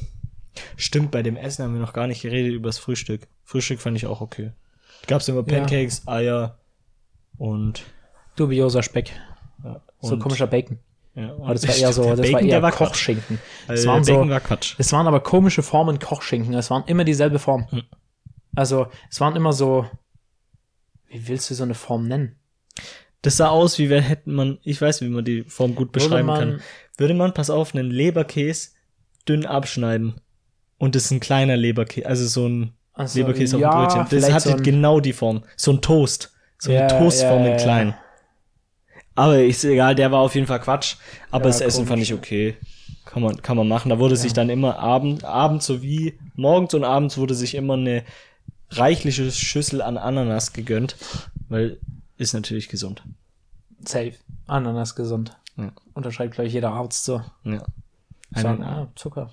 stimmt, 0.76 1.12
bei 1.12 1.24
dem 1.24 1.38
Essen 1.38 1.64
haben 1.64 1.74
wir 1.74 1.82
noch 1.82 1.94
gar 1.94 2.08
nicht 2.08 2.22
geredet 2.22 2.54
über 2.54 2.70
das 2.70 2.78
Frühstück. 2.78 3.28
Frühstück 3.44 3.80
fand 3.80 3.98
ich 3.98 4.06
auch 4.06 4.22
okay. 4.22 4.52
Gab's 5.08 5.28
immer 5.28 5.48
Ja. 5.48 5.60
Pancakes, 5.60 6.08
Eier 6.08 6.60
und, 7.38 7.84
Dubioser 8.36 8.84
Speck. 8.84 9.12
ja, 9.64 9.82
So 10.02 10.14
und 10.14 10.20
komischer 10.20 10.48
Bacon. 10.48 10.80
Ja, 11.16 11.34
Aber 11.34 11.54
das 11.54 11.68
war 11.68 11.76
eher 11.76 11.92
so, 11.94 12.04
das 12.04 12.18
war 12.20 12.26
Bacon, 12.26 12.40
eher 12.46 12.56
der 12.56 12.62
war. 12.62 12.72
Kochschinken. 12.72 13.40
Das 13.68 13.86
waren 13.86 14.04
so, 14.04 14.30
war 14.30 14.40
Quatsch. 14.40 14.76
Es 14.78 14.92
waren 14.94 15.08
aber 15.08 15.20
komische 15.20 15.64
Formen 15.64 16.00
Kochschinken. 16.00 16.54
Es 16.54 16.70
waren 16.70 16.84
immer 16.86 17.04
dieselbe 17.04 17.40
Form. 17.40 17.70
Hm. 17.72 17.84
Also, 18.56 18.88
es 19.10 19.20
waren 19.20 19.36
immer 19.36 19.52
so. 19.54 19.86
Wie 21.08 21.28
willst 21.28 21.50
du 21.50 21.56
so 21.56 21.64
eine 21.64 21.74
Form 21.74 22.08
nennen? 22.08 22.36
Das 23.22 23.38
sah 23.38 23.50
aus, 23.50 23.80
wie 23.80 23.90
wenn 23.90 24.04
hätten 24.04 24.34
man, 24.34 24.60
ich 24.64 24.80
weiß, 24.82 25.02
wie 25.02 25.10
man 25.10 25.26
die 25.26 25.44
Form 25.44 25.76
gut 25.76 25.92
beschreiben 25.92 26.28
man- 26.28 26.40
kann. 26.40 26.62
Würde 26.98 27.14
man, 27.14 27.34
pass 27.34 27.50
auf, 27.50 27.74
einen 27.74 27.90
Leberkäse 27.90 28.70
dünn 29.28 29.46
abschneiden 29.46 30.22
und 30.78 30.96
das 30.96 31.06
ist 31.06 31.12
ein 31.12 31.20
kleiner 31.20 31.56
Leberkäse, 31.58 32.06
also 32.08 32.28
so 32.28 32.48
ein 32.48 32.74
Also, 32.94 33.20
Leberkäse 33.20 33.58
ja, 33.58 33.70
auf 33.70 33.94
dem 33.94 34.02
Brötchen. 34.04 34.20
Das 34.22 34.32
hatte 34.32 34.50
so 34.50 34.56
ein- 34.56 34.64
genau 34.64 35.00
die 35.00 35.14
Form. 35.14 35.44
So 35.58 35.72
ein 35.74 35.82
Toast. 35.82 36.32
So 36.58 36.72
eine 36.72 36.88
Toastform 36.88 37.44
ja, 37.46 37.52
in 37.54 37.58
klein. 37.58 37.96
Aber 39.20 39.44
ist 39.44 39.64
egal, 39.66 39.96
der 39.96 40.12
war 40.12 40.20
auf 40.22 40.34
jeden 40.36 40.48
Fall 40.48 40.60
Quatsch. 40.62 40.96
Aber 41.32 41.44
Ja, 41.46 41.50
das 41.50 41.62
Essen 41.62 41.86
fand 41.88 42.02
ich 42.02 42.14
okay. 42.14 42.56
Kann 43.06 43.22
man, 43.24 43.42
kann 43.42 43.58
man 43.58 43.68
machen. 43.68 43.90
Da 43.90 44.00
wurde 44.00 44.16
sich 44.16 44.34
dann 44.34 44.50
immer 44.50 44.80
abend, 44.80 45.24
abends 45.24 45.66
sowie 45.66 46.18
morgens 46.36 46.74
und 46.74 46.84
abends 46.84 47.18
wurde 47.18 47.34
sich 47.36 47.56
immer 47.56 47.74
eine 47.74 48.04
reichliche 48.70 49.30
Schüssel 49.32 49.82
an 49.82 49.98
Ananas 49.98 50.54
gegönnt. 50.54 50.96
Weil 51.50 51.80
ist 52.18 52.34
natürlich 52.34 52.70
gesund. 52.70 53.04
Safe. 53.84 54.14
Ananas 54.48 54.96
gesund. 54.96 55.36
Ja. 55.58 55.72
Unterschreibt, 55.96 56.36
glaube 56.36 56.48
ich, 56.48 56.54
jeder 56.54 56.72
Arzt 56.72 57.04
so. 57.04 57.22
Ja. 57.44 57.64
Sagen, 58.36 58.64
ah, 58.64 58.88
Zucker. 58.96 59.32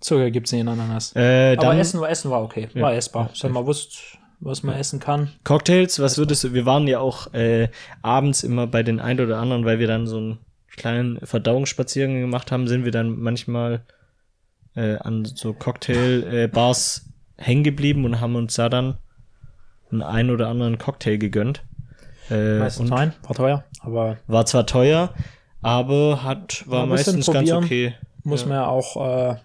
Zucker 0.00 0.30
gibt's 0.30 0.52
nicht 0.52 0.60
in 0.62 0.68
Ananas. 0.68 1.14
äh, 1.16 1.56
Aber 1.56 1.76
Essen, 1.76 2.00
war- 2.00 2.10
Essen 2.10 2.30
war 2.30 2.42
okay. 2.42 2.68
War 2.74 2.90
Ja. 2.92 2.96
essbar. 2.98 3.30
Ja, 3.32 3.44
Wenn 3.44 3.52
man 3.52 3.66
wusste, 3.66 3.96
was 4.44 4.62
man 4.62 4.76
essen 4.76 5.00
kann. 5.00 5.30
Cocktails, 5.42 5.98
was 6.00 6.18
würdest 6.18 6.44
du, 6.44 6.52
wir 6.52 6.66
waren 6.66 6.86
ja 6.86 7.00
auch 7.00 7.32
äh, 7.32 7.68
abends 8.02 8.42
immer 8.42 8.66
bei 8.66 8.82
den 8.82 9.00
ein 9.00 9.20
oder 9.20 9.38
anderen, 9.38 9.64
weil 9.64 9.78
wir 9.78 9.86
dann 9.86 10.06
so 10.06 10.18
einen 10.18 10.38
kleinen 10.76 11.18
Verdauungsspaziergang 11.24 12.20
gemacht 12.20 12.52
haben, 12.52 12.68
sind 12.68 12.84
wir 12.84 12.92
dann 12.92 13.18
manchmal 13.18 13.82
äh, 14.76 14.96
an 14.96 15.24
so 15.24 15.52
Cocktail-Bars 15.52 17.06
äh, 17.38 17.42
hängen 17.42 17.64
geblieben 17.64 18.04
und 18.04 18.20
haben 18.20 18.36
uns 18.36 18.54
da 18.54 18.68
dann 18.68 18.98
einen 19.90 20.02
ein 20.02 20.30
oder 20.30 20.48
anderen 20.48 20.78
Cocktail 20.78 21.16
gegönnt. 21.16 21.62
Äh, 22.30 22.58
Meistens 22.58 22.90
und 22.90 22.96
fein, 22.96 23.12
war 23.22 23.34
teuer, 23.34 23.64
aber 23.80 24.16
war 24.26 24.46
zwar 24.46 24.66
teuer, 24.66 25.14
aber 25.62 26.22
hat 26.22 26.64
war 26.66 26.86
meistens 26.86 27.30
ganz 27.30 27.50
okay. 27.52 27.94
muss 28.22 28.42
Ja. 28.42 28.48
man 28.48 28.56
ja 28.56 28.66
auch 28.66 29.32
äh, 29.32 29.36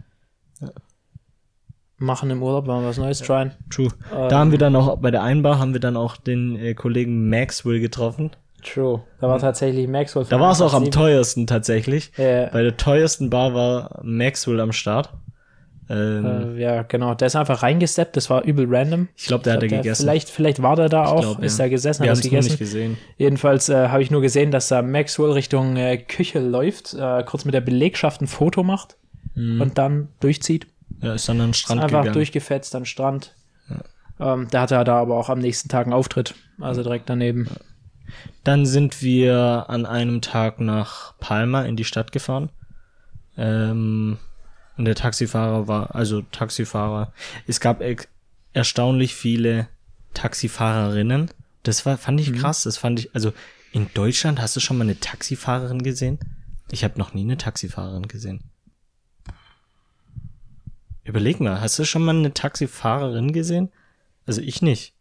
machen 1.99 2.29
im 2.31 2.41
Urlaub, 2.41 2.65
mal 2.67 2.83
was 2.83 2.97
Neues 2.97 3.19
tryen. 3.19 3.51
True. 3.69 3.89
Ähm, 4.15 4.29
Da 4.29 4.39
haben 4.39 4.51
wir 4.51 4.57
dann 4.57 4.75
auch 4.75 4.97
bei 4.97 5.11
der 5.11 5.23
Einbar 5.23 5.59
haben 5.59 5.73
wir 5.73 5.79
dann 5.81 5.95
auch 5.97 6.17
den 6.17 6.55
äh, 6.57 6.73
Kollegen 6.73 7.29
Maxwell 7.29 7.79
getroffen. 7.79 8.31
True. 8.63 9.01
Da 9.21 9.27
war 9.29 9.39
tatsächlich 9.39 9.87
Maxwell. 9.87 10.25
Da 10.29 10.39
war 10.39 10.51
es 10.51 10.61
auch 10.61 10.73
am 10.73 10.91
teuersten 10.91 11.47
tatsächlich. 11.47 12.11
Äh, 12.17 12.49
Bei 12.51 12.61
der 12.61 12.75
teuersten 12.75 13.29
Bar 13.29 13.53
war 13.53 14.01
Maxwell 14.03 14.59
am 14.59 14.73
Start. 14.73 15.13
Ähm, 15.89 16.55
äh, 16.57 16.61
ja, 16.61 16.83
genau. 16.83 17.15
Der 17.15 17.27
ist 17.27 17.35
einfach 17.35 17.63
reingesteppt. 17.63 18.15
Das 18.17 18.29
war 18.29 18.43
übel 18.43 18.67
random. 18.69 19.07
ich 19.15 19.25
glaube, 19.27 19.43
der 19.45 19.53
Ich 19.53 19.55
hat 19.57 19.63
er 19.63 19.67
glaub, 19.69 19.81
gegessen. 19.83 20.03
Vielleicht, 20.03 20.29
vielleicht 20.29 20.61
war 20.61 20.75
der 20.75 20.89
da 20.89 21.05
auch, 21.05 21.21
glaub, 21.21 21.39
ist 21.43 21.57
ja. 21.57 21.65
da 21.65 21.69
gesessen, 21.69 22.03
Wir 22.03 22.11
hat 22.11 22.17
noch 22.17 22.23
gegessen. 22.23 22.49
nicht 22.49 22.59
gesehen. 22.59 22.97
Jedenfalls 23.17 23.69
äh, 23.69 23.87
habe 23.87 24.03
ich 24.03 24.11
nur 24.11 24.21
gesehen, 24.21 24.51
dass 24.51 24.67
da 24.67 24.81
Maxwell 24.81 25.31
Richtung 25.31 25.77
äh, 25.77 25.97
Küche 25.97 26.39
läuft, 26.39 26.93
äh, 26.93 27.23
kurz 27.23 27.45
mit 27.45 27.53
der 27.53 27.61
Belegschaft 27.61 28.21
ein 28.21 28.27
Foto 28.27 28.63
macht 28.63 28.97
und 29.35 29.77
dann 29.77 30.09
durchzieht. 30.19 30.67
Ja, 31.01 31.13
ist 31.13 31.27
dann 31.29 31.37
an 31.39 31.47
den 31.47 31.51
Ist 31.51 31.59
Strand 31.59 31.81
einfach 31.81 31.99
gegangen. 32.01 32.13
durchgefetzt 32.13 32.75
an 32.75 32.81
den 32.81 32.85
Strand. 32.87 33.33
Ähm, 34.19 34.47
da 34.51 34.61
hatte 34.61 34.75
er 34.75 34.83
da 34.83 34.97
aber 34.99 35.15
auch 35.17 35.29
am 35.29 35.39
nächsten 35.39 35.69
Tag 35.69 35.85
einen 35.85 35.93
Auftritt, 35.93 36.35
also 36.59 36.83
direkt 36.83 37.09
daneben. 37.09 37.47
Dann 38.43 38.65
sind 38.65 39.01
wir 39.01 39.65
an 39.69 39.85
einem 39.85 40.21
Tag 40.21 40.59
nach 40.59 41.17
Palma 41.19 41.61
in 41.63 41.77
die 41.77 41.85
Stadt 41.85 42.11
gefahren. 42.11 42.49
Ähm, 43.37 44.17
und 44.77 44.85
der 44.85 44.95
Taxifahrer 44.95 45.67
war, 45.69 45.95
also 45.95 46.21
Taxifahrer, 46.21 47.13
es 47.47 47.59
gab 47.61 47.81
erstaunlich 48.53 49.15
viele 49.15 49.67
Taxifahrerinnen. 50.13 51.31
Das 51.63 51.85
war, 51.85 51.97
fand 51.97 52.19
Mhm. 52.19 52.33
ich 52.33 52.41
krass. 52.41 52.63
Das 52.63 52.77
fand 52.77 52.99
ich, 52.99 53.15
also 53.15 53.31
in 53.71 53.87
Deutschland 53.93 54.41
hast 54.41 54.55
du 54.55 54.59
schon 54.59 54.77
mal 54.77 54.83
eine 54.83 54.99
Taxifahrerin 54.99 55.81
gesehen? 55.83 56.19
Ich 56.71 56.83
habe 56.83 56.97
noch 56.99 57.13
nie 57.13 57.21
eine 57.23 57.37
Taxifahrerin 57.37 58.07
gesehen. 58.07 58.43
Überleg 61.09 61.39
mal, 61.39 61.59
hast 61.59 61.79
du 61.79 61.85
schon 61.85 62.03
mal 62.03 62.15
eine 62.15 62.35
Taxifahrerin 62.35 63.33
gesehen? 63.33 63.69
Also 64.27 64.41
ich 64.41 64.61
nicht. 64.61 64.93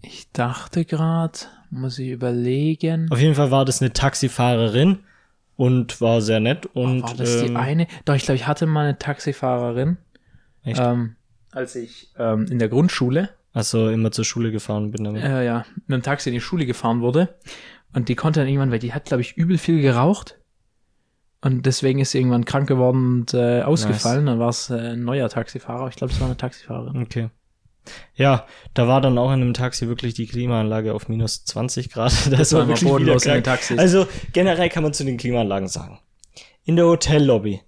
Ich 0.00 0.32
dachte 0.32 0.86
gerade, 0.86 1.40
muss 1.68 1.98
ich 1.98 2.08
überlegen. 2.08 3.08
Auf 3.10 3.20
jeden 3.20 3.34
Fall 3.34 3.50
war 3.50 3.66
das 3.66 3.82
eine 3.82 3.92
Taxifahrerin 3.92 5.00
und 5.56 6.00
war 6.00 6.22
sehr 6.22 6.40
nett 6.40 6.64
und 6.74 7.02
war 7.02 7.14
das 7.16 7.42
die 7.42 7.48
ähm, 7.48 7.58
eine? 7.58 7.86
Doch, 8.06 8.14
ich 8.14 8.22
glaube, 8.22 8.36
ich 8.36 8.46
hatte 8.46 8.64
mal 8.64 8.86
eine 8.86 8.98
Taxifahrerin. 8.98 9.98
Echt? 10.62 10.80
Ähm, 10.80 11.16
als 11.50 11.76
ich 11.76 12.08
ähm, 12.16 12.46
in 12.46 12.58
der 12.58 12.70
Grundschule, 12.70 13.28
also 13.52 13.90
immer 13.90 14.10
zur 14.10 14.24
Schule 14.24 14.52
gefahren 14.52 14.90
bin 14.90 15.04
damit. 15.04 15.22
äh, 15.22 15.44
ja, 15.44 15.66
mit 15.86 15.96
dem 15.96 16.02
Taxi 16.02 16.30
in 16.30 16.34
die 16.34 16.40
Schule 16.40 16.64
gefahren 16.64 17.02
wurde. 17.02 17.34
Und 17.92 18.08
die 18.08 18.14
konnte 18.14 18.40
dann 18.40 18.48
irgendwann, 18.48 18.70
weil 18.70 18.78
die 18.78 18.94
hat, 18.94 19.04
glaube 19.04 19.20
ich, 19.20 19.36
übel 19.36 19.58
viel 19.58 19.82
geraucht. 19.82 20.37
Und 21.40 21.66
deswegen 21.66 22.00
ist 22.00 22.10
sie 22.12 22.18
irgendwann 22.18 22.44
krank 22.44 22.66
geworden 22.68 23.20
und 23.20 23.34
äh, 23.34 23.62
ausgefallen. 23.62 24.26
Dann 24.26 24.38
war 24.40 24.48
es 24.48 24.70
äh, 24.70 24.74
ein 24.92 25.04
neuer 25.04 25.28
Taxifahrer. 25.28 25.88
Ich 25.88 25.96
glaube, 25.96 26.12
es 26.12 26.20
war 26.20 26.26
eine 26.26 26.36
Taxifahrerin. 26.36 27.02
Okay. 27.02 27.30
Ja, 28.14 28.44
da 28.74 28.88
war 28.88 29.00
dann 29.00 29.16
auch 29.18 29.28
in 29.32 29.40
einem 29.40 29.54
Taxi 29.54 29.88
wirklich 29.88 30.14
die 30.14 30.26
Klimaanlage 30.26 30.92
auf 30.92 31.08
minus 31.08 31.44
20 31.44 31.90
Grad. 31.90 32.12
Das, 32.30 32.52
war 32.52 32.60
immer 32.62 32.68
wirklich 32.70 32.90
bodenlos 32.90 33.24
in 33.24 33.32
den. 33.34 33.44
Taxis. 33.44 33.78
Also 33.78 34.06
generell 34.32 34.68
kann 34.68 34.82
man 34.82 34.92
zu 34.92 35.04
den 35.04 35.16
Klimaanlagen 35.16 35.68
sagen. 35.68 36.00
In 36.64 36.76
der 36.76 36.86
Hotellobby 36.86 37.62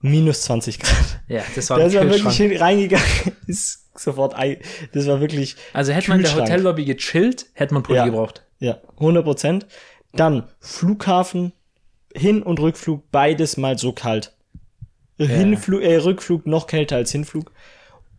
minus 0.00 0.42
20 0.42 0.80
Grad. 0.80 1.20
Ja, 1.28 1.42
das 1.54 1.70
war 1.70 1.78
Da 1.78 1.84
ein 1.84 1.90
ist 1.90 1.94
man 1.96 2.10
wirklich 2.10 2.60
reingegangen, 2.60 3.06
ist 3.46 3.88
sofort, 3.96 4.34
das 4.92 5.06
war 5.06 5.20
wirklich, 5.20 5.56
Also 5.72 5.92
hätte 5.92 6.10
man 6.10 6.18
in 6.18 6.24
der. 6.24 6.34
Hotellobby 6.34 6.84
gechillt, 6.84 7.46
hätte 7.54 7.72
man 7.72 7.82
Pulli 7.82 7.98
Ja. 7.98 8.04
gebraucht. 8.06 8.44
ja, 8.58 8.78
100 8.98 9.24
Prozent. 9.24 9.66
Dann 10.12 10.48
Flughafen, 10.60 11.52
Hin- 12.14 12.42
und 12.42 12.60
Rückflug, 12.60 13.10
beides 13.10 13.56
mal 13.56 13.78
so 13.78 13.92
kalt. 13.92 14.34
Hinflug, 15.18 15.82
äh, 15.82 15.96
Rückflug 15.96 16.46
noch 16.46 16.66
kälter 16.66 16.96
als 16.96 17.12
Hinflug. 17.12 17.52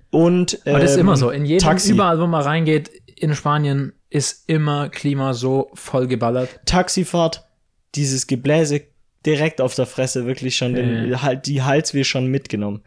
Und, 0.09 0.59
Aber 0.65 0.79
das 0.79 0.91
ist 0.91 0.97
ähm, 0.97 1.01
immer 1.01 1.17
so. 1.17 1.31
In 1.31 1.45
jedem, 1.45 1.67
Taxi. 1.67 1.91
überall, 1.91 2.19
wo 2.19 2.27
man 2.27 2.41
reingeht, 2.41 2.89
in 3.15 3.33
Spanien 3.35 3.93
ist 4.09 4.47
immer 4.47 4.89
Klima 4.89 5.33
so 5.33 5.71
voll 5.73 6.07
geballert. 6.07 6.59
Taxifahrt, 6.65 7.47
dieses 7.95 8.27
Gebläse 8.27 8.81
direkt 9.25 9.61
auf 9.61 9.73
der 9.75 9.85
Fresse, 9.85 10.25
wirklich 10.25 10.55
schon 10.55 10.75
den, 10.75 11.21
halt, 11.21 11.47
die 11.47 11.63
Halsweh 11.63 12.03
schon 12.03 12.27
mitgenommen. 12.27 12.81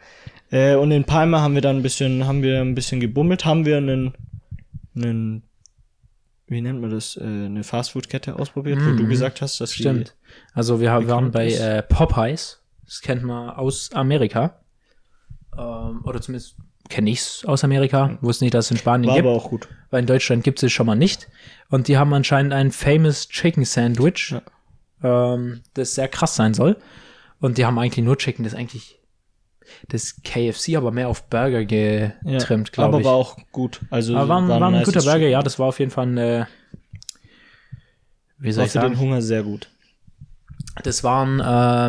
Äh, 0.51 0.75
und 0.75 0.91
in 0.91 1.03
Palma 1.03 1.41
haben 1.41 1.55
wir 1.55 1.61
dann 1.61 1.77
ein 1.77 1.83
bisschen, 1.83 2.27
haben 2.27 2.43
wir 2.43 2.61
ein 2.61 2.75
bisschen 2.75 2.99
gebummelt, 2.99 3.43
haben 3.43 3.65
wir 3.65 3.77
einen, 3.77 4.13
einen, 4.95 5.43
wie 6.47 6.61
nennt 6.61 6.79
man 6.81 6.89
das, 6.89 7.17
äh, 7.17 7.23
eine 7.23 7.63
Fastfood-Kette 7.63 8.37
ausprobiert, 8.39 8.79
wo 8.81 8.91
du 8.95 9.07
gesagt 9.07 9.41
hast, 9.41 9.59
dass 9.61 9.73
Stimmt. 9.73 10.15
Also 10.53 10.79
wir 10.79 10.91
haben- 10.91 11.07
waren 11.07 11.31
bei 11.31 11.51
äh, 11.51 11.83
Popeyes. 11.83 12.61
Das 12.85 13.01
kennt 13.01 13.23
man 13.23 13.49
aus 13.49 13.91
Amerika. 13.93 14.59
Ähm, 15.57 16.01
oder 16.05 16.21
zumindest 16.21 16.55
kenne 16.89 17.09
ich's 17.09 17.43
aus 17.45 17.63
Amerika. 17.63 18.17
Wusste 18.21 18.45
nicht, 18.45 18.53
dass 18.53 18.65
es 18.65 18.71
in 18.71 18.77
Spanien 18.77 19.07
war 19.09 19.15
gibt. 19.15 19.27
aber 19.27 19.35
auch 19.35 19.49
gut. 19.49 19.67
weil 19.89 20.01
in 20.01 20.05
Deutschland 20.07 20.43
gibt 20.43 20.59
es 20.59 20.63
es 20.63 20.71
schon 20.71 20.85
mal 20.85 20.95
nicht. 20.95 21.27
Und 21.69 21.87
die 21.89 21.97
haben 21.97 22.13
anscheinend 22.13 22.53
ein 22.53 22.71
famous 22.71 23.27
Chicken 23.27 23.65
Sandwich, 23.65 24.33
ähm, 25.03 25.61
das 25.73 25.95
sehr 25.95 26.07
krass 26.07 26.35
sein 26.35 26.53
soll. 26.53 26.77
Und 27.39 27.57
die 27.57 27.65
haben 27.65 27.77
eigentlich 27.77 28.05
nur 28.05 28.17
Chicken, 28.17 28.43
das 28.45 28.55
eigentlich 28.55 28.99
das 29.89 30.21
KFC, 30.23 30.75
aber 30.75 30.91
mehr 30.91 31.07
auf 31.09 31.23
Burger 31.29 31.65
getrimmt, 31.65 32.71
glaube 32.71 32.89
aber 32.89 32.99
ich. 32.99 33.05
war 33.05 33.13
auch 33.13 33.37
gut. 33.51 33.81
Also 33.89 34.15
aber 34.15 34.29
war, 34.29 34.41
ein- 34.41 34.47
war 34.49 34.59
war 34.61 34.71
ein 34.71 34.83
guter 34.83 35.01
Burger, 35.01 35.27
ja, 35.27 35.41
das 35.41 35.59
war 35.59 35.67
auf 35.67 35.79
jeden 35.79 35.91
Fall 35.91 36.07
ein, 36.07 36.17
äh, 36.17 36.45
wie 38.39 38.51
soll 38.51 38.61
War 38.61 38.65
ich 38.67 38.71
für 38.71 38.79
den 38.79 38.89
sagen, 38.93 38.99
Hunger 38.99 39.21
sehr 39.21 39.43
gut. 39.43 39.69
das 40.83 41.03
war 41.03 41.25
ein 41.25 41.41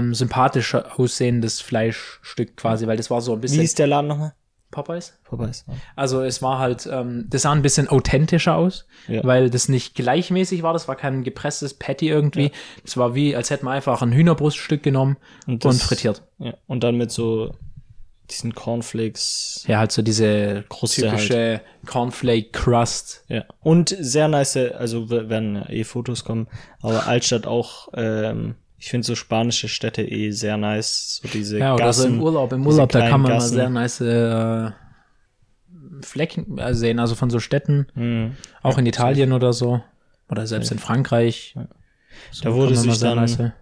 ähm, 0.05 0.15
sympathischer 0.15 0.99
aussehendes 0.99 1.61
Fleischstück 1.61 2.57
quasi, 2.57 2.87
weil 2.87 2.97
das 2.97 3.11
war 3.11 3.21
so 3.21 3.33
ein 3.33 3.39
Wie 3.39 3.43
bisschen 3.43 3.61
hieß 3.61 3.75
der 3.75 3.87
Laden 3.87 4.09
nochmal? 4.09 4.35
Popeyes. 4.71 5.19
Popeyes. 5.25 5.65
Also 5.97 6.23
es 6.23 6.43
war 6.43 6.59
halt, 6.59 6.87
ähm, 6.93 7.25
das 7.31 7.43
sah 7.43 7.53
ein 7.53 7.63
bisschen 7.63 7.89
authentischer 7.89 8.55
aus, 8.55 8.87
Ja. 9.09 9.25
weil 9.25 9.49
das 9.49 9.69
nicht 9.71 9.95
gleichmäßig 9.95 10.63
war. 10.63 10.75
Das 10.75 10.87
war 10.89 10.95
kein 10.95 11.25
gepresstes 11.25 11.73
Patty 11.75 12.09
irgendwie. 12.09 12.53
Das 12.85 12.99
war 12.99 13.15
wie, 13.15 13.35
als 13.35 13.49
hätte 13.49 13.65
man 13.65 13.75
einfach 13.75 14.03
ein 14.03 14.13
Hühnerbruststück 14.13 14.83
genommen 14.83 15.17
und, 15.47 15.65
Und 15.65 15.75
das- 15.75 15.83
frittiert. 15.83 16.23
Ja. 16.39 16.53
Und 16.67 16.85
dann 16.85 16.97
mit 16.97 17.11
so 17.11 17.55
diesen 18.31 18.55
Cornflakes. 18.55 19.65
Ja, 19.67 19.79
halt 19.79 19.93
so 19.93 20.03
diese 20.03 20.65
Kruste 20.69 21.11
halt. 21.11 21.21
typische 21.21 21.61
Cornflake 21.87 22.51
Crust. 22.53 23.25
Ja. 23.29 23.45
Und 23.61 23.97
sehr 23.99 24.29
nice, 24.29 24.57
also 24.57 25.09
werden 25.11 25.57
ja 25.57 25.69
eh 25.71 25.85
Fotos 25.85 26.25
kommen, 26.25 26.47
aber 26.83 27.07
Altstadt 27.07 27.47
auch, 27.47 27.89
ähm, 27.95 28.55
ich 28.77 28.91
finde 28.91 29.07
so 29.07 29.15
spanische 29.15 29.69
Städte 29.69 30.03
eh 30.03 30.31
sehr 30.31 30.57
nice. 30.57 31.21
So 31.23 31.29
diese 31.29 31.59
Ja, 31.59 31.75
oder 31.75 31.87
Gassen, 31.87 32.03
so 32.03 32.09
im 32.09 32.23
Urlaub. 32.23 32.53
Im 32.53 32.67
Urlaub, 32.67 32.91
da 32.93 33.01
kann 33.09 33.21
man 33.23 33.31
mal 33.33 33.39
Gassen. 33.39 33.55
sehr 33.57 33.71
nice 33.71 34.01
äh, 34.01 34.71
Flecken 36.03 36.59
äh, 36.59 36.75
sehen, 36.75 36.99
also 36.99 37.15
von 37.15 37.31
so 37.31 37.41
Städten, 37.41 37.87
Mhm. 37.95 38.37
auch 38.63 38.79
in 38.79 38.87
Italien 38.87 39.33
oder 39.33 39.53
so. 39.53 39.83
Oder 40.31 40.47
selbst 40.47 40.71
in 40.71 40.79
Frankreich. 40.79 41.55
So 42.31 42.45
Da 42.45 42.55
wurde 42.55 42.75
mal 42.75 42.81
sich 42.83 42.95
sehr 42.99 43.15
dann- 43.15 43.19
nice- 43.25 43.53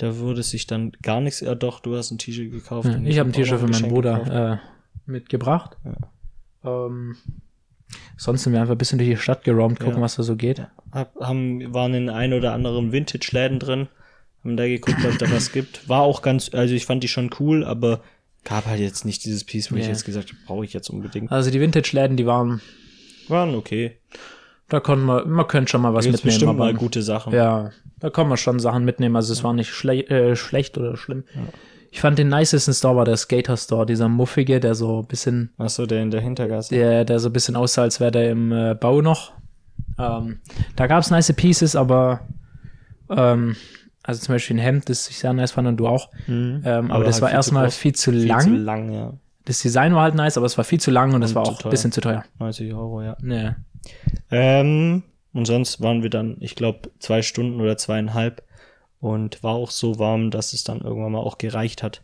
Da 0.00 0.16
wurde 0.18 0.42
sich 0.42 0.66
dann 0.66 0.92
gar 1.02 1.20
nichts, 1.20 1.40
ja 1.40 1.54
doch, 1.54 1.80
du 1.80 1.94
hast 1.94 2.10
ein 2.10 2.16
T-Shirt 2.16 2.50
gekauft. 2.50 2.88
Ja, 2.88 2.94
und 2.96 3.06
ich 3.06 3.18
habe 3.18 3.28
ein 3.28 3.32
T-Shirt 3.34 3.60
für 3.60 3.68
meinen 3.68 3.88
Bruder 3.90 4.60
äh, 5.06 5.10
mitgebracht. 5.10 5.76
Ähm, 6.64 7.16
sonst 8.16 8.44
sind 8.44 8.54
wir 8.54 8.60
einfach 8.62 8.74
ein 8.74 8.78
bisschen 8.78 8.98
durch 8.98 9.10
die 9.10 9.16
Stadt 9.18 9.44
geroamt, 9.44 9.78
gucken, 9.78 9.96
Ja. 9.96 10.00
was 10.00 10.16
da 10.16 10.22
so 10.22 10.36
geht. 10.36 10.62
Hab, 10.92 11.14
haben, 11.20 11.74
waren 11.74 11.92
in 11.92 12.08
ein 12.08 12.32
oder 12.32 12.52
anderen 12.54 12.92
Vintage-Läden 12.92 13.58
drin, 13.58 13.88
haben 14.42 14.56
da 14.56 14.66
geguckt, 14.66 15.04
ob 15.04 15.18
da 15.18 15.30
was 15.30 15.52
gibt. 15.52 15.86
War 15.88 16.00
auch 16.00 16.22
ganz, 16.22 16.54
also 16.54 16.74
ich 16.74 16.86
fand 16.86 17.02
die 17.04 17.08
schon 17.08 17.30
cool, 17.38 17.62
aber 17.62 18.00
gab 18.44 18.64
halt 18.64 18.80
jetzt 18.80 19.04
nicht 19.04 19.24
dieses 19.26 19.44
Piece, 19.44 19.70
wo 19.70 19.76
ich 19.76 19.82
Ja. 19.84 19.88
jetzt 19.90 20.06
gesagt 20.06 20.30
habe, 20.30 20.38
brauche 20.46 20.64
ich 20.64 20.72
jetzt 20.72 20.88
unbedingt. 20.88 21.30
Also 21.30 21.50
die 21.50 21.60
Vintage-Läden, 21.60 22.16
die 22.16 22.24
waren, 22.24 22.62
Waren 23.28 23.54
okay. 23.54 23.98
Da 24.70 24.80
konnten 24.80 25.04
wir, 25.06 25.26
man 25.26 25.46
könnte 25.46 25.70
schon 25.70 25.82
mal 25.82 25.92
was 25.92 26.04
gibt's 26.06 26.18
mitnehmen. 26.24 26.32
bestimmt 26.34 26.48
aber, 26.50 26.58
mal 26.64 26.74
gute 26.74 27.02
Sachen. 27.02 27.32
Ja, 27.34 27.70
da 27.98 28.08
kann 28.10 28.28
man 28.28 28.38
schon 28.38 28.58
Sachen 28.58 28.84
mitnehmen. 28.84 29.14
Also 29.16 29.32
es 29.32 29.44
war 29.44 29.52
nicht 29.52 29.70
schle 29.70 30.06
äh, 30.08 30.34
schlecht 30.36 30.78
oder 30.78 30.96
schlimm. 30.96 31.24
Ich 31.90 32.00
fand 32.00 32.18
den 32.18 32.28
nicesten 32.28 32.72
Store 32.72 32.94
war 32.96 33.04
der 33.04 33.16
Skater 33.16 33.56
Store, 33.56 33.84
dieser 33.84 34.08
muffige, 34.08 34.60
der 34.60 34.74
so 34.76 35.00
ein 35.00 35.06
bisschen, 35.06 35.50
Achso, 35.58 35.86
der 35.86 36.02
in 36.02 36.10
der 36.12 36.20
Hintergasse. 36.20 36.72
der, 36.74 37.04
der 37.04 37.18
so 37.18 37.28
ein 37.28 37.32
bisschen 37.32 37.56
aussah, 37.56 37.82
als 37.82 37.98
wäre 38.00 38.12
der 38.12 38.30
im 38.30 38.52
äh, 38.52 38.74
Bau 38.74 39.02
noch. 39.02 39.32
Ähm, 39.98 40.38
da 40.76 40.86
gab's 40.86 41.10
nice 41.10 41.32
Pieces, 41.34 41.74
aber 41.76 42.20
ähm, 43.10 43.56
also 44.04 44.20
zum 44.24 44.34
Beispiel 44.36 44.56
ein 44.56 44.60
Hemd, 44.60 44.88
das 44.88 45.08
ich 45.10 45.18
sehr 45.18 45.32
nice 45.32 45.50
fand 45.52 45.66
und 45.68 45.76
du 45.78 45.88
auch. 45.88 46.10
Ähm, 46.28 46.62
aber, 46.64 46.82
Mhm. 46.82 46.90
Aber 46.92 47.04
das 47.04 47.16
halt 47.16 47.22
war 47.22 47.28
viel 47.30 47.36
erstmal 47.36 47.70
viel 47.70 47.94
zu 47.94 48.12
Viel 48.12 48.26
lang. 48.26 48.40
zu 48.42 48.50
lang, 48.54 48.92
ja. 48.92 49.12
Das 49.46 49.60
Design 49.60 49.94
war 49.94 50.02
halt 50.02 50.14
nice, 50.14 50.36
aber 50.36 50.46
es 50.46 50.56
war 50.56 50.64
viel 50.64 50.80
zu 50.80 50.90
lang 50.92 51.12
und 51.12 51.22
es 51.22 51.34
war 51.34 51.42
auch 51.42 51.64
ein 51.64 51.70
bisschen 51.70 51.90
zu 51.92 52.00
teuer. 52.00 52.24
90 52.38 52.72
Euro, 52.72 53.02
ja. 53.02 53.16
Nee. 53.20 53.50
Ähm, 54.30 55.02
und 55.32 55.44
sonst 55.44 55.80
waren 55.80 56.02
wir 56.02 56.10
dann, 56.10 56.36
ich 56.40 56.54
glaube, 56.54 56.90
zwei 56.98 57.22
Stunden 57.22 57.60
oder 57.60 57.76
zweieinhalb 57.76 58.42
und 59.00 59.42
war 59.42 59.54
auch 59.54 59.70
so 59.70 59.98
warm, 59.98 60.30
dass 60.30 60.52
es 60.52 60.64
dann 60.64 60.80
irgendwann 60.80 61.12
mal 61.12 61.20
auch 61.20 61.38
gereicht 61.38 61.82
hat. 61.82 62.02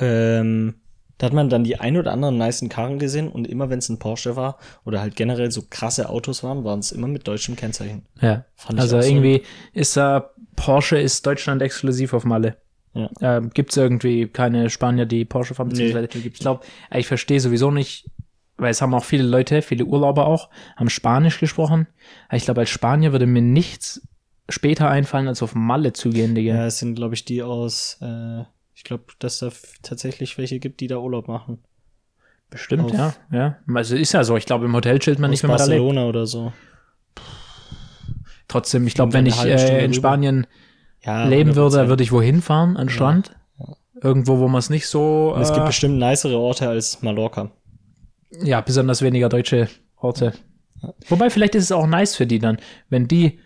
Ähm, 0.00 0.76
da 1.18 1.26
hat 1.26 1.32
man 1.32 1.48
dann 1.48 1.62
die 1.62 1.78
ein 1.78 1.96
oder 1.96 2.12
anderen 2.12 2.38
nicen 2.38 2.68
Karren 2.68 2.98
gesehen 2.98 3.28
und 3.28 3.46
immer 3.46 3.70
wenn 3.70 3.78
es 3.78 3.88
ein 3.88 3.98
Porsche 3.98 4.34
war 4.34 4.58
oder 4.84 5.00
halt 5.00 5.14
generell 5.14 5.50
so 5.50 5.62
krasse 5.68 6.08
Autos 6.08 6.42
waren, 6.42 6.64
waren 6.64 6.80
es 6.80 6.90
immer 6.90 7.06
mit 7.06 7.28
deutschem 7.28 7.54
Kennzeichen. 7.54 8.04
Ja. 8.20 8.44
Fand 8.56 8.80
also 8.80 8.98
auch 8.98 9.02
so. 9.02 9.08
irgendwie 9.08 9.42
ist 9.72 9.96
da 9.96 10.30
Porsche 10.56 10.98
ist 10.98 11.24
Deutschland 11.26 11.62
exklusiv 11.62 12.14
auf 12.14 12.24
Malle. 12.24 12.56
Ja. 12.94 13.10
Ähm, 13.20 13.50
gibt's 13.50 13.76
irgendwie 13.76 14.28
keine 14.28 14.70
Spanier, 14.70 15.06
die 15.06 15.24
Porsche 15.24 15.54
fahren, 15.54 15.68
beziehungsweise 15.68 16.08
die 16.08 16.28
ich 16.28 16.34
glaube, 16.34 16.64
ich 16.94 17.06
verstehe 17.06 17.40
sowieso 17.40 17.70
nicht, 17.70 18.08
weil 18.56 18.70
es 18.70 18.80
haben 18.82 18.94
auch 18.94 19.04
viele 19.04 19.24
Leute, 19.24 19.62
viele 19.62 19.84
Urlauber 19.84 20.26
auch, 20.26 20.48
haben 20.76 20.88
Spanisch 20.90 21.40
gesprochen. 21.40 21.86
Ich 22.32 22.44
glaube, 22.44 22.60
als 22.60 22.70
Spanier 22.70 23.12
würde 23.12 23.26
mir 23.26 23.42
nichts 23.42 24.06
später 24.48 24.88
einfallen, 24.90 25.28
als 25.28 25.42
auf 25.42 25.54
Malle 25.54 25.92
zu 25.92 26.10
gehen, 26.10 26.34
Digga. 26.34 26.54
Ja, 26.54 26.66
es 26.66 26.78
sind, 26.78 26.94
glaube 26.94 27.14
ich, 27.14 27.24
die 27.24 27.42
aus, 27.42 27.98
äh, 28.02 28.42
ich 28.74 28.84
glaube, 28.84 29.04
dass 29.18 29.38
da 29.38 29.50
tatsächlich 29.82 30.36
welche 30.38 30.58
gibt, 30.58 30.80
die 30.80 30.86
da 30.86 30.98
Urlaub 30.98 31.28
machen. 31.28 31.58
Bestimmt, 32.50 32.84
auf- 32.84 32.92
ja. 32.92 33.14
ja. 33.32 33.56
Also 33.74 33.96
ist 33.96 34.12
ja 34.12 34.22
so. 34.22 34.36
Ich 34.36 34.46
glaube, 34.46 34.66
im 34.66 34.74
Hotel 34.74 34.98
chillt 34.98 35.18
man 35.18 35.30
nicht, 35.30 35.42
wenn 35.42 35.48
man 35.50 35.58
da 35.58 35.64
lebt. 35.64 35.80
Barcelona 35.80 36.06
oder 36.06 36.26
so. 36.26 36.52
Trotzdem, 38.48 38.86
ich 38.86 38.94
glaube, 38.94 39.12
wenn 39.14 39.26
ich 39.26 39.42
äh, 39.44 39.84
in. 39.84 39.94
Spanien 39.94 40.46
Ja, 41.02 41.26
leben 41.26 41.56
würde, 41.56 41.82
100%. 41.84 41.88
würde 41.88 42.02
ich 42.02 42.12
wohin 42.12 42.42
fahren? 42.42 42.76
An 42.76 42.88
Strand? 42.88 43.34
Irgendwo, 44.00 44.38
wo 44.38 44.48
man 44.48 44.58
es 44.58 44.70
nicht 44.70 44.86
so. 44.86 45.32
Und 45.34 45.40
es 45.40 45.52
gibt 45.52 45.64
äh, 45.64 45.66
bestimmt 45.68 45.98
nicere 45.98 46.36
Orte 46.38 46.68
als 46.68 47.00
Mallorca. 47.02 47.50
Ja, 48.42 48.60
besonders 48.60 49.02
weniger 49.02 49.28
deutsche 49.28 49.68
Orte. 49.96 50.32
Wobei, 51.08 51.30
vielleicht 51.30 51.54
ist 51.54 51.64
es 51.64 51.72
auch 51.72 51.86
nice 51.86 52.16
für 52.16 52.26
die 52.26 52.38
dann, 52.38 52.58
wenn 52.88 53.08
die 53.08 53.38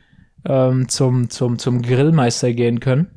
ähm, 0.45 0.89
zum, 0.89 1.31
zum, 1.31 1.59
zum 1.59 1.83
Grillmeister 1.83 2.53
gehen 2.53 2.81
können, 2.81 3.09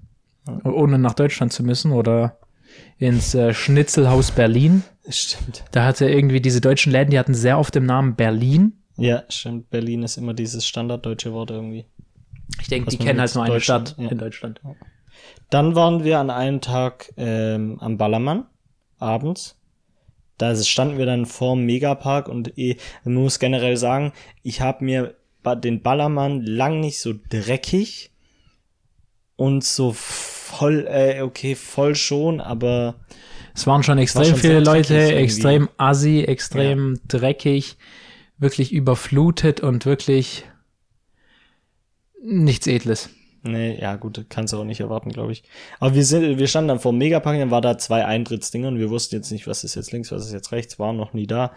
ohne 0.63 0.99
nach 0.99 1.13
Deutschland 1.13 1.53
zu 1.53 1.63
müssen 1.63 1.91
oder 1.91 2.38
ins 2.97 3.34
äh, 3.36 3.53
Schnitzelhaus 3.53 4.32
Berlin. 4.32 4.84
Stimmt. 5.09 5.63
Da 5.72 5.86
hatte 5.86 6.09
irgendwie 6.09 6.41
diese 6.41 6.61
deutschen 6.61 6.91
Läden, 6.91 7.11
die 7.11 7.19
hatten 7.19 7.34
sehr 7.34 7.57
oft 7.57 7.74
den 7.76 7.86
Namen 7.86 8.15
Berlin. 8.15 8.74
Ja, 8.97 9.24
stimmt. 9.30 9.69
Berlin 9.69 10.03
ist 10.03 10.17
immer 10.17 10.34
dieses 10.34 10.65
standarddeutsche 10.65 11.34
Wort 11.34 11.51
irgendwie. 11.51 11.86
Ich 12.59 12.67
denke, 12.67 12.89
die 12.89 12.97
kennen 12.97 13.19
halt 13.19 13.34
nur 13.34 13.43
eine 13.43 13.59
Stadt 13.59 13.95
ja. 13.97 14.09
in 14.09 14.17
Deutschland. 14.17 14.61
Dann 15.49 15.76
waren 15.76 16.03
wir 16.03 16.19
an 16.19 16.30
einem 16.30 16.61
Tag 16.61 17.13
ähm, 17.17 17.78
am 17.80 17.97
Ballermann, 17.97 18.45
abends. 18.99 19.57
Da 20.42 20.56
standen 20.56 20.98
wir 20.98 21.06
dann 21.06 21.26
vorm 21.26 21.66
Megapark 21.66 22.28
und 22.28 22.58
eh, 22.58 22.78
man 23.04 23.16
muss 23.16 23.39
generell 23.39 23.78
sagen, 23.78 24.12
ich 24.44 24.62
habe 24.62 24.84
mir 24.84 25.16
den 25.64 25.82
Ballermann 25.82 26.42
lang 26.42 26.80
nicht 26.80 27.00
so 27.00 27.14
dreckig 27.30 28.12
und 29.36 29.64
so 29.64 29.94
voll, 29.94 30.88
äh, 30.88 31.22
okay, 31.22 31.56
voll 31.56 31.96
schon, 31.96 32.42
aber 32.42 32.96
Es 33.54 33.66
waren 33.68 33.84
schon 33.84 33.98
extrem 33.98 34.26
schon 34.26 34.36
viele 34.38 34.60
Leute, 34.60 34.96
irgendwie. 34.96 35.16
extrem 35.24 35.70
assi, 35.78 36.22
extrem 36.22 37.00
dreckig, 37.08 37.78
wirklich 38.38 38.72
überflutet 38.72 39.62
und 39.62 39.86
wirklich 39.86 40.46
nichts 42.24 42.68
Edles. 42.68 43.10
Nee, 43.44 43.80
ja 43.82 43.96
gut, 43.96 44.26
kannst 44.30 44.54
du 44.54 44.60
auch 44.60 44.64
nicht 44.64 44.82
erwarten, 44.82 45.10
glaube 45.10 45.32
ich. 45.32 45.44
Aber 45.80 45.96
wir 45.96 46.06
sind, 46.06 46.38
wir 46.38 46.48
standen 46.48 46.68
dann 46.68 46.80
vor 46.80 46.92
dem 46.92 47.00
Megapark, 47.00 47.39
dann 47.39 47.50
war 47.50 47.62
da 47.62 47.78
zwei 47.78 48.06
Eintrittsdinger 48.06 48.68
und 48.68 48.78
wir 48.78 48.89
wussten 48.92 49.16
jetzt 49.16 49.32
nicht, 49.32 49.48
was 49.48 49.64
ist 49.64 49.74
jetzt 49.76 49.92
links, 49.92 50.12
was 50.12 50.26
ist 50.28 50.34
jetzt 50.34 50.52
rechts, 50.52 50.78
waren 50.78 50.96
noch 50.98 51.14
nie 51.14 51.26
da. 51.26 51.52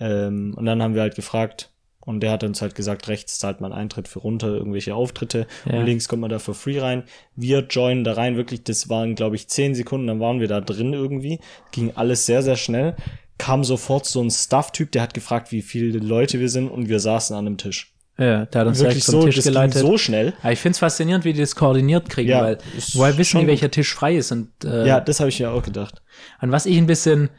Ähm, 0.00 0.54
und 0.56 0.64
dann 0.64 0.82
haben 0.82 0.94
wir 0.94 1.02
halt 1.02 1.14
gefragt 1.14 1.70
und 2.00 2.20
der 2.20 2.32
hat 2.32 2.42
uns 2.42 2.60
halt 2.60 2.74
gesagt, 2.74 3.06
rechts 3.06 3.38
zahlt 3.38 3.60
man 3.60 3.72
Eintritt 3.72 4.08
für 4.08 4.18
runter, 4.20 4.48
irgendwelche 4.48 4.94
Auftritte 4.96 5.46
Ja. 5.70 5.78
und 5.78 5.84
links 5.86 6.08
kommt 6.08 6.22
man 6.22 6.30
da 6.30 6.38
für 6.40 6.54
free 6.54 6.80
rein. 6.80 7.04
Wir 7.36 7.60
joinen 7.70 8.02
da 8.02 8.14
rein, 8.14 8.36
wirklich, 8.36 8.64
das 8.64 8.88
waren, 8.88 9.14
glaube 9.14 9.36
ich, 9.36 9.46
zehn 9.48 9.74
Sekunden, 9.76 10.06
dann 10.08 10.18
waren 10.20 10.40
wir 10.40 10.48
da 10.48 10.60
drin 10.60 10.92
irgendwie. 10.92 11.38
Ging 11.70 11.92
alles 11.94 12.26
sehr, 12.26 12.42
sehr 12.42 12.56
schnell. 12.56 12.96
Kam 13.36 13.62
sofort 13.62 14.06
so 14.06 14.20
ein 14.20 14.30
Staff-Typ, 14.30 14.90
der 14.90 15.02
hat 15.02 15.14
gefragt, 15.14 15.52
wie 15.52 15.62
viele 15.62 15.98
Leute 16.00 16.40
wir 16.40 16.48
sind 16.48 16.68
und 16.68 16.88
wir 16.88 16.98
saßen 16.98 17.36
an 17.36 17.46
einem 17.46 17.58
Tisch. 17.58 17.92
Ja, 18.18 18.46
der 18.46 18.60
hat 18.62 18.66
uns 18.68 18.78
Wirklich 18.80 18.94
direkt 18.94 19.04
zum 19.04 19.20
so, 19.20 19.26
Tisch 19.26 19.36
das 19.36 19.44
geleitet. 19.44 19.80
so 19.80 19.96
schnell. 19.96 20.32
Aber 20.42 20.52
ich 20.52 20.58
finde 20.58 20.72
es 20.72 20.78
faszinierend, 20.80 21.24
wie 21.24 21.32
die 21.32 21.40
das 21.40 21.54
koordiniert 21.54 22.08
kriegen, 22.10 22.30
Ja, 22.30 22.42
weil 22.42 22.58
woher 22.94 23.16
wissen 23.16 23.40
die, 23.40 23.46
welcher 23.46 23.70
Tisch 23.70 23.94
frei 23.94 24.16
ist 24.16 24.32
und 24.32 24.50
äh, 24.64 24.86
Ja, 24.88 25.00
das 25.00 25.20
habe 25.20 25.28
ich 25.28 25.38
mir 25.38 25.50
auch 25.52 25.62
gedacht. 25.62 26.02
An 26.40 26.50
was 26.50 26.66
ich 26.66 26.76
ein 26.78 26.86
bisschen, 26.86 27.30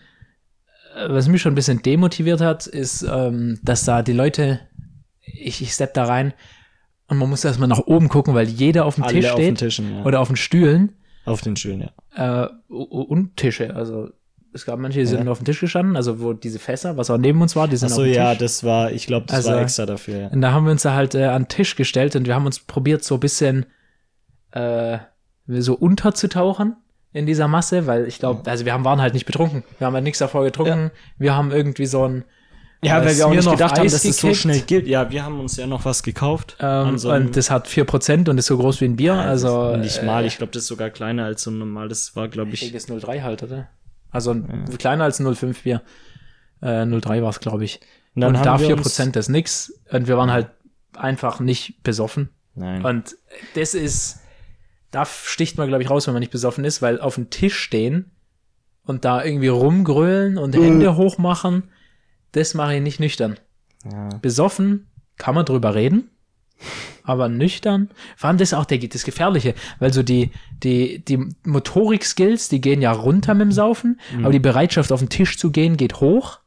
äh, 0.96 1.10
was 1.10 1.28
mich 1.28 1.42
schon 1.42 1.52
ein 1.52 1.56
bisschen 1.56 1.82
demotiviert 1.82 2.40
hat, 2.40 2.66
ist, 2.66 3.04
ähm, 3.04 3.60
dass 3.62 3.84
da 3.84 4.02
die 4.04 4.14
Leute, 4.14 4.62
ich, 5.22 5.62
ich 5.62 5.74
stepp 5.74 5.94
da 5.94 6.06
rein 6.06 6.34
und 7.08 7.18
man 7.18 7.30
muss 7.30 7.44
erstmal 7.44 7.68
nach 7.68 7.80
oben 7.80 8.08
gucken, 8.08 8.34
weil 8.34 8.48
jeder 8.48 8.86
auf 8.86 8.96
dem 8.96 9.04
Alle 9.04 9.14
Tisch 9.16 9.26
auf 9.26 9.34
steht 9.34 9.48
den 9.48 9.56
Tischen, 9.56 9.96
ja. 9.98 10.04
oder 10.06 10.22
auf 10.22 10.28
den 10.30 10.38
Stühlen 10.38 10.94
Auf 11.26 11.42
den 11.42 11.58
Stühlen, 11.58 11.90
ja. 12.16 12.46
äh, 12.46 12.50
und 12.74 13.36
Tische. 13.36 13.76
Also 13.76 14.12
es 14.54 14.66
gab 14.66 14.80
manche, 14.80 15.00
die 15.00 15.06
sind 15.06 15.28
auf 15.28 15.40
dem 15.40 15.46
Tisch 15.46 15.60
gestanden, 15.60 15.96
also 15.96 16.20
wo 16.22 16.34
diese 16.34 16.60
Fässer, 16.60 16.98
was 16.98 17.10
auch 17.10 17.18
neben 17.18 17.42
uns 17.42 17.56
war, 17.56 17.68
die 17.68 17.78
sind 17.78 17.90
Achso, 17.92 18.02
auf 18.02 18.08
dem 18.08 18.14
ja, 18.14 18.32
Tisch. 18.32 18.40
das 18.40 18.64
war, 18.64 18.92
ich 18.92 19.06
glaube, 19.08 19.26
das 19.28 19.38
Also- 19.38 19.52
war 19.52 19.62
extra 19.62 19.86
dafür, 19.86 20.18
ja. 20.18 20.28
Und 20.30 20.42
da 20.42 20.52
haben 20.52 20.66
wir 20.66 20.72
uns 20.72 20.82
da 20.84 20.94
halt 20.94 21.14
äh, 21.16 21.26
an 21.26 21.44
den 21.44 21.48
Tisch 21.50 21.76
gestellt 21.76 22.16
und 22.16 22.26
wir 22.28 22.36
haben 22.36 22.46
uns 22.46 22.60
probiert, 22.60 23.04
so 23.04 23.16
ein 23.16 23.20
bisschen 23.20 23.66
äh, 24.52 24.98
so 25.48 25.74
unterzutauchen 25.76 26.76
in 27.14 27.26
dieser 27.26 27.48
Masse, 27.48 27.88
weil 27.88 28.08
ich 28.08 28.20
glaube, 28.20 28.50
also 28.50 28.66
wir 28.66 28.74
haben, 28.74 28.86
waren 28.86 29.02
halt 29.02 29.14
nicht 29.14 29.26
betrunken. 29.26 29.64
Wir 29.78 29.88
haben 29.88 29.94
halt 29.94 30.04
nichts 30.04 30.20
davor 30.20 30.44
getrunken. 30.44 30.92
Wir 31.18 31.36
haben 31.36 31.52
irgendwie 31.52 31.86
so 31.88 32.06
ein 32.08 32.24
Ja, 32.84 33.02
äh, 33.02 33.06
weil 33.06 33.18
wir 33.18 33.26
auch 33.28 33.32
nicht 33.32 33.50
gedacht 33.50 33.78
haben, 33.78 33.86
Eis 33.86 33.94
dass 33.94 34.06
es 34.06 34.18
so 34.18 34.28
gekickt. 34.28 34.42
schnell 34.44 34.62
geht. 34.62 34.88
Ja, 34.88 35.10
wir 35.10 35.24
haben 35.24 35.40
uns 35.40 35.58
ja 35.58 35.66
noch 35.68 35.86
was 35.86 36.04
gekauft. 36.04 36.58
Ähm, 36.60 36.98
so 37.00 37.12
und 37.12 37.36
das 37.36 37.50
hat 37.50 37.68
4% 37.68 38.30
und 38.30 38.38
ist 38.38 38.46
so 38.46 38.58
groß 38.58 38.80
wie 38.82 38.86
ein 38.86 38.96
Bier. 38.96 39.14
Ja, 39.14 39.24
das 39.32 39.44
also 39.44 39.76
nicht 39.78 40.04
mal, 40.04 40.26
ich 40.26 40.38
glaube, 40.38 40.52
das 40.54 40.64
ist 40.64 40.68
sogar 40.70 40.90
kleiner 40.92 41.26
als 41.26 41.44
so 41.44 41.52
ein 41.52 41.58
normales, 41.58 42.16
war, 42.16 42.28
glaube 42.28 42.52
ich. 42.52 42.74
ist 42.74 42.90
03 42.90 43.22
halt, 43.22 43.42
oder? 43.44 43.70
Also 44.12 44.36
kleiner 44.78 45.04
als 45.04 45.20
ein 45.20 45.34
05 45.36 45.64
Bier. 45.64 45.82
Äh, 46.62 46.86
03 46.86 47.22
war 47.22 47.30
es, 47.30 47.40
glaube 47.40 47.64
ich. 47.64 47.80
Und 48.16 48.24
Und, 48.24 48.34
dann 48.34 48.44
da 48.44 48.54
haben 48.54 48.62
wir 48.62 48.76
4% 48.78 49.18
ist 49.18 49.30
nix. 49.30 49.74
Und 49.92 50.08
wir 50.08 50.18
waren 50.18 50.32
halt 50.32 50.50
einfach 50.96 51.40
nicht 51.40 51.82
besoffen. 51.84 52.30
Nein. 52.56 52.84
Und 52.84 53.16
das 53.56 53.74
ist, 53.74 54.20
da 54.92 55.06
sticht 55.06 55.58
man, 55.58 55.68
glaube 55.68 55.84
ich, 55.84 55.90
raus, 55.90 56.08
wenn 56.08 56.14
man 56.14 56.20
nicht 56.22 56.32
besoffen 56.32 56.66
ist, 56.66 56.82
weil 56.82 57.00
auf 57.00 57.16
dem 57.16 57.30
Tisch 57.30 57.58
stehen 57.58 58.12
und 58.84 59.06
da 59.06 59.24
irgendwie 59.24 59.48
rumgrölen 59.48 60.38
und 60.38 60.56
Äh. 60.56 60.62
Hände 60.64 60.96
hochmachen, 60.98 61.70
das 62.32 62.54
mache 62.56 62.76
ich 62.76 62.82
nicht 62.82 63.00
nüchtern. 63.00 63.38
ja. 63.90 64.10
Besoffen 64.22 64.88
kann 65.18 65.36
man 65.36 65.46
drüber 65.46 65.76
reden, 65.76 66.10
aber 67.10 67.28
nüchtern, 67.30 67.90
vor 68.16 68.30
allem 68.30 68.38
das 68.38 68.50
ist 68.50 68.54
auch 68.54 68.66
der, 68.66 68.78
das 68.78 69.04
Gefährliche, 69.04 69.54
weil 69.80 69.92
so 69.92 70.04
die, 70.04 70.32
die, 70.64 71.04
die 71.04 71.20
Motorik-Skills, 71.46 72.50
die 72.50 72.62
gehen 72.62 72.82
ja 72.82 72.92
runter 72.92 73.34
mit 73.34 73.42
dem 73.46 73.52
Saufen, 73.52 74.00
Mhm. 74.16 74.26
aber 74.26 74.32
die 74.32 74.40
Bereitschaft 74.40 74.92
auf 74.92 75.00
den 75.00 75.10
Tisch 75.10 75.38
zu 75.38 75.52
gehen 75.52 75.76
geht 75.78 76.00
hoch. 76.02 76.40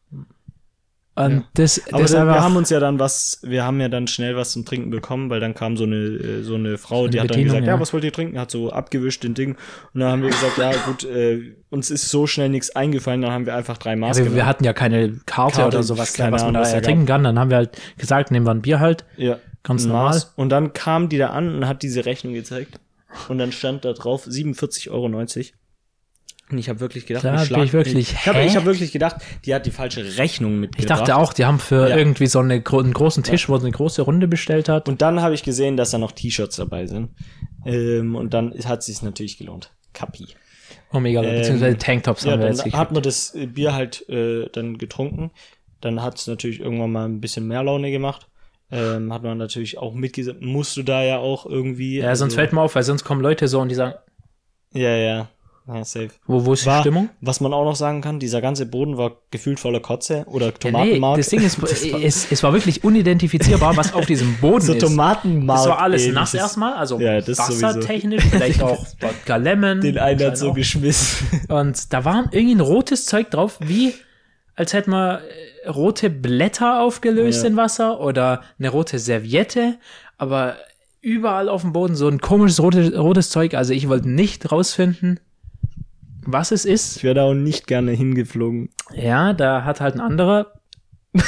Und 1.14 1.30
Ja. 1.30 1.42
das, 1.54 1.82
Aber 1.92 2.02
das 2.02 2.12
dann, 2.12 2.26
wir 2.26 2.40
haben 2.42 2.56
uns 2.56 2.70
ja 2.70 2.80
dann 2.80 2.98
was, 2.98 3.40
wir 3.42 3.64
haben 3.64 3.78
ja 3.82 3.90
dann 3.90 4.06
schnell 4.06 4.34
was 4.34 4.52
zum 4.52 4.64
Trinken 4.64 4.88
bekommen, 4.88 5.28
weil 5.28 5.40
dann 5.40 5.52
kam 5.54 5.76
so 5.76 5.84
eine, 5.84 5.96
äh, 5.96 6.42
so 6.42 6.54
eine 6.54 6.78
Frau, 6.78 7.06
die 7.06 7.20
eine 7.20 7.28
hat 7.28 7.36
dann 7.36 7.44
gesagt, 7.44 7.66
ja. 7.66 7.74
ja. 7.74 7.80
was 7.80 7.92
wollt 7.92 8.04
ihr 8.04 8.12
trinken? 8.12 8.38
Hat 8.38 8.50
so 8.50 8.70
abgewischt 8.72 9.22
den 9.22 9.34
Ding. 9.34 9.56
Und 9.92 10.00
dann 10.00 10.10
haben 10.10 10.22
wir 10.22 10.30
gesagt, 10.30 10.56
ja 10.56 10.72
gut, 10.86 11.04
äh, 11.04 11.54
uns 11.68 11.90
ist 11.90 12.08
so 12.08 12.26
schnell 12.26 12.48
nichts 12.48 12.74
eingefallen, 12.74 13.20
dann 13.20 13.30
haben 13.30 13.44
wir 13.44 13.54
einfach 13.54 13.76
drei 13.76 13.94
Maß 13.94 14.16
Ja, 14.20 14.24
wir, 14.24 14.34
wir 14.34 14.46
hatten 14.46 14.64
ja 14.64 14.72
keine 14.72 15.20
Karte, 15.26 15.56
Karte, 15.56 15.66
oder 15.66 15.82
sowas, 15.82 16.14
keine 16.14 16.32
was 16.32 16.44
man 16.44 16.54
da 16.54 16.62
er 16.62 16.80
trinken 16.80 17.04
kann. 17.04 17.24
Dann 17.24 17.38
haben 17.38 17.50
wir 17.50 17.58
halt 17.58 17.78
gesagt, 17.98 18.30
nehmen 18.30 18.46
wir 18.46 18.52
ein 18.52 18.62
Bier 18.62 18.80
halt. 18.80 19.04
Ja. 19.18 19.36
Ganz 19.62 19.84
normal. 19.86 20.22
Und 20.36 20.48
dann 20.50 20.72
kam 20.72 21.08
die 21.08 21.18
da 21.18 21.28
an 21.30 21.54
und 21.54 21.68
hat 21.68 21.82
diese 21.82 22.04
Rechnung 22.04 22.34
gezeigt. 22.34 22.80
Und 23.28 23.38
dann 23.38 23.52
stand 23.52 23.84
da 23.84 23.92
drauf 23.92 24.26
47,90 24.26 24.90
Euro. 24.90 25.04
Und 26.50 26.58
ich 26.58 26.68
habe 26.68 26.80
wirklich 26.80 27.06
gedacht, 27.06 27.24
Da 27.24 27.42
ich 27.42 27.48
bin 27.50 27.62
ich 27.62 27.72
wirklich, 27.72 27.94
Ich 28.12 28.26
habe 28.26 28.42
ich 28.42 28.56
hab 28.56 28.64
wirklich 28.64 28.92
gedacht, 28.92 29.16
die 29.44 29.54
hat 29.54 29.64
die 29.64 29.70
falsche 29.70 30.18
Rechnung 30.18 30.54
Ich 30.54 30.60
mitgebracht. 30.60 31.00
dachte 31.00 31.16
auch, 31.16 31.32
die 31.32 31.44
haben 31.46 31.58
für 31.58 31.88
Ja. 31.88 31.96
irgendwie 31.96 32.26
so 32.26 32.40
eine, 32.40 32.54
einen 32.54 32.92
großen 32.92 33.22
Tisch, 33.22 33.48
wo 33.48 33.56
sie 33.58 33.66
eine 33.66 33.72
große 33.72 34.02
Runde 34.02 34.28
bestellt 34.28 34.68
hat. 34.68 34.88
Und 34.88 35.00
dann 35.00 35.22
habe 35.22 35.34
ich 35.34 35.42
gesehen, 35.44 35.76
dass 35.76 35.90
da 35.92 35.98
noch 35.98 36.12
T-Shirts 36.12 36.56
dabei 36.56 36.86
sind. 36.86 37.10
Ähm, 37.64 38.16
und 38.16 38.34
dann 38.34 38.52
hat 38.64 38.80
es 38.80 38.86
sich 38.86 39.00
natürlich 39.02 39.38
gelohnt. 39.38 39.72
Kapi. 39.94 40.26
Omega, 40.90 41.22
Ähm, 41.22 41.36
beziehungsweise 41.36 41.78
Tanktops 41.78 42.24
Ja, 42.24 42.32
haben 42.32 42.40
wir 42.40 42.46
dann 42.48 42.56
jetzt 42.56 42.64
hat 42.64 42.72
gekriegt. 42.72 42.92
man 42.92 43.02
das 43.02 43.34
äh, 43.34 43.46
Bier 43.46 43.72
halt 43.72 44.06
äh, 44.08 44.48
dann 44.52 44.76
getrunken. 44.78 45.30
Dann 45.80 46.02
hat 46.02 46.18
es 46.18 46.26
natürlich 46.26 46.60
irgendwann 46.60 46.92
mal 46.92 47.04
ein 47.06 47.20
bisschen 47.20 47.46
mehr 47.46 47.62
Laune 47.62 47.90
gemacht. 47.90 48.28
Ähm, 48.74 49.12
hat 49.12 49.22
man 49.22 49.36
natürlich 49.36 49.76
auch 49.78 49.92
mitgesagt, 49.92 50.40
musst 50.40 50.76
du 50.78 50.82
da 50.82 51.02
ja 51.02 51.18
auch 51.18 51.44
irgendwie. 51.46 51.98
Ja, 51.98 52.16
sonst 52.16 52.32
also- 52.32 52.36
fällt 52.36 52.52
mir 52.54 52.62
auf, 52.62 52.74
weil 52.74 52.82
sonst 52.82 53.04
kommen 53.04 53.20
Leute 53.20 53.46
so 53.46 53.60
und 53.60 53.68
die 53.68 53.74
sagen, 53.74 53.94
Ja, 54.72 54.96
ja. 54.96 55.28
Ja, 55.68 55.84
safe. 55.84 56.08
wo, 56.26 56.44
wo 56.44 56.54
ist 56.54 56.62
die 56.64 56.66
War, 56.66 56.80
Stimmung? 56.80 57.08
Was 57.20 57.40
man 57.40 57.52
auch 57.52 57.64
noch 57.64 57.76
sagen 57.76 58.00
kann, 58.00 58.18
dieser 58.18 58.40
ganze 58.40 58.66
Boden 58.66 58.96
war 58.96 59.12
gefühlt 59.30 59.60
voller 59.60 59.78
Kotze 59.78 60.24
oder 60.26 60.46
Ja, 60.46 60.52
nee, 60.52 60.58
Tomatenmark. 60.58 61.16
das 61.18 61.28
Ding 61.28 61.40
ist, 61.40 61.56
Das 61.62 61.92
war 61.92 62.02
es, 62.02 62.32
es 62.32 62.42
war 62.42 62.52
wirklich 62.52 62.82
unidentifizierbar, 62.82 63.76
was 63.76 63.94
auf 63.94 64.04
diesem 64.06 64.36
Boden 64.38 64.60
so 64.62 64.72
ist. 64.72 64.80
Tomatenmark. 64.80 65.58
Das 65.60 65.68
war 65.68 65.78
alles 65.80 66.02
ähnliches. 66.02 66.14
nass 66.20 66.34
erstmal, 66.34 66.72
also 66.74 66.98
Ja, 66.98 67.24
wassertechnisch, 67.24 68.24
vielleicht 68.24 68.60
auch 68.60 68.84
Lemon. 69.38 69.80
Den 69.82 69.98
einen 69.98 70.20
hat 70.24 70.36
so 70.36 70.50
auch. 70.50 70.54
geschmissen. 70.54 71.42
Und 71.48 71.92
da 71.92 72.04
war 72.04 72.24
irgendwie 72.32 72.54
ein 72.56 72.60
rotes 72.60 73.06
Zeug 73.06 73.30
drauf, 73.30 73.58
wie 73.60 73.94
als 74.54 74.72
hätte 74.72 74.90
man 74.90 75.20
äh, 75.64 75.68
rote 75.68 76.10
Blätter 76.10 76.80
aufgelöst 76.80 77.42
Ja. 77.42 77.48
in 77.48 77.56
Wasser 77.56 78.00
oder 78.00 78.42
eine 78.58 78.68
rote 78.68 78.98
Serviette, 78.98 79.78
aber 80.18 80.56
überall 81.00 81.48
auf 81.48 81.62
dem 81.62 81.72
Boden 81.72 81.94
so 81.96 82.08
ein 82.08 82.20
komisches 82.20 82.60
rote, 82.60 82.96
rotes 82.98 83.30
Zeug. 83.30 83.54
Also 83.54 83.72
ich 83.72 83.88
wollte 83.88 84.08
nicht 84.08 84.50
rausfinden, 84.52 85.18
was 86.24 86.52
es 86.52 86.64
ist. 86.64 86.98
Ich 86.98 87.04
wäre 87.04 87.14
da 87.14 87.22
auch 87.24 87.34
nicht 87.34 87.66
gerne 87.66 87.92
hingeflogen. 87.92 88.68
Ja, 88.94 89.32
da 89.32 89.64
hat 89.64 89.80
halt 89.80 89.94
ein 89.94 90.00
anderer. 90.00 90.52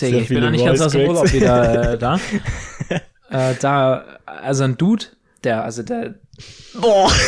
Digga, 0.00 0.18
ich 0.18 0.28
bin 0.28 0.40
noch 0.40 0.50
nicht 0.50 0.64
ganz 0.64 0.80
aus 0.80 0.92
dem 0.92 1.08
Urlaub 1.08 1.32
wieder 1.32 1.92
äh, 1.92 1.98
da. 1.98 2.18
äh, 3.30 3.54
da, 3.60 4.04
also 4.24 4.64
ein 4.64 4.76
Dude, 4.76 5.04
der, 5.44 5.62
also 5.64 5.82
der, 5.82 6.14
Boah. 6.80 7.10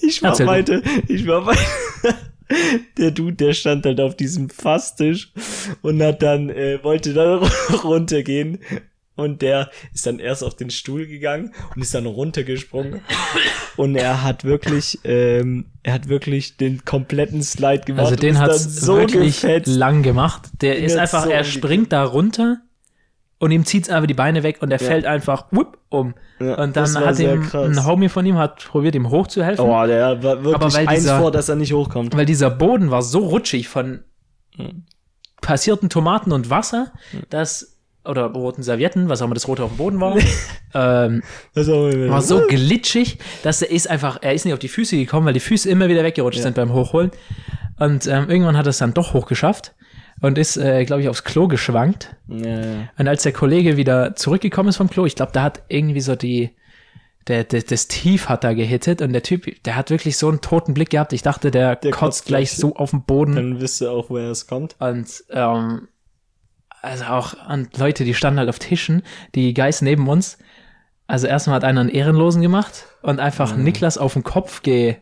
Ich 0.00 0.22
war 0.22 0.30
Erzähl 0.30 0.46
du. 0.46 0.52
weiter. 0.52 0.80
Ich 1.08 1.26
war 1.26 1.44
weiter. 1.46 1.60
Der 2.98 3.10
Dude, 3.10 3.34
der 3.36 3.52
stand 3.52 3.84
halt 3.86 4.00
auf 4.00 4.16
diesem 4.16 4.48
Fasstisch 4.50 5.32
und 5.82 6.02
hat 6.02 6.22
dann, 6.22 6.48
äh, 6.50 6.78
wollte 6.82 7.12
dann 7.12 7.42
runtergehen. 7.84 8.60
Und 9.16 9.40
der 9.40 9.70
ist 9.94 10.06
dann 10.06 10.18
erst 10.18 10.44
auf 10.44 10.56
den 10.56 10.68
Stuhl 10.68 11.06
gegangen 11.06 11.54
und 11.74 11.80
ist 11.80 11.94
dann 11.94 12.04
runtergesprungen. 12.04 13.00
Und 13.78 13.96
er 13.96 14.22
hat 14.22 14.44
wirklich, 14.44 14.98
ähm, 15.04 15.66
er 15.82 15.94
hat 15.94 16.08
wirklich 16.08 16.58
den 16.58 16.84
kompletten 16.84 17.42
Slide 17.42 17.80
gemacht. 17.84 18.04
also 18.04 18.16
den 18.16 18.38
hat 18.38 18.54
so 18.54 18.98
wirklich 18.98 19.40
gefetzt. 19.40 19.68
lang 19.74 20.02
gemacht. 20.02 20.50
Der 20.60 20.74
Den 20.74 20.84
ist 20.84 20.96
einfach, 20.96 21.24
so 21.24 21.30
er 21.30 21.44
springt 21.44 21.92
da 21.92 22.04
runter 22.04 22.58
und 23.38 23.50
ihm 23.50 23.64
zieht's 23.64 23.90
einfach 23.90 24.06
die 24.06 24.14
Beine 24.14 24.42
weg 24.42 24.58
und 24.60 24.70
er 24.70 24.78
Ja. 24.80 24.86
fällt 24.86 25.06
einfach 25.06 25.46
whoop, 25.50 25.78
um. 25.90 26.14
Ja, 26.40 26.54
und 26.62 26.76
dann 26.76 26.94
hat 26.96 27.18
ihm 27.18 27.48
ein 27.52 27.84
Homie 27.86 28.08
von 28.08 28.24
ihm 28.26 28.38
hat 28.38 28.64
probiert, 28.66 28.94
ihm 28.94 29.10
hochzuhelfen. 29.10 29.64
Oh, 29.64 29.86
der 29.86 30.22
war 30.22 30.32
Aber 30.32 30.44
wirklich 30.44 30.74
weil 30.74 30.88
eins 30.88 31.00
dieser- 31.02 31.18
vor, 31.20 31.30
dass 31.30 31.48
er 31.48 31.56
nicht 31.56 31.72
hochkommt. 31.72 32.16
weil 32.16 32.26
dieser 32.26 32.50
Boden 32.50 32.90
war 32.90 33.02
so 33.02 33.18
rutschig 33.20 33.68
von 33.68 34.04
Mhm. 34.56 34.84
passierten 35.42 35.88
Tomaten 35.90 36.32
und 36.32 36.48
Wasser, 36.50 36.92
dass 37.30 37.74
oder 38.04 38.26
roten 38.26 38.62
Servietten, 38.62 39.08
was 39.08 39.20
auch 39.20 39.26
immer 39.26 39.34
das 39.34 39.48
rote 39.48 39.64
auf 39.64 39.70
dem 39.72 39.78
Boden 39.78 40.00
war, 40.00 40.14
ähm, 40.74 41.22
war 41.54 42.22
so 42.22 42.40
glitschig, 42.48 43.18
dass 43.42 43.62
er 43.62 43.70
ist 43.70 43.90
einfach, 43.90 44.18
er 44.22 44.32
ist 44.32 44.44
nicht 44.44 44.54
auf 44.54 44.60
die 44.60 44.68
Füße 44.68 44.96
gekommen, 44.96 45.26
weil 45.26 45.32
die 45.34 45.40
Füße 45.40 45.68
immer 45.68 45.88
wieder 45.88 46.04
weggerutscht 46.04 46.38
Ja. 46.38 46.44
sind 46.44 46.54
beim 46.54 46.72
Hochholen. 46.72 47.10
Und 47.78 48.06
ähm, 48.06 48.30
irgendwann 48.30 48.56
hat 48.56 48.66
er 48.66 48.70
es 48.70 48.78
dann 48.78 48.94
doch 48.94 49.12
hochgeschafft 49.12 49.74
und 50.20 50.38
ist, 50.38 50.56
äh, 50.56 50.84
glaube 50.84 51.02
ich, 51.02 51.08
aufs 51.08 51.24
Klo 51.24 51.48
geschwankt. 51.48 52.16
ja, 52.28 52.60
ja. 52.60 52.88
Und 52.98 53.08
als 53.08 53.22
der 53.22 53.32
Kollege 53.32 53.76
wieder 53.76 54.16
zurückgekommen 54.16 54.68
ist 54.70 54.76
vom 54.76 54.88
Klo, 54.90 55.04
ich 55.06 55.14
glaube, 55.16 55.32
da 55.32 55.42
hat 55.42 55.62
irgendwie 55.68 56.00
so 56.00 56.16
die, 56.16 56.50
der, 57.28 57.44
der, 57.44 57.62
das 57.62 57.88
Tief 57.88 58.28
hat 58.28 58.44
da 58.44 58.52
gehittet 58.54 59.02
und 59.02 59.12
der 59.12 59.22
Typ, 59.22 59.62
der 59.64 59.76
hat 59.76 59.90
wirklich 59.90 60.16
so 60.16 60.28
einen 60.28 60.40
toten 60.40 60.74
Blick 60.74 60.90
gehabt. 60.90 61.12
Ich 61.12 61.22
dachte, 61.22 61.50
der, 61.50 61.76
Der 61.76 61.90
kotzt 61.90 62.26
gleich 62.26 62.52
so 62.52 62.76
auf 62.76 62.90
den 62.92 63.02
Boden. 63.02 63.34
Dann 63.34 63.60
wisst 63.60 63.80
ihr 63.82 63.90
auch, 63.90 64.10
woher 64.10 64.30
es 64.30 64.46
kommt. 64.46 64.76
Und 64.78 65.24
ähm, 65.30 65.88
also 66.82 67.04
auch 67.04 67.34
an 67.38 67.68
Leute, 67.76 68.04
die 68.04 68.14
standen 68.14 68.38
halt 68.38 68.48
auf 68.48 68.58
Tischen, 68.60 69.02
die 69.34 69.52
Guys 69.54 69.82
neben 69.82 70.08
uns. 70.08 70.38
Also 71.08 71.26
erstmal 71.26 71.56
hat 71.56 71.64
einer 71.64 71.80
einen 71.80 71.90
Ehrenlosen 71.90 72.42
gemacht 72.42 72.86
und 73.02 73.20
einfach 73.20 73.56
Mhm. 73.56 73.64
Niklas 73.64 73.98
auf 73.98 74.12
den 74.14 74.22
Kopf 74.24 74.62
ge 74.62 74.96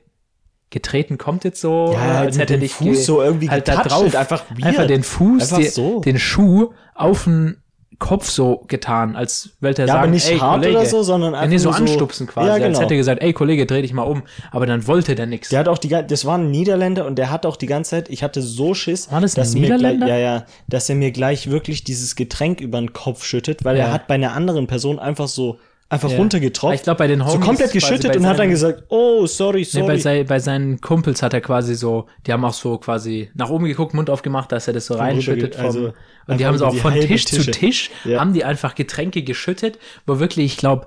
getreten, 0.74 1.16
kommt 1.16 1.44
jetzt 1.44 1.60
so, 1.62 1.92
äh, 1.94 1.96
als 1.96 2.36
hätte 2.38 2.52
den 2.54 2.60
dich 2.60 2.74
Fuß 2.74 3.06
so 3.06 3.22
irgendwie 3.22 3.48
halt 3.48 3.66
da 3.66 3.82
drauf, 3.82 4.14
einfach 4.14 4.44
weird. 4.50 4.64
einfach 4.64 4.86
den 4.86 5.02
Fuß, 5.02 5.50
Einfach 5.54 5.70
so. 5.72 6.00
den 6.00 6.18
Schuh 6.18 6.72
auf 6.94 7.24
den 7.24 7.56
Kopf 8.00 8.28
so 8.28 8.64
getan, 8.66 9.14
als 9.14 9.50
wollte 9.60 9.82
er 9.82 9.86
Ja, 9.88 9.92
sagen, 9.94 10.02
aber 10.04 10.10
nicht 10.12 10.28
ey, 10.28 10.36
hart 10.38 10.60
Kollege. 10.62 10.78
oder 10.78 10.86
so, 10.86 11.02
sondern 11.04 11.32
Ja, 11.32 11.38
einfach 11.38 11.50
nee, 11.52 11.58
so 11.58 11.68
nur 11.70 11.78
anstupsen 11.78 12.26
quasi, 12.26 12.48
Ja, 12.48 12.54
als 12.54 12.62
genau. 12.64 12.80
hätte 12.80 12.94
er 12.94 12.96
gesagt, 12.98 13.22
ey 13.22 13.32
Kollege, 13.32 13.66
dreh 13.66 13.82
dich 13.82 13.92
mal 13.92 14.02
um. 14.02 14.24
Aber 14.50 14.66
dann 14.66 14.86
wollte 14.88 15.14
der 15.14 15.26
nix. 15.26 15.48
Der 15.50 15.60
hat 15.60 15.68
auch 15.68 15.78
die 15.78 15.88
das 15.88 16.24
war 16.24 16.36
ein 16.36 16.50
Niederländer 16.50 17.06
und 17.06 17.16
der 17.16 17.30
hat 17.30 17.46
auch 17.46 17.56
die 17.56 17.66
ganze 17.66 17.92
Zeit, 17.92 18.10
ich 18.10 18.24
hatte 18.24 18.42
so 18.42 18.74
Schiss, 18.74 19.10
War 19.12 19.20
das 19.20 19.34
dass 19.34 19.54
mir 19.54 19.76
gleich, 19.78 20.00
ja, 20.00 20.18
ja, 20.18 20.44
dass 20.68 20.88
er 20.88 20.96
mir 20.96 21.12
gleich 21.12 21.48
wirklich 21.50 21.84
dieses 21.84 22.16
Getränk 22.16 22.60
über 22.60 22.78
den 22.80 22.92
Kopf 22.92 23.24
schüttet, 23.24 23.64
weil 23.64 23.76
Ja. 23.78 23.84
er 23.84 23.92
hat 23.92 24.08
bei 24.08 24.14
einer 24.14 24.32
anderen 24.32 24.66
Person 24.66 24.98
einfach 24.98 25.28
so 25.28 25.58
einfach 25.88 26.10
Ja. 26.10 26.16
runtergetropft. 26.16 26.74
Ich 26.74 26.82
glaube, 26.82 26.98
bei 26.98 27.06
den 27.06 27.20
so 27.20 27.26
Homies 27.26 27.40
komplett 27.46 27.70
quasi 27.72 27.78
geschüttet 27.78 28.16
und 28.16 28.26
hat 28.26 28.38
dann 28.38 28.50
gesagt, 28.50 28.84
oh, 28.88 29.26
sorry, 29.26 29.58
Nee, 29.58 29.64
sorry. 29.64 29.86
bei, 29.86 29.96
sei, 29.98 30.24
bei 30.24 30.38
seinen 30.38 30.80
Kumpels 30.80 31.22
hat 31.22 31.34
er 31.34 31.40
quasi 31.40 31.74
so, 31.74 32.06
die 32.26 32.32
haben 32.32 32.44
auch 32.44 32.54
so 32.54 32.78
quasi 32.78 33.30
nach 33.34 33.50
oben 33.50 33.66
geguckt, 33.66 33.94
Mund 33.94 34.10
aufgemacht, 34.10 34.50
dass 34.52 34.66
er 34.66 34.74
das 34.74 34.86
so 34.86 34.94
reinschüttet. 34.94 35.54
Vom, 35.56 35.64
also 35.66 35.92
und 36.26 36.40
die 36.40 36.46
haben 36.46 36.56
so 36.58 36.66
auch 36.66 36.74
von 36.74 36.94
Tisch 36.94 37.26
zu 37.26 37.36
Tische. 37.36 37.50
Tisch, 37.50 37.90
Ja. 38.04 38.20
haben 38.20 38.32
die 38.32 38.44
einfach 38.44 38.74
Getränke 38.74 39.22
geschüttet, 39.22 39.78
wo 40.06 40.18
wirklich, 40.18 40.46
ich 40.46 40.56
glaube, 40.56 40.86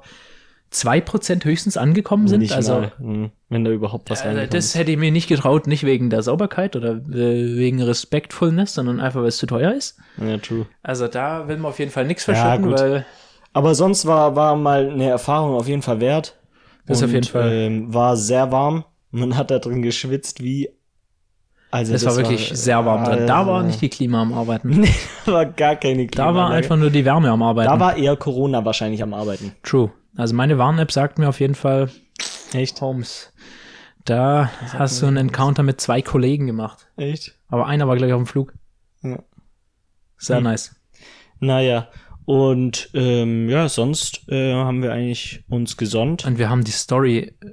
zwei 0.69 0.99
Prozent 0.99 1.45
höchstens 1.45 1.77
angekommen 1.77 2.27
sind. 2.27 2.41
Nicht 2.41 2.51
also 2.53 2.73
mal, 2.73 2.91
hm, 2.97 3.31
wenn 3.49 3.63
da 3.63 3.71
überhaupt 3.71 4.09
was 4.09 4.25
äh, 4.25 4.47
das 4.47 4.65
ist. 4.65 4.75
hätte 4.75 4.91
ich 4.91 4.97
mir 4.97 5.11
nicht 5.11 5.29
getraut, 5.29 5.65
nicht 5.67 5.83
wegen 5.85 6.09
der 6.09 6.23
Sauberkeit 6.23 6.75
oder 6.75 6.91
äh, 6.95 7.55
wegen 7.55 7.81
Respectfulness, 7.81 8.73
sondern 8.73 8.99
einfach, 8.99 9.21
weil 9.21 9.29
es 9.29 9.37
zu 9.37 9.45
teuer 9.45 9.71
ist. 9.73 9.97
Ja, 10.21 10.37
true. 10.39 10.65
Also 10.83 11.07
da 11.07 11.47
will 11.47 11.55
man 11.57 11.69
auf 11.69 11.79
jeden 11.79 11.91
Fall 11.91 12.05
nichts 12.05 12.25
Ja, 12.25 12.33
verschütten, 12.33 12.69
gut. 12.69 12.79
weil 12.79 13.05
Aber 13.57 13.73
sonst 13.73 14.05
war, 14.05 14.35
war 14.35 14.55
mal 14.55 14.87
eine 14.91 15.09
Erfahrung 15.09 15.55
auf 15.55 15.67
jeden 15.67 15.81
Fall 15.81 15.99
wert. 15.99 16.37
Das 16.85 16.99
auf 16.99 17.05
Und, 17.09 17.15
jeden 17.15 17.27
Fall. 17.27 17.51
Ähm, 17.51 17.91
war 17.91 18.15
sehr 18.15 18.51
warm. 18.51 18.85
Man 19.09 19.35
hat 19.35 19.49
da 19.49 19.57
drin 19.57 19.81
geschwitzt 19.81 20.43
wie. 20.43 20.69
Also 21.71 21.95
es 21.95 22.05
war 22.05 22.15
wirklich 22.17 22.51
sehr 22.53 22.85
warm 22.85 23.03
drin. 23.03 23.25
Da 23.25 23.47
war 23.47 23.63
nicht 23.63 23.81
die 23.81 23.89
Klima 23.89 24.21
am 24.21 24.31
Arbeiten. 24.31 24.69
Nee, 24.81 24.93
da 25.25 25.33
war 25.33 25.45
gar 25.47 25.75
keine 25.75 26.05
Da 26.05 26.35
war 26.35 26.51
einfach 26.51 26.77
nur 26.77 26.91
die 26.91 27.03
Wärme 27.03 27.31
am 27.31 27.41
Arbeiten. 27.41 27.67
Da 27.71 27.79
war 27.79 27.97
eher 27.97 28.15
Corona 28.15 28.63
wahrscheinlich 28.63 29.01
am 29.01 29.15
Arbeiten. 29.15 29.53
True. 29.63 29.91
Also 30.15 30.35
meine 30.35 30.59
Warn-App 30.59 30.91
sagt 30.91 31.17
mir 31.17 31.27
auf 31.27 31.39
jeden 31.39 31.55
Fall, 31.55 31.89
Echt? 32.53 32.79
Holmes, 32.79 33.33
da 34.05 34.51
hast 34.71 35.01
du 35.01 35.07
einen 35.07 35.17
Encounter 35.17 35.63
mit 35.63 35.81
zwei 35.81 36.03
Kollegen 36.03 36.45
gemacht. 36.45 36.87
Echt? 36.95 37.35
Aber 37.47 37.65
einer 37.65 37.87
war 37.87 37.95
gleich 37.95 38.13
auf 38.13 38.21
dem 38.21 38.27
Flug. 38.27 38.53
Ja. 39.01 39.17
Sehr 40.17 40.37
Hm. 40.37 40.43
nice. 40.43 40.75
Naja. 41.39 41.87
Und 42.27 42.89
ähm, 42.93 43.47
ja, 43.47 43.69
sonst 43.69 44.27
äh, 44.27 44.53
haben 44.53 44.83
wir 44.83 44.91
eigentlich 44.91 45.45
uns 45.47 45.77
gesonnt. 45.77 46.25
Und 46.25 46.37
wir 46.37 46.49
haben 46.49 46.65
die 46.65 46.71
Story 46.71 47.19
äh, 47.19 47.49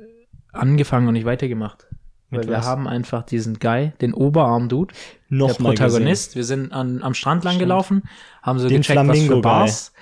angefangen 0.53 1.07
und 1.07 1.13
nicht 1.13 1.27
weitergemacht. 1.27 1.87
Mit 2.29 2.41
Weil 2.41 2.49
wir 2.49 2.57
was? 2.57 2.67
haben 2.67 2.89
einfach 2.89 3.23
diesen 3.23 3.61
Guy, 3.61 3.93
den 4.01 4.13
Oberarm-Dude, 4.13 4.93
der 5.31 5.39
mal 5.39 5.55
Protagonist. 5.55 6.35
Wir 6.35 6.43
sind 6.43 6.73
an, 6.73 7.05
am 7.05 7.15
Strand 7.15 7.45
lang 7.45 7.61
gelaufen, 7.61 8.03
haben 8.43 8.59
so 8.59 8.67
Den 8.69 8.79
gecheckt, 8.79 9.07
was 9.07 9.21
für. 9.21 9.41
Bars, 9.41 9.93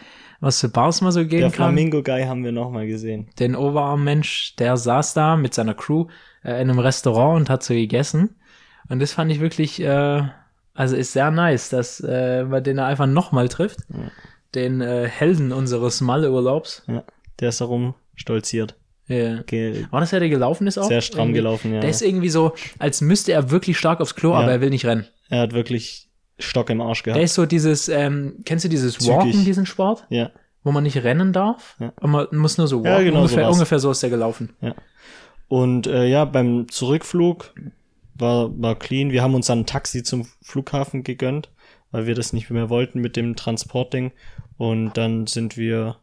was 0.41 0.61
für 0.63 0.71
Bars 0.71 1.03
man 1.03 1.13
so 1.13 1.21
gesehen. 1.21 1.29
gehen 1.29 1.41
Der 1.41 1.51
kann. 1.51 1.75
Flamingo-Guy 1.75 2.23
haben 2.23 2.43
wir 2.43 2.53
noch 2.53 2.71
mal 2.71 2.87
gesehen. 2.87 3.29
den 3.39 3.55
Oberarm-Mensch, 3.55 4.57
der 4.57 4.79
saß 4.79 5.13
da 5.13 5.37
mit 5.37 5.53
seiner 5.53 5.75
Crew 5.75 6.07
äh, 6.45 6.53
in 6.63 6.71
einem 6.71 6.79
Restaurant 6.79 7.41
und 7.41 7.51
hat 7.51 7.63
so 7.63 7.75
gegessen. 7.75 8.37
Und 8.89 9.01
das 9.01 9.13
fand 9.13 9.31
ich 9.31 9.41
wirklich, 9.41 9.83
äh, 9.83 10.23
also 10.73 10.97
ist 10.97 11.13
sehr 11.13 11.31
nice, 11.31 11.69
dass 11.69 12.01
äh, 12.01 12.45
man 12.45 12.65
den 12.65 12.79
einfach 12.79 13.07
nochmal 13.07 13.49
trifft. 13.51 13.81
Ja. 13.91 14.11
Den 14.55 14.81
äh, 14.81 15.09
Helden 15.09 15.53
unseres 15.53 16.01
Malle-Urlaubs. 16.01 16.83
Ja, 16.87 17.05
der 17.41 17.49
ist 17.51 17.61
darum 17.61 17.95
stolziert. 18.15 18.75
Ja. 19.09 19.43
Ge 19.43 19.87
War 19.91 20.01
das 20.01 20.11
der, 20.11 20.21
der 20.21 20.29
gelaufen 20.29 20.67
ist 20.67 20.79
auch? 20.79 20.89
sehr 20.89 21.01
stramm 21.01 21.29
Irgendwie? 21.29 21.39
gelaufen, 21.39 21.75
ja. 21.75 21.81
Der 21.81 21.91
ist 21.91 22.03
irgendwie 22.03 22.29
so, 22.29 22.53
als 22.79 23.01
müsste 23.01 23.33
er 23.33 23.51
wirklich 23.51 23.77
stark 23.79 24.01
aufs 24.01 24.15
Klo, 24.15 24.31
Ja. 24.33 24.41
aber 24.41 24.53
er 24.53 24.61
will 24.61 24.71
nicht 24.71 24.87
rennen. 24.87 25.07
er 25.29 25.41
hat 25.41 25.53
wirklich 25.53 26.09
Stock 26.39 26.71
im 26.71 26.81
Arsch 26.81 27.03
Der 27.03 27.15
gehabt. 27.15 27.25
ist 27.25 27.35
so 27.35 27.47
dieses, 27.47 27.89
ähm, 27.89 28.37
kennst 28.45 28.65
du 28.65 28.69
dieses 28.69 28.95
Zügig. 28.95 29.09
Walken, 29.17 29.45
diesen 29.45 29.67
Sport? 29.67 30.05
Ja. 30.09 30.31
Wo 30.65 30.71
man 30.73 30.83
nicht 30.85 31.03
rennen 31.03 31.33
darf? 31.33 31.77
Ja. 31.81 31.93
Und 32.01 32.11
man 32.13 32.27
muss 32.33 32.59
nur 32.59 32.69
so 32.69 32.79
walken. 32.85 32.93
Ja, 32.93 33.03
genau 33.03 33.19
ungefähr, 33.23 33.45
sowas. 33.45 33.55
ungefähr 33.57 33.79
so 33.81 33.91
ist 33.91 34.03
der 34.03 34.11
gelaufen. 34.11 34.51
Und 35.49 35.87
äh, 35.87 36.07
ja, 36.07 36.25
beim 36.25 36.69
Zurückflug 36.69 37.53
war, 38.15 38.51
war 38.61 38.77
clean. 38.79 39.11
Wir 39.11 39.23
haben 39.23 39.35
uns 39.35 39.47
dann 39.49 39.61
ein 39.61 39.67
Taxi 39.67 40.03
zum 40.03 40.27
Flughafen 40.43 41.03
gegönnt, 41.05 41.51
weil 41.91 42.07
wir 42.07 42.15
das 42.15 42.33
nicht 42.33 42.49
mehr 42.51 42.71
wollten 42.71 43.01
mit 43.01 43.17
dem 43.17 43.37
Transportding. 43.37 44.13
Und 44.63 44.93
dann 44.97 45.27
sind 45.27 45.57
wir 45.57 45.97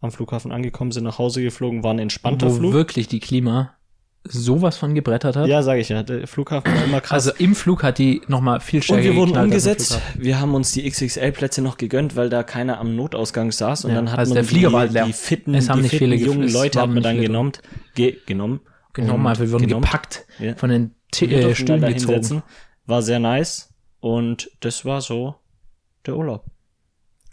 am 0.00 0.10
Flughafen 0.10 0.52
angekommen, 0.52 0.90
sind 0.90 1.04
nach 1.04 1.18
Hause 1.18 1.42
geflogen, 1.42 1.84
war 1.84 1.92
ein 1.92 1.98
entspannter 1.98 2.48
Wo 2.50 2.54
Flug. 2.54 2.72
wirklich 2.72 3.08
die 3.08 3.20
Klima 3.20 3.74
sowas 4.26 4.78
von 4.78 4.94
gebrettert 4.94 5.36
hat. 5.36 5.46
Ja, 5.46 5.62
sage 5.62 5.82
ich 5.82 5.90
ja. 5.90 6.02
Der 6.02 6.26
Flughafen 6.26 6.74
war 6.74 6.82
immer 6.82 7.02
krass. 7.02 7.26
Also 7.28 7.32
im 7.44 7.54
Flug 7.54 7.82
hat 7.82 7.98
die 7.98 8.22
nochmal 8.26 8.60
viel 8.60 8.82
stärker 8.82 9.02
und 9.02 9.04
wir 9.06 9.16
wurden 9.16 9.36
umgesetzt. 9.36 10.00
Wir 10.16 10.40
haben 10.40 10.54
uns 10.54 10.72
die 10.72 10.88
XXL-Plätze 10.90 11.60
noch 11.60 11.76
gegönnt, 11.76 12.16
weil 12.16 12.30
da 12.30 12.42
keiner 12.42 12.78
am 12.78 12.96
Notausgang 12.96 13.52
saß. 13.52 13.84
Und 13.84 13.90
Ja, 13.90 13.96
dann 13.96 14.10
hat 14.10 14.18
also 14.18 14.30
man 14.30 14.36
der 14.36 14.44
Flieger 14.44 14.68
die, 14.68 14.72
war 14.72 14.80
halt 14.80 14.94
die 15.06 15.12
fitten, 15.12 15.54
Es 15.54 15.68
haben 15.68 15.80
die 15.80 15.82
nicht 15.82 15.90
fitten 15.90 16.10
viele 16.10 16.16
jungen 16.16 16.50
Leute 16.50 16.80
hat 16.80 16.88
man 16.88 17.02
dann 17.02 17.20
genommen. 17.20 17.52
Ge 17.94 18.16
genommen. 18.24 18.60
Genommen, 18.94 19.26
einfach, 19.26 19.42
wir 19.42 19.52
wurden 19.52 19.66
genommen. 19.66 19.84
gepackt 19.84 20.24
Ja. 20.38 20.54
von 20.56 20.70
den 20.70 20.94
T 21.10 21.26
äh, 21.26 21.54
Stühlen 21.54 21.82
gezogen. 21.82 22.42
War 22.86 23.02
sehr 23.02 23.18
nice. 23.18 23.74
Und 24.00 24.50
das 24.60 24.86
war 24.86 25.02
so 25.02 25.34
der 26.06 26.16
Urlaub. 26.16 26.46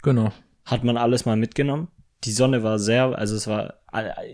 Genau. 0.02 0.32
Hat 0.64 0.84
man 0.84 0.96
alles 0.96 1.24
mal 1.24 1.36
mitgenommen. 1.36 1.88
Die 2.24 2.32
Sonne 2.32 2.62
war 2.62 2.78
sehr, 2.78 3.16
also 3.18 3.34
es 3.34 3.46
war 3.46 3.74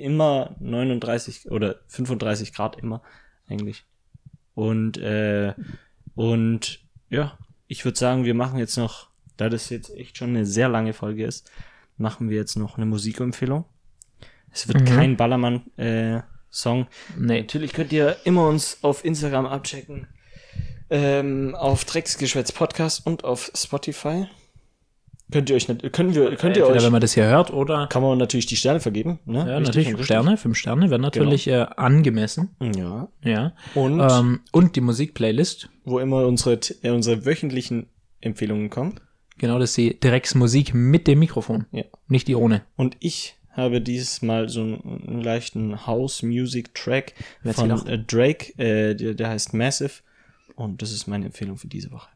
immer 0.01 0.57
39 0.61 1.51
oder 1.51 1.77
35 1.89 2.53
Grad 2.53 2.79
immer 2.79 3.03
eigentlich. 3.49 3.85
Und 4.55 4.99
äh, 4.99 5.55
und 6.15 6.81
ja, 7.11 7.39
ich 7.67 7.85
würde 7.85 7.99
sagen, 7.99 8.25
wir 8.25 8.35
machen 8.35 8.59
jetzt 8.59 8.77
noch, 8.77 9.09
da 9.37 9.49
das 9.49 9.71
jetzt 9.71 9.91
echt 9.95 10.19
schon 10.19 10.31
eine 10.31 10.45
sehr 10.45 10.69
lange 10.69 10.93
Folge 10.93 11.25
ist, 11.25 11.51
machen 11.97 12.29
wir 12.29 12.37
jetzt 12.37 12.57
noch 12.57 12.77
eine 12.77 12.87
Musikempfehlung. 12.87 13.65
Es 14.53 14.69
wird 14.69 14.81
Mhm. 14.81 14.85
kein 14.85 15.17
Ballermann 15.17 15.67
äh, 15.77 16.21
Song. 16.51 16.87
Nee. 17.17 17.43
Natürlich 17.43 17.73
könnt 17.73 17.93
ihr 17.93 18.17
immer 18.25 18.49
uns 18.49 18.79
auf 18.83 19.05
Instagram 19.05 19.47
abchecken. 19.47 20.09
Ähm, 20.91 21.55
auf 21.55 21.85
Drecksgeschwätz 21.85 22.53
Podcast 22.53 23.07
und 23.07 23.25
auf 23.25 23.51
Spotify. 23.55 24.27
Könnt 25.31 25.51
ihr 25.51 25.57
euch 25.57 25.69
nicht, 25.69 25.93
können 25.93 26.15
wir, 26.15 26.37
könnt 26.37 26.57
ihr 26.57 26.63
Entweder, 26.63 26.69
euch, 26.69 26.85
wenn 26.85 26.93
man 26.93 27.01
das 27.03 27.13
hier 27.13 27.27
hört 27.27 27.53
oder 27.53 27.87
kann 27.89 28.03
man 28.03 28.17
natürlich 28.17 28.47
die 28.47 28.57
Sterne 28.57 28.81
vergeben, 28.81 29.19
ne? 29.27 29.39
ja, 29.47 29.59
Richtig 29.59 29.87
natürlich. 29.89 30.07
Sterne, 30.07 30.37
fünf 30.39 30.57
Sterne 30.57 30.89
wären 30.91 31.03
natürlich 31.03 31.49
äh, 31.49 31.67
angemessen. 31.77 32.57
Ja. 32.61 33.09
Ja. 33.23 33.53
Und 33.75 34.01
Ähm, 34.01 34.41
und 34.53 34.75
die 34.77 34.81
Musikplaylist. 34.81 35.69
wo 35.85 35.99
immer 35.99 36.27
unsere, 36.27 36.59
äh, 36.83 36.91
unsere 36.91 37.27
wöchentlichen 37.27 37.89
Empfehlungen 38.21 38.71
kommen. 38.71 39.01
Genau, 39.37 39.59
das 39.59 39.71
ist 39.71 39.77
die 39.77 40.01
Drecksmusik 40.01 40.73
mit 40.75 41.07
dem 41.07 41.19
Mikrofon. 41.19 41.67
Ja. 41.73 41.85
Nicht 42.09 42.27
die 42.27 42.35
ohne. 42.35 42.63
Und 42.77 42.97
ich 43.01 43.37
habe 43.51 43.81
dieses 43.81 44.23
Mal 44.23 44.49
so 44.49 44.63
einen, 44.63 45.03
einen 45.07 45.23
leichten 45.23 45.87
House-Music-Track 45.87 47.15
von 47.53 47.71
äh, 47.87 47.99
Drake, 47.99 48.59
äh, 48.59 48.95
der, 48.95 49.15
der 49.15 49.29
heißt 49.29 49.53
Massive. 49.55 50.03
Und 50.57 50.81
das 50.83 50.91
ist 50.93 51.07
meine 51.07 51.27
Empfehlung 51.27 51.57
für 51.57 51.69
diese 51.69 51.91
Woche. 51.93 52.09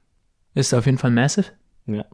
Ist 0.55 0.73
auf 0.75 0.87
jeden 0.87 0.99
Fall 0.99 1.11
Massive. 1.11 1.47
Ja. 1.87 2.05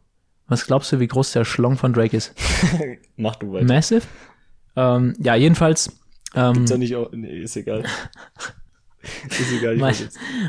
Was 0.49 0.67
glaubst 0.67 0.91
du, 0.93 0.99
wie 1.01 1.07
groß 1.07 1.33
der 1.33 1.45
Schlong 1.45 1.77
von 1.77 1.93
Drake 1.93 2.17
ist? 2.17 2.35
Mach 3.17 3.37
du 3.37 3.53
weiter. 3.53 3.67
Massive? 3.67 4.03
Ähm, 4.77 5.15
ja, 5.19 5.35
jedenfalls. 5.35 5.91
Ähm, 6.35 6.55
Gibt's 6.55 6.71
ja 6.71 6.79
nicht 6.79 6.97
auch, 6.97 7.11
nee, 7.13 7.41
ist 7.43 7.57
egal. 7.57 7.85
ist 9.29 9.53
egal, 9.59 9.75
ich 9.75 9.81
Mein-. 9.81 9.95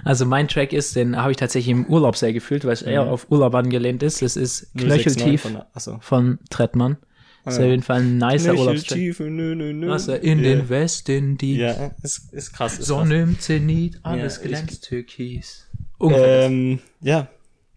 Also 0.03 0.25
mein 0.25 0.47
Track 0.47 0.73
ist, 0.73 0.95
den 0.95 1.17
habe 1.17 1.31
ich 1.31 1.37
tatsächlich 1.37 1.71
im 1.71 1.85
Urlaub 1.85 2.15
sehr 2.15 2.33
gefühlt, 2.33 2.65
weil 2.65 2.73
es 2.73 2.81
eher 2.81 3.05
Mhm. 3.05 3.09
auf 3.11 3.27
Urlaub 3.31 3.53
angelehnt 3.55 4.03
ist. 4.03 4.21
Es 4.21 4.35
ist 4.35 4.73
069 4.75 5.15
Knöcheltief 5.15 5.41
von 5.41 5.61
Achso. 5.73 5.97
von 6.01 6.39
Trettmann. 6.49 6.97
Ah, 7.45 7.51
ist 7.51 7.57
ja. 7.57 7.63
auf 7.65 7.69
jeden 7.69 7.83
Fall 7.83 8.01
ein 8.01 8.17
nicer 8.17 8.53
Urlaubstrack. 8.55 8.97
Nö, 8.99 9.55
nö, 9.55 9.73
nö. 9.73 9.89
Wasser 9.89 10.21
in 10.21 10.39
ja. 10.39 10.43
den 10.43 10.69
Westen, 10.69 11.37
die 11.37 11.57
Ja, 11.57 11.91
ist, 12.03 12.33
ist 12.33 12.51
krass. 12.53 12.79
Ist 12.79 12.87
Sonne 12.87 13.21
im 13.21 13.39
Zenit, 13.39 13.99
alles 14.03 14.37
Ja, 14.37 14.47
glänzt 14.49 14.83
türkis. 14.83 15.67
krass. 15.99 16.11
Ähm, 16.15 16.79
ja, 17.01 17.27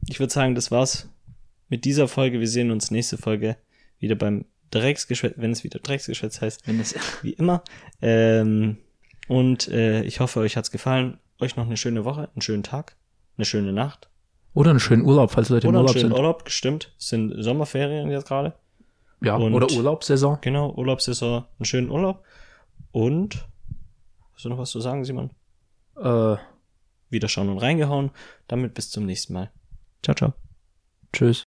ich 0.08 0.18
würde 0.18 0.32
sagen, 0.32 0.54
das 0.56 0.70
war's 0.72 1.08
mit 1.72 1.86
dieser 1.86 2.06
Folge. 2.06 2.38
Wir 2.38 2.48
sehen 2.48 2.70
uns 2.70 2.90
nächste 2.90 3.16
Folge 3.16 3.56
wieder 3.98 4.14
beim 4.14 4.44
Drecksgeschwätz, 4.70 5.32
wenn 5.38 5.52
es 5.52 5.64
wieder 5.64 5.78
Drecksgeschwätz 5.78 6.42
heißt, 6.42 6.66
Wenn 6.66 6.78
es, 6.78 6.94
wie 7.22 7.32
immer. 7.32 7.64
Ähm, 8.02 8.76
und 9.26 9.68
äh, 9.68 10.02
ich 10.02 10.20
hoffe, 10.20 10.40
euch 10.40 10.58
hat's 10.58 10.70
gefallen. 10.70 11.18
Euch 11.40 11.56
noch 11.56 11.64
eine 11.64 11.78
schöne 11.78 12.04
Woche, 12.04 12.28
einen 12.34 12.42
schönen 12.42 12.62
Tag, 12.62 12.96
eine 13.38 13.46
schöne 13.46 13.72
Nacht. 13.72 14.10
oder 14.52 14.68
einen 14.68 14.80
schönen 14.80 15.02
Urlaub, 15.06 15.30
falls 15.30 15.48
Leute 15.48 15.66
im 15.66 15.70
Oder 15.70 15.78
einen 15.78 15.86
Urlaub 15.86 15.94
schönen 15.98 16.10
sind. 16.12 16.18
Urlaub, 16.18 16.44
gestimmt. 16.44 16.94
Es 16.98 17.08
sind 17.08 17.42
Sommerferien 17.42 18.10
jetzt 18.10 18.28
gerade. 18.28 18.52
Ja, 19.22 19.36
Und- 19.36 19.54
oder 19.54 19.72
Urlaubssaison. 19.72 20.38
Genau, 20.42 20.74
Urlaubssaison, 20.74 21.46
einen 21.58 21.64
schönen 21.64 21.90
Urlaub. 21.90 22.22
Und 22.90 23.48
hast 24.34 24.44
du 24.44 24.50
noch 24.50 24.58
was 24.58 24.70
zu 24.70 24.80
sagen, 24.80 25.06
Simon? 25.06 25.30
Äh, 25.96 26.36
Wieder 27.08 27.28
schauen 27.28 27.48
und 27.48 27.58
reingehauen. 27.58 28.10
Damit 28.46 28.74
bis 28.74 28.90
zum 28.90 29.06
nächsten 29.06 29.32
Mal. 29.32 29.50
Ciao, 30.02 30.14
ciao. 30.14 30.34
tschüss. 31.14 31.44